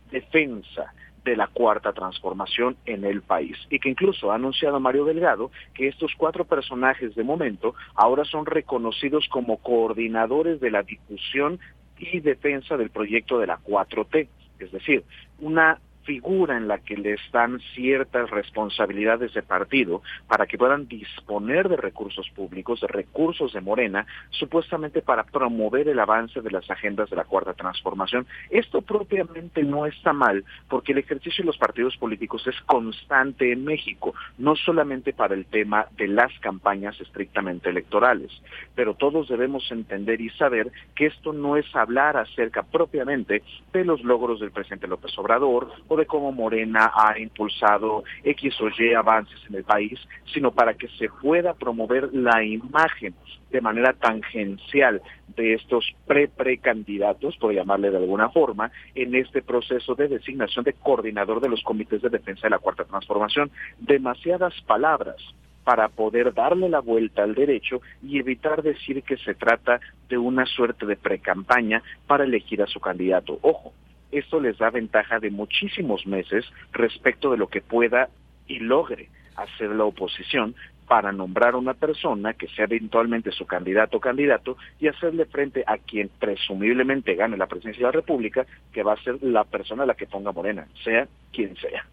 [0.10, 0.94] defensa
[1.26, 3.58] de la cuarta transformación en el país.
[3.70, 8.46] Y que incluso ha anunciado Mario Delgado que estos cuatro personajes de momento ahora son
[8.46, 11.60] reconocidos como coordinadores de la difusión
[11.98, 14.28] y defensa del proyecto de la 4T,
[14.60, 15.04] es decir,
[15.40, 21.68] una figura en la que les dan ciertas responsabilidades de partido para que puedan disponer
[21.68, 27.10] de recursos públicos, de recursos de Morena, supuestamente para promover el avance de las agendas
[27.10, 28.26] de la cuarta transformación.
[28.50, 33.66] Esto propiamente no está mal, porque el ejercicio de los partidos políticos es constante en
[33.66, 38.32] México, no solamente para el tema de las campañas estrictamente electorales,
[38.76, 44.04] pero todos debemos entender y saber que esto no es hablar acerca propiamente de los
[44.04, 49.56] logros del presidente López Obrador de cómo Morena ha impulsado X o Y avances en
[49.56, 50.00] el país,
[50.34, 53.14] sino para que se pueda promover la imagen
[53.52, 55.02] de manera tangencial
[55.36, 61.40] de estos pre-precandidatos, por llamarle de alguna forma, en este proceso de designación de coordinador
[61.40, 63.52] de los comités de defensa de la Cuarta Transformación.
[63.80, 65.16] Demasiadas palabras
[65.64, 70.46] para poder darle la vuelta al derecho y evitar decir que se trata de una
[70.46, 73.40] suerte de precampaña para elegir a su candidato.
[73.42, 73.74] Ojo,
[74.12, 78.10] esto les da ventaja de muchísimos meses respecto de lo que pueda
[78.48, 80.56] y logre hacer la oposición
[80.88, 85.78] para nombrar una persona que sea eventualmente su candidato o candidato y hacerle frente a
[85.78, 89.88] quien presumiblemente gane la presidencia de la República, que va a ser la persona a
[89.88, 91.86] la que ponga Morena, sea quien sea.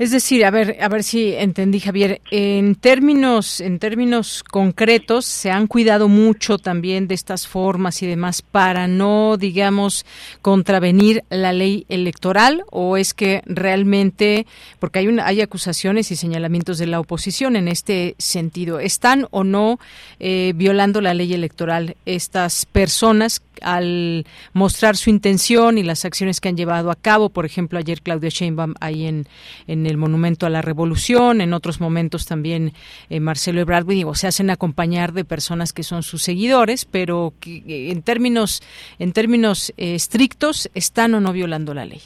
[0.00, 2.22] Es decir, a ver, a ver si entendí, Javier.
[2.30, 8.40] En términos, en términos concretos, se han cuidado mucho también de estas formas y demás
[8.40, 10.06] para no, digamos,
[10.40, 14.46] contravenir la ley electoral, o es que realmente,
[14.78, 19.78] porque hay hay acusaciones y señalamientos de la oposición en este sentido, están o no
[20.18, 26.48] eh, violando la ley electoral estas personas al mostrar su intención y las acciones que
[26.48, 27.30] han llevado a cabo.
[27.30, 29.26] Por ejemplo, ayer Claudia Sheinbaum ahí en,
[29.66, 32.72] en el Monumento a la Revolución, en otros momentos también
[33.08, 37.62] eh, Marcelo Ebrard, digo, se hacen acompañar de personas que son sus seguidores, pero que
[37.66, 38.62] eh, en términos,
[38.98, 42.00] en términos eh, estrictos están o no violando la ley.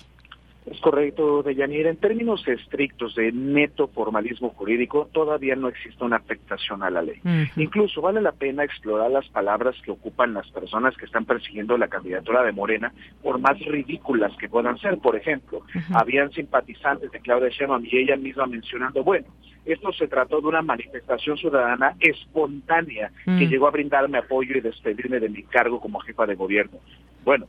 [0.66, 1.91] Es correcto, Deyanira.
[1.91, 7.20] En términos estrictos de neto formalismo jurídico, todavía no existe una afectación a la ley.
[7.57, 11.89] Incluso vale la pena explorar las palabras que ocupan las personas que están persiguiendo la
[11.89, 12.93] candidatura de Morena,
[13.23, 14.97] por más ridículas que puedan ser.
[14.99, 15.62] Por ejemplo,
[15.93, 19.27] habían simpatizantes de Claudia Sheinbaum y ella misma mencionando, bueno,
[19.66, 25.20] esto se trató de una manifestación ciudadana espontánea que llegó a brindarme apoyo y despedirme
[25.20, 26.78] de mi cargo como jefa de gobierno.
[27.24, 27.47] Bueno,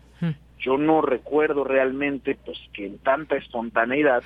[0.59, 4.23] yo no recuerdo realmente pues que en tanta espontaneidad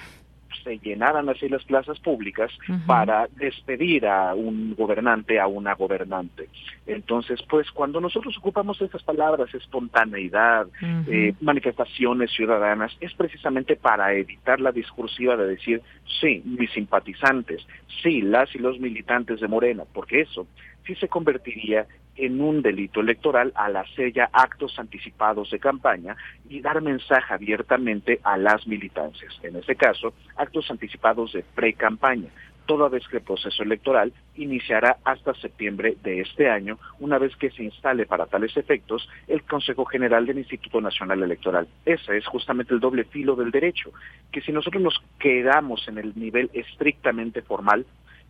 [0.64, 2.52] se llenaran así las plazas públicas
[2.86, 6.50] para despedir a un gobernante, a una gobernante.
[6.86, 10.68] Entonces, pues cuando nosotros ocupamos estas palabras, espontaneidad,
[11.08, 15.82] eh, manifestaciones ciudadanas, es precisamente para evitar la discursiva de decir,
[16.20, 17.66] sí, mis simpatizantes,
[18.02, 20.48] sí, las y los militantes de Morena, porque eso
[20.86, 21.86] sí se convertiría
[22.20, 26.16] en un delito electoral al hacer ya actos anticipados de campaña
[26.50, 29.40] y dar mensaje abiertamente a las militancias.
[29.44, 32.30] En este caso, actos anticipados de pre-campaña,
[32.70, 37.50] toda vez que el proceso electoral iniciará hasta septiembre de este año, una vez que
[37.50, 41.68] se instale para tales efectos el Consejo General del Instituto Nacional Electoral.
[41.84, 43.92] Ese es justamente el doble filo del derecho,
[44.32, 47.88] que si nosotros nos quedamos en el nivel estrictamente formal,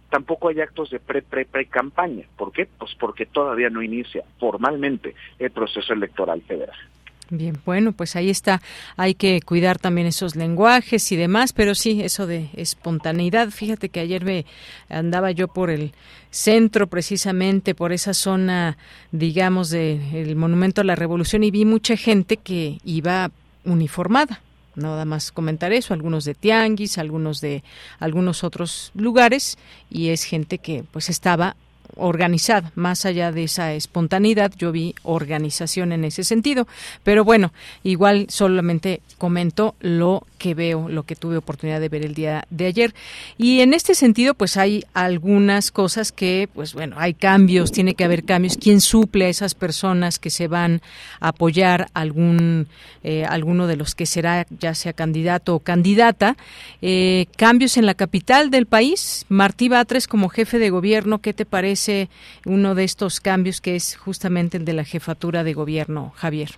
[0.09, 2.25] tampoco hay actos de pre-pre-pre-campaña.
[2.37, 2.67] ¿Por qué?
[2.77, 6.75] Pues porque todavía no inicia formalmente el proceso electoral federal.
[7.31, 8.59] Bien, bueno, pues ahí está.
[8.97, 13.51] Hay que cuidar también esos lenguajes y demás, pero sí, eso de espontaneidad.
[13.51, 14.45] Fíjate que ayer me
[14.89, 15.93] andaba yo por el
[16.31, 18.77] centro, precisamente por esa zona,
[19.11, 23.29] digamos, del Monumento a la Revolución y vi mucha gente que iba
[23.63, 24.41] uniformada
[24.79, 27.63] nada más comentar eso, algunos de Tianguis, algunos de
[27.99, 29.57] algunos otros lugares
[29.89, 31.55] y es gente que pues estaba
[31.95, 36.67] organizada, más allá de esa espontaneidad, yo vi organización en ese sentido,
[37.03, 37.53] pero bueno,
[37.83, 42.65] igual solamente comento lo que veo, lo que tuve oportunidad de ver el día de
[42.65, 42.95] ayer.
[43.37, 48.05] Y en este sentido, pues hay algunas cosas que, pues bueno, hay cambios, tiene que
[48.05, 48.57] haber cambios.
[48.57, 50.81] ¿Quién suple a esas personas que se van
[51.19, 52.67] a apoyar algún,
[53.03, 56.37] eh, alguno de los que será, ya sea candidato o candidata?
[56.81, 59.25] Eh, cambios en la capital del país.
[59.27, 61.78] Martí Batres como jefe de gobierno, ¿qué te parece
[62.45, 66.51] uno de estos cambios que es justamente el de la jefatura de gobierno, Javier?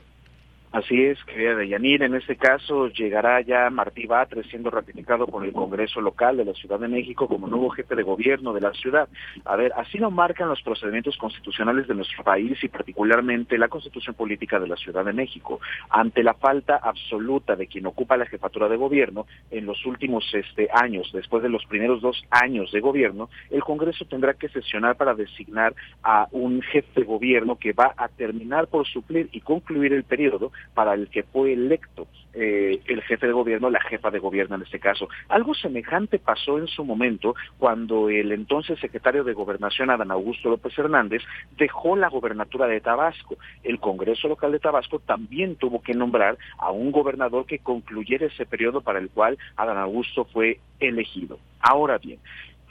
[0.72, 2.02] Así es, querida Deyanir.
[2.02, 6.54] En este caso llegará ya Martí Batres siendo ratificado por el Congreso local de la
[6.54, 9.10] Ciudad de México como nuevo jefe de gobierno de la ciudad.
[9.44, 14.16] A ver, así lo marcan los procedimientos constitucionales de nuestro país y particularmente la Constitución
[14.16, 15.60] Política de la Ciudad de México.
[15.90, 20.70] Ante la falta absoluta de quien ocupa la jefatura de gobierno en los últimos este,
[20.72, 25.16] años, después de los primeros dos años de gobierno, el Congreso tendrá que sesionar para
[25.16, 30.06] designar a un jefe de gobierno que va a terminar por suplir y concluir el
[30.06, 34.56] periodo para el que fue electo eh, el jefe de gobierno, la jefa de gobierno
[34.56, 35.10] en este caso.
[35.28, 40.78] Algo semejante pasó en su momento cuando el entonces secretario de Gobernación, Adán Augusto López
[40.78, 41.24] Hernández,
[41.58, 43.38] dejó la gobernatura de Tabasco.
[43.64, 48.46] El Congreso local de Tabasco también tuvo que nombrar a un gobernador que concluyera ese
[48.46, 51.38] periodo para el cual Adán Augusto fue elegido.
[51.60, 52.20] Ahora bien,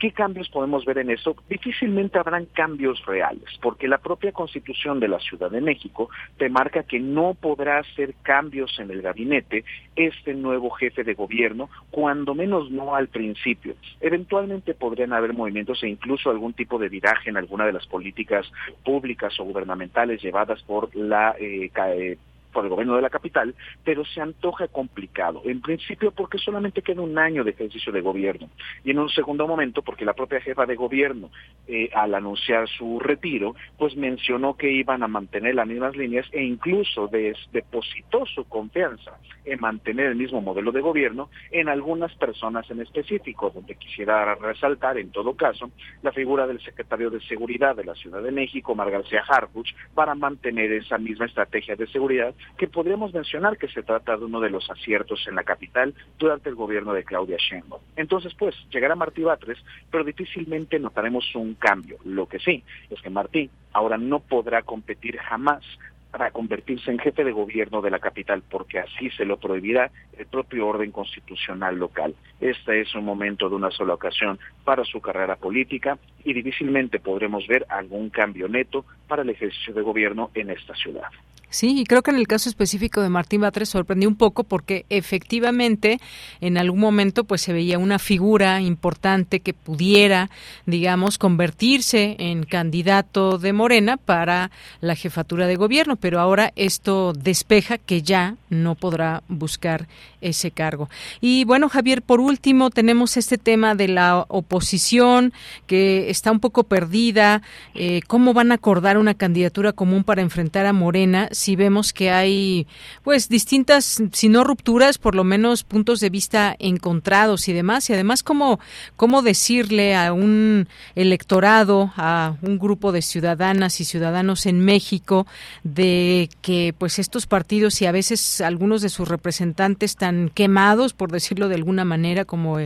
[0.00, 1.36] ¿Qué cambios podemos ver en eso?
[1.50, 6.08] Difícilmente habrán cambios reales, porque la propia constitución de la Ciudad de México
[6.38, 9.62] te marca que no podrá hacer cambios en el gabinete
[9.94, 13.74] este nuevo jefe de gobierno, cuando menos no al principio.
[14.00, 18.50] Eventualmente podrían haber movimientos e incluso algún tipo de viraje en alguna de las políticas
[18.82, 22.16] públicas o gubernamentales llevadas por la eh, eh
[22.52, 23.54] por el gobierno de la capital,
[23.84, 25.42] pero se antoja complicado.
[25.44, 28.48] En principio porque solamente queda un año de ejercicio de gobierno
[28.84, 31.30] y en un segundo momento porque la propia jefa de gobierno,
[31.66, 36.42] eh, al anunciar su retiro, pues mencionó que iban a mantener las mismas líneas e
[36.42, 42.80] incluso depositó su confianza en mantener el mismo modelo de gobierno en algunas personas en
[42.80, 45.70] específico, donde quisiera resaltar en todo caso
[46.02, 50.14] la figura del secretario de Seguridad de la Ciudad de México, Mar García Harfuch, para
[50.14, 54.50] mantener esa misma estrategia de seguridad que podríamos mencionar que se trata de uno de
[54.50, 57.82] los aciertos en la capital durante el gobierno de Claudia Sheinbaum.
[57.96, 59.58] Entonces, pues, llegará Martí Batres,
[59.90, 61.98] pero difícilmente notaremos un cambio.
[62.04, 65.62] Lo que sí es que Martí ahora no podrá competir jamás
[66.10, 70.26] para convertirse en jefe de gobierno de la capital, porque así se lo prohibirá el
[70.26, 72.14] propio orden constitucional local.
[72.40, 77.46] Este es un momento de una sola ocasión para su carrera política y difícilmente podremos
[77.46, 81.10] ver algún cambio neto para el ejercicio de gobierno en esta ciudad.
[81.50, 84.86] Sí, y creo que en el caso específico de Martín Batres sorprendió un poco porque
[84.88, 86.00] efectivamente
[86.40, 90.30] en algún momento pues se veía una figura importante que pudiera,
[90.66, 97.78] digamos, convertirse en candidato de Morena para la jefatura de gobierno, pero ahora esto despeja
[97.78, 99.88] que ya no podrá buscar
[100.20, 100.88] ese cargo.
[101.20, 105.32] Y bueno, Javier, por último tenemos este tema de la oposición
[105.66, 107.42] que está un poco perdida.
[107.74, 111.28] Eh, ¿Cómo van a acordar una candidatura común para enfrentar a Morena?
[111.40, 112.66] Si vemos que hay
[113.02, 117.88] pues distintas, si no rupturas, por lo menos puntos de vista encontrados y demás.
[117.90, 118.60] Y además, ¿cómo,
[118.96, 125.26] cómo decirle a un electorado, a un grupo de ciudadanas y ciudadanos en México
[125.64, 131.10] de que pues estos partidos y a veces algunos de sus representantes están quemados, por
[131.10, 132.58] decirlo de alguna manera, como,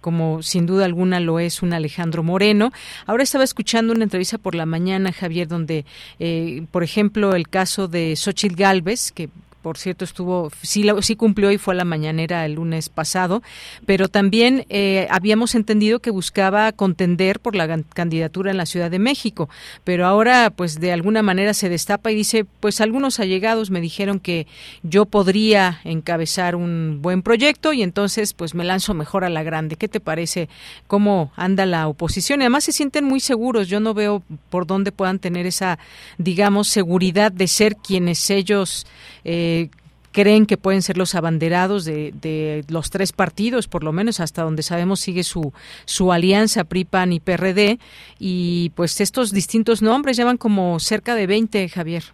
[0.00, 2.72] como sin duda alguna lo es un Alejandro Moreno.
[3.06, 5.84] Ahora estaba escuchando una entrevista por la mañana, Javier, donde,
[6.18, 9.28] eh, por ejemplo, el caso de Xochitl Galvez, que
[9.62, 13.42] por cierto, estuvo, sí, sí cumplió y fue a la mañanera el lunes pasado,
[13.86, 18.98] pero también eh, habíamos entendido que buscaba contender por la candidatura en la Ciudad de
[18.98, 19.48] México,
[19.84, 24.20] pero ahora, pues de alguna manera se destapa y dice, pues algunos allegados me dijeron
[24.20, 24.46] que
[24.82, 29.76] yo podría encabezar un buen proyecto y entonces, pues me lanzo mejor a la grande.
[29.76, 30.48] ¿Qué te parece?
[30.86, 32.40] ¿Cómo anda la oposición?
[32.40, 33.68] Y además se sienten muy seguros.
[33.68, 35.78] Yo no veo por dónde puedan tener esa,
[36.18, 38.86] digamos, seguridad de ser quienes ellos
[39.24, 39.68] eh,
[40.12, 44.62] creen que pueden ser los abanderados de, los tres partidos, por lo menos hasta donde
[44.62, 45.52] sabemos sigue su,
[45.86, 47.78] su alianza PRI, PAN y PRD,
[48.18, 52.04] y pues estos distintos nombres llevan como cerca de 20, Javier.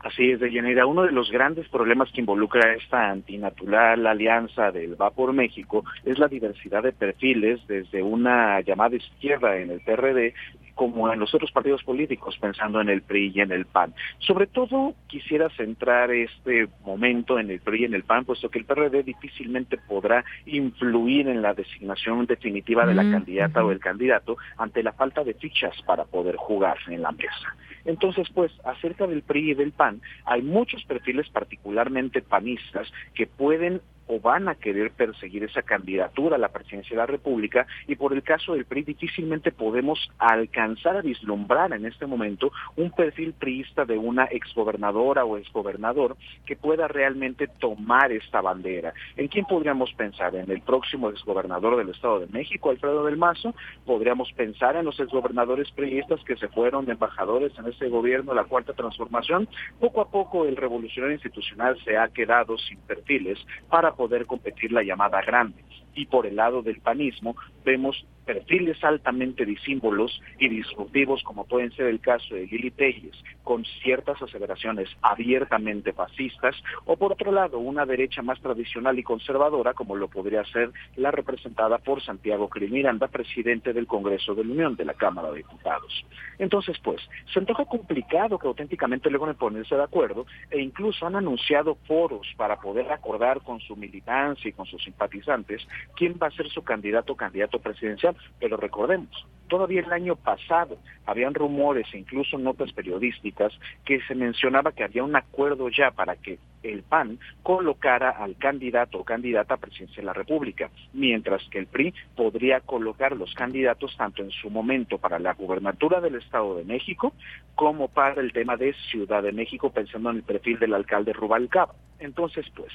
[0.00, 0.84] Así es, Deyanira.
[0.84, 6.18] Uno de los grandes problemas que involucra esta antinatural alianza del Va por México es
[6.18, 10.34] la diversidad de perfiles, desde una llamada izquierda en el PRD
[10.74, 13.94] como en los otros partidos políticos, pensando en el PRI y en el PAN.
[14.18, 18.58] Sobre todo quisiera centrar este momento en el PRI y en el PAN, puesto que
[18.58, 24.36] el PRD difícilmente podrá influir en la designación definitiva de la candidata o el candidato
[24.56, 27.56] ante la falta de fichas para poder jugar en la mesa.
[27.84, 33.80] Entonces, pues, acerca del PRI y del PAN, hay muchos perfiles particularmente panistas que pueden
[34.06, 38.12] o van a querer perseguir esa candidatura a la presidencia de la República y por
[38.12, 43.84] el caso del PRI difícilmente podemos alcanzar a vislumbrar en este momento un perfil priista
[43.84, 46.16] de una exgobernadora o exgobernador
[46.46, 48.92] que pueda realmente tomar esta bandera.
[49.16, 50.34] ¿En quién podríamos pensar?
[50.34, 53.54] ¿En el próximo exgobernador del Estado de México, Alfredo del Mazo?
[53.84, 58.44] ¿Podríamos pensar en los exgobernadores priistas que se fueron de embajadores en ese gobierno, la
[58.44, 59.48] Cuarta Transformación?
[59.80, 63.38] Poco a poco el revolucionario institucional se ha quedado sin perfiles
[63.68, 65.62] para poder competir la llamada grande.
[65.94, 71.86] Y por el lado del panismo vemos perfiles altamente disímbolos y disruptivos, como pueden ser
[71.86, 76.54] el caso de Lili Telles, con ciertas aseveraciones abiertamente fascistas,
[76.86, 81.10] o por otro lado, una derecha más tradicional y conservadora, como lo podría ser la
[81.10, 86.04] representada por Santiago Miranda, presidente del Congreso de la Unión de la Cámara de Diputados.
[86.38, 87.00] Entonces, pues,
[87.32, 92.60] se antoja complicado que auténticamente logren ponerse de acuerdo e incluso han anunciado foros para
[92.60, 97.12] poder acordar con su militancia y con sus simpatizantes quién va a ser su candidato
[97.12, 103.52] o candidato presidencial pero recordemos, todavía el año pasado habían rumores e incluso notas periodísticas
[103.84, 108.98] que se mencionaba que había un acuerdo ya para que el PAN colocara al candidato
[108.98, 113.96] o candidata a presidencia de la República, mientras que el PRI podría colocar los candidatos
[113.96, 117.12] tanto en su momento para la gubernatura del Estado de México
[117.54, 121.74] como para el tema de Ciudad de México, pensando en el perfil del alcalde Rubalcaba.
[121.98, 122.72] Entonces, pues,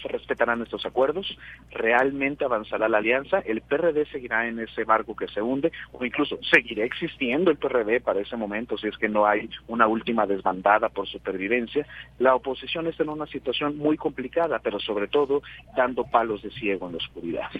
[0.00, 1.36] se respetarán estos acuerdos,
[1.70, 6.38] realmente avanzará la alianza, el PRD seguirá en ese barco que se hunde o incluso
[6.42, 10.88] seguirá existiendo el PRD para ese momento si es que no hay una última desbandada
[10.88, 11.86] por supervivencia.
[12.18, 15.42] La oposición está en una situación muy complicada, pero sobre todo
[15.76, 17.50] dando palos de ciego en la oscuridad.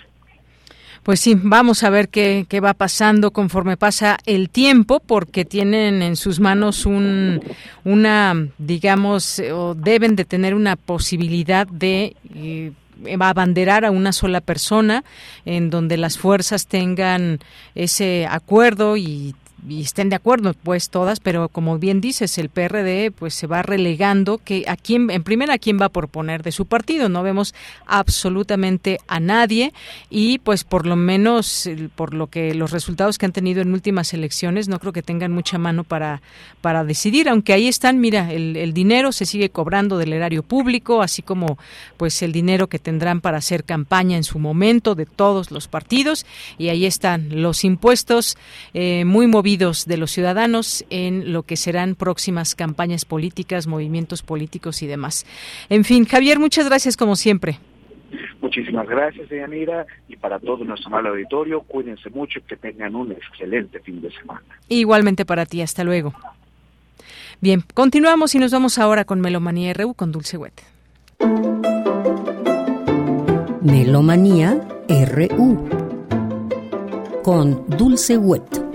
[1.02, 6.02] Pues sí, vamos a ver qué, qué, va pasando conforme pasa el tiempo, porque tienen
[6.02, 7.40] en sus manos un,
[7.84, 12.72] una, digamos, o deben de tener una posibilidad de eh,
[13.18, 15.04] abanderar a una sola persona,
[15.46, 17.38] en donde las fuerzas tengan
[17.74, 19.34] ese acuerdo y
[19.68, 23.62] y estén de acuerdo pues todas, pero como bien dices, el PRD pues se va
[23.62, 27.22] relegando que a quién en primera a quién va a proponer de su partido, no
[27.22, 27.54] vemos
[27.86, 29.72] absolutamente a nadie
[30.08, 34.14] y pues por lo menos por lo que los resultados que han tenido en últimas
[34.14, 36.22] elecciones no creo que tengan mucha mano para
[36.60, 41.22] para decidir, aunque ahí están, mira, el, dinero se sigue cobrando del erario público, así
[41.22, 41.58] como
[41.96, 46.24] pues el dinero que tendrán para hacer campaña en su momento de todos los partidos
[46.56, 48.36] y ahí están los impuestos
[48.74, 54.82] eh, muy movidos de los ciudadanos en lo que serán próximas campañas políticas, movimientos políticos
[54.82, 55.26] y demás.
[55.68, 57.58] En fin, Javier, muchas gracias como siempre.
[58.40, 63.12] Muchísimas gracias, Deyanira, y para todo nuestro mal auditorio, cuídense mucho y que tengan un
[63.12, 64.42] excelente fin de semana.
[64.68, 66.14] Igualmente para ti, hasta luego.
[67.40, 70.62] Bien, continuamos y nos vamos ahora con Melomanía RU con Dulce Wet.
[73.62, 75.68] Melomanía RU
[77.22, 78.69] con Dulce Wet.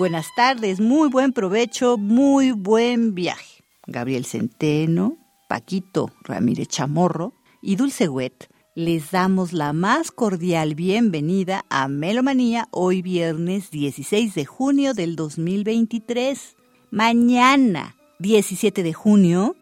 [0.00, 3.62] Buenas tardes, muy buen provecho, muy buen viaje.
[3.86, 11.86] Gabriel Centeno, Paquito Ramírez Chamorro y Dulce Wet les damos la más cordial bienvenida a
[11.88, 16.56] Melomanía hoy viernes 16 de junio del 2023.
[16.90, 19.54] Mañana, 17 de junio,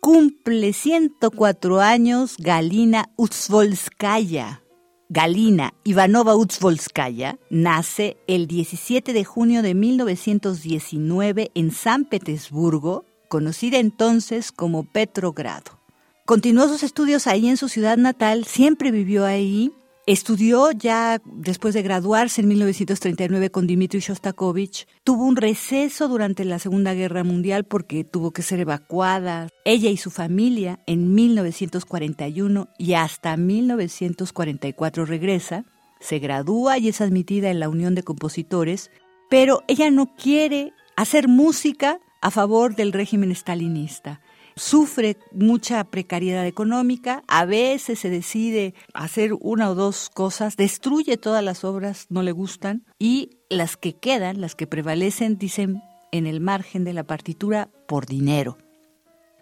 [0.00, 4.60] cumple 104 años Galina Utsvolskaya,
[5.10, 14.52] Galina Ivanova Utsvolskaya nace el 17 de junio de 1919 en San Petersburgo, conocida entonces
[14.52, 15.80] como Petrogrado.
[16.26, 19.72] Continuó sus estudios ahí en su ciudad natal, siempre vivió ahí
[20.08, 24.86] Estudió ya después de graduarse en 1939 con Dmitry Shostakovich.
[25.04, 29.48] Tuvo un receso durante la Segunda Guerra Mundial porque tuvo que ser evacuada.
[29.66, 35.66] Ella y su familia en 1941 y hasta 1944 regresa.
[36.00, 38.90] Se gradúa y es admitida en la Unión de Compositores,
[39.28, 44.22] pero ella no quiere hacer música a favor del régimen stalinista
[44.58, 51.42] sufre mucha precariedad económica, a veces se decide hacer una o dos cosas, destruye todas
[51.42, 55.82] las obras, no le gustan, y las que quedan, las que prevalecen, dicen
[56.12, 58.58] en el margen de la partitura por dinero.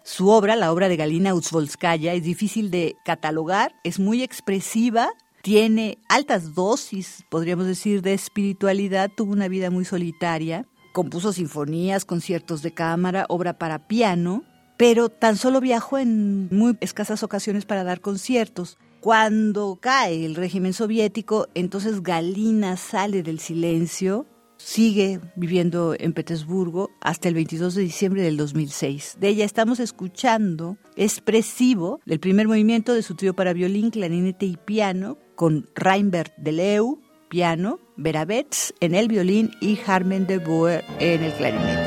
[0.03, 5.09] Su obra, la obra de Galina Utsvolskaya, es difícil de catalogar, es muy expresiva,
[5.41, 12.61] tiene altas dosis, podríamos decir, de espiritualidad, tuvo una vida muy solitaria, compuso sinfonías, conciertos
[12.61, 14.43] de cámara, obra para piano,
[14.77, 18.77] pero tan solo viajó en muy escasas ocasiones para dar conciertos.
[19.01, 24.25] Cuando cae el régimen soviético, entonces Galina sale del silencio,
[24.57, 29.17] sigue viviendo en Petersburgo hasta el 22 de diciembre del 2006.
[29.19, 34.57] De ella estamos escuchando expresivo del primer movimiento de su trío para violín, clarinete y
[34.57, 36.99] piano, con Reinbert de Leu,
[37.29, 41.86] piano, Vera Betz en el violín y Harmen de Boer en el clarinete.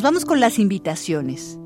[0.00, 1.60] Nos vamos con las invitaciones.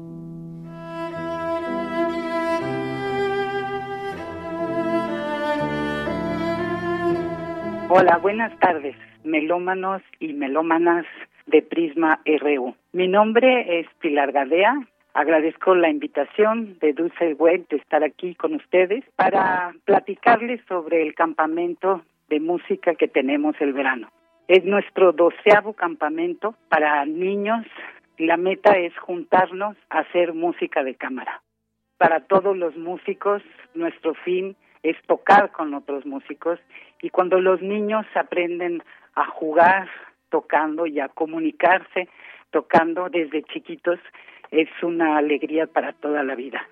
[7.89, 11.07] Hola, buenas tardes, melómanos y melómanas
[11.47, 12.75] de Prisma RU.
[12.93, 14.85] Mi nombre es Pilar Gadea.
[15.13, 21.15] Agradezco la invitación de Dulce Web de estar aquí con ustedes para platicarles sobre el
[21.15, 24.09] campamento de música que tenemos el verano.
[24.49, 27.65] Es nuestro doceavo campamento para niños
[28.19, 31.43] La meta es juntarnos a hacer música de cámara.
[31.99, 33.43] Para todos los músicos,
[33.75, 36.61] nuestro fin es tocar con otros músicos
[37.03, 38.83] y cuando los niños aprenden
[39.15, 39.89] a jugar
[40.29, 42.09] tocando y a comunicarse
[42.51, 43.99] tocando desde chiquitos
[44.51, 46.69] es una alegría para toda la vida.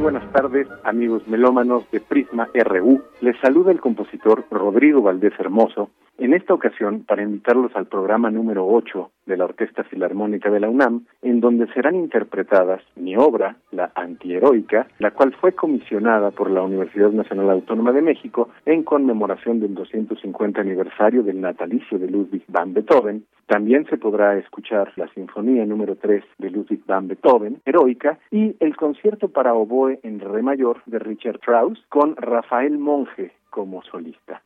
[0.00, 3.02] Buenas tardes, amigos melómanos de Prisma RU.
[3.20, 5.90] Les saluda el compositor Rodrigo Valdés Hermoso,
[6.20, 10.68] en esta ocasión para invitarlos al programa número 8 de la Orquesta Filarmónica de la
[10.68, 16.62] UNAM, en donde serán interpretadas mi obra, La Antiheroica, la cual fue comisionada por la
[16.62, 22.74] Universidad Nacional Autónoma de México en conmemoración del 250 aniversario del natalicio de Ludwig van
[22.74, 28.54] Beethoven, también se podrá escuchar la Sinfonía número 3 de Ludwig van Beethoven, Heroica, y
[28.60, 34.42] el concierto para oboe en re mayor de Richard Strauss con Rafael Monge como solista.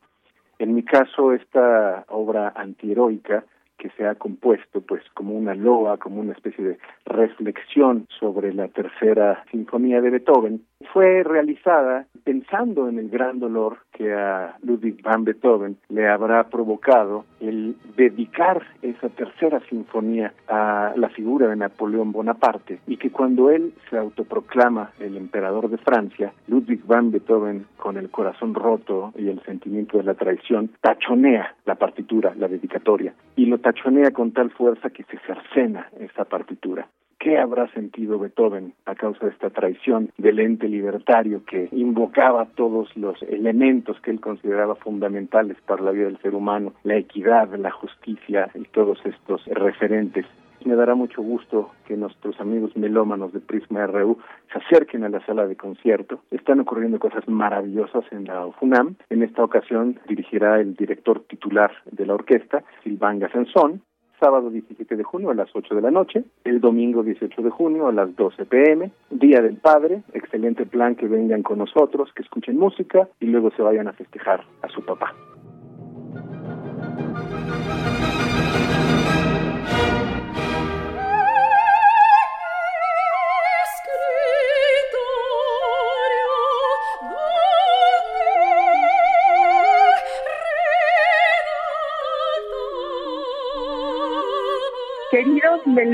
[0.59, 3.43] En mi caso, esta obra antiheroica
[3.77, 8.67] que se ha compuesto pues como una loa, como una especie de reflexión sobre la
[8.69, 10.61] tercera sinfonía de Beethoven,
[10.93, 17.25] fue realizada pensando en el gran dolor que a Ludwig van Beethoven le habrá provocado
[17.39, 23.73] el dedicar esa tercera sinfonía a la figura de Napoleón Bonaparte y que cuando él
[23.89, 29.41] se autoproclama el emperador de Francia, Ludwig van Beethoven con el corazón roto y el
[29.43, 34.89] sentimiento de la traición tachonea la partitura, la dedicatoria y lo tachonea con tal fuerza
[34.89, 36.87] que se cercena esa partitura.
[37.25, 42.95] ¿Qué habrá sentido Beethoven a causa de esta traición del ente libertario que invocaba todos
[42.95, 47.71] los elementos que él consideraba fundamentales para la vida del ser humano, la equidad, la
[47.71, 50.27] justicia y todos estos referentes?
[50.65, 54.19] Me dará mucho gusto que nuestros amigos melómanos de Prisma RU
[54.53, 56.19] se acerquen a la sala de concierto.
[56.29, 58.97] Están ocurriendo cosas maravillosas en la FUNAM.
[59.09, 63.81] En esta ocasión dirigirá el director titular de la orquesta, Silván Gasenzón,
[64.25, 67.87] sábado 17 de junio a las 8 de la noche, el domingo 18 de junio
[67.87, 72.57] a las 12 pm, Día del Padre, excelente plan que vengan con nosotros, que escuchen
[72.57, 75.13] música y luego se vayan a festejar a su papá.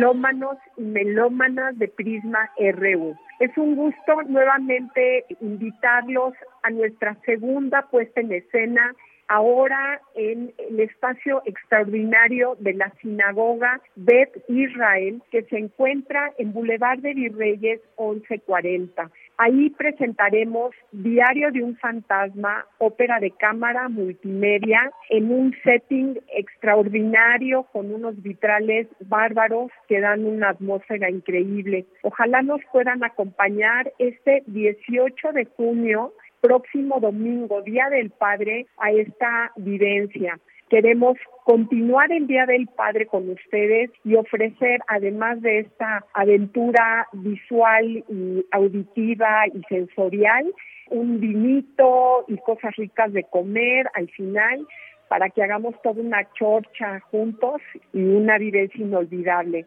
[0.01, 6.33] Melómanos y melómanas de Prisma RU, es un gusto nuevamente invitarlos
[6.63, 8.95] a nuestra segunda puesta en escena
[9.27, 16.99] ahora en el espacio extraordinario de la sinagoga Bet Israel, que se encuentra en Boulevard
[16.99, 19.11] de Virreyes 1140.
[19.43, 27.91] Ahí presentaremos Diario de un Fantasma, ópera de cámara multimedia, en un setting extraordinario con
[27.91, 31.87] unos vitrales bárbaros que dan una atmósfera increíble.
[32.03, 39.53] Ojalá nos puedan acompañar este 18 de junio próximo domingo, Día del Padre, a esta
[39.55, 40.39] vivencia.
[40.71, 48.05] Queremos continuar el Día del Padre con ustedes y ofrecer, además de esta aventura visual
[48.07, 50.45] y auditiva y sensorial,
[50.89, 54.65] un vinito y cosas ricas de comer al final
[55.09, 57.61] para que hagamos toda una chorcha juntos
[57.91, 59.65] y una vivencia inolvidable.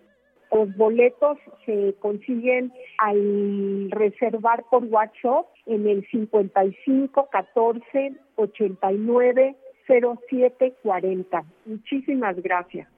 [0.50, 1.36] Los boletos
[1.66, 9.54] se consiguen al reservar por WhatsApp en el 55 14 89
[9.86, 11.44] 0740.
[11.66, 12.88] Muchísimas gracias.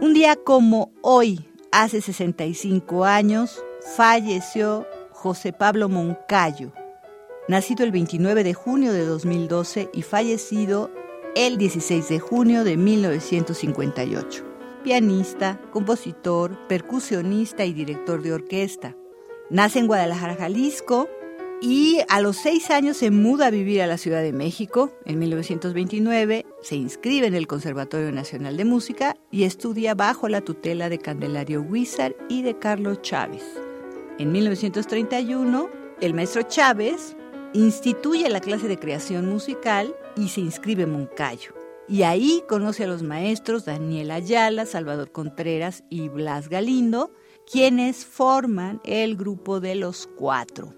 [0.00, 3.64] Un día como hoy, hace 65 años,
[3.96, 6.72] falleció José Pablo Moncayo,
[7.50, 10.88] nacido el 29 de junio de 2012 y fallecido
[11.34, 14.44] el 16 de junio de 1958.
[14.84, 18.96] Pianista, compositor, percusionista y director de orquesta.
[19.50, 21.08] Nace en Guadalajara, Jalisco,
[21.60, 24.92] y a los seis años se muda a vivir a la Ciudad de México.
[25.04, 30.88] En 1929 se inscribe en el Conservatorio Nacional de Música y estudia bajo la tutela
[30.88, 33.42] de Candelario Huizar y de Carlos Chávez.
[34.18, 35.68] En 1931,
[36.00, 37.16] el maestro Chávez
[37.52, 41.54] instituye la clase de creación musical y se inscribe en Moncayo.
[41.88, 47.12] Y ahí conoce a los maestros Daniel Ayala, Salvador Contreras y Blas Galindo,
[47.50, 50.74] quienes forman el grupo de los cuatro.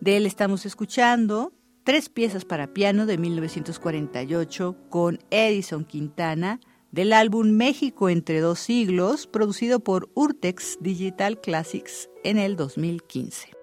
[0.00, 1.52] De él estamos escuchando
[1.84, 9.26] tres piezas para piano de 1948 con Edison Quintana del álbum México entre dos siglos,
[9.26, 13.55] producido por Urtex Digital Classics en el 2015.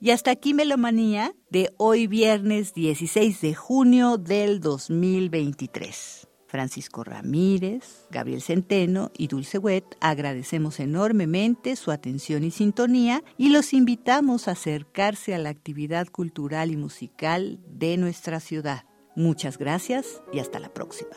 [0.00, 6.28] Y hasta aquí Melomanía de hoy viernes 16 de junio del 2023.
[6.46, 13.74] Francisco Ramírez, Gabriel Centeno y Dulce Wet agradecemos enormemente su atención y sintonía y los
[13.74, 18.84] invitamos a acercarse a la actividad cultural y musical de nuestra ciudad.
[19.16, 21.16] Muchas gracias y hasta la próxima.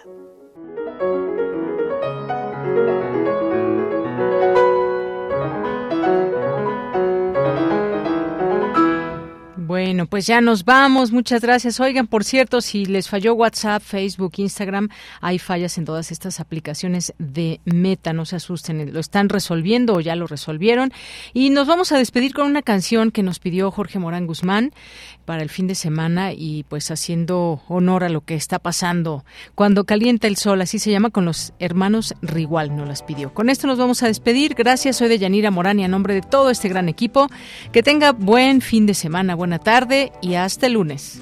[9.71, 11.13] Bueno, pues ya nos vamos.
[11.13, 11.79] Muchas gracias.
[11.79, 14.89] Oigan, por cierto, si les falló WhatsApp, Facebook, Instagram,
[15.21, 18.11] hay fallas en todas estas aplicaciones de Meta.
[18.11, 20.91] No se asusten, lo están resolviendo o ya lo resolvieron.
[21.31, 24.73] Y nos vamos a despedir con una canción que nos pidió Jorge Morán Guzmán
[25.23, 29.23] para el fin de semana y pues haciendo honor a lo que está pasando
[29.55, 33.33] cuando calienta el sol, así se llama, con los hermanos Rigual, nos las pidió.
[33.33, 34.53] Con esto nos vamos a despedir.
[34.53, 37.29] Gracias, soy de Yanira Morán y a nombre de todo este gran equipo.
[37.71, 41.21] Que tenga buen fin de semana, buena tarde y hasta el lunes.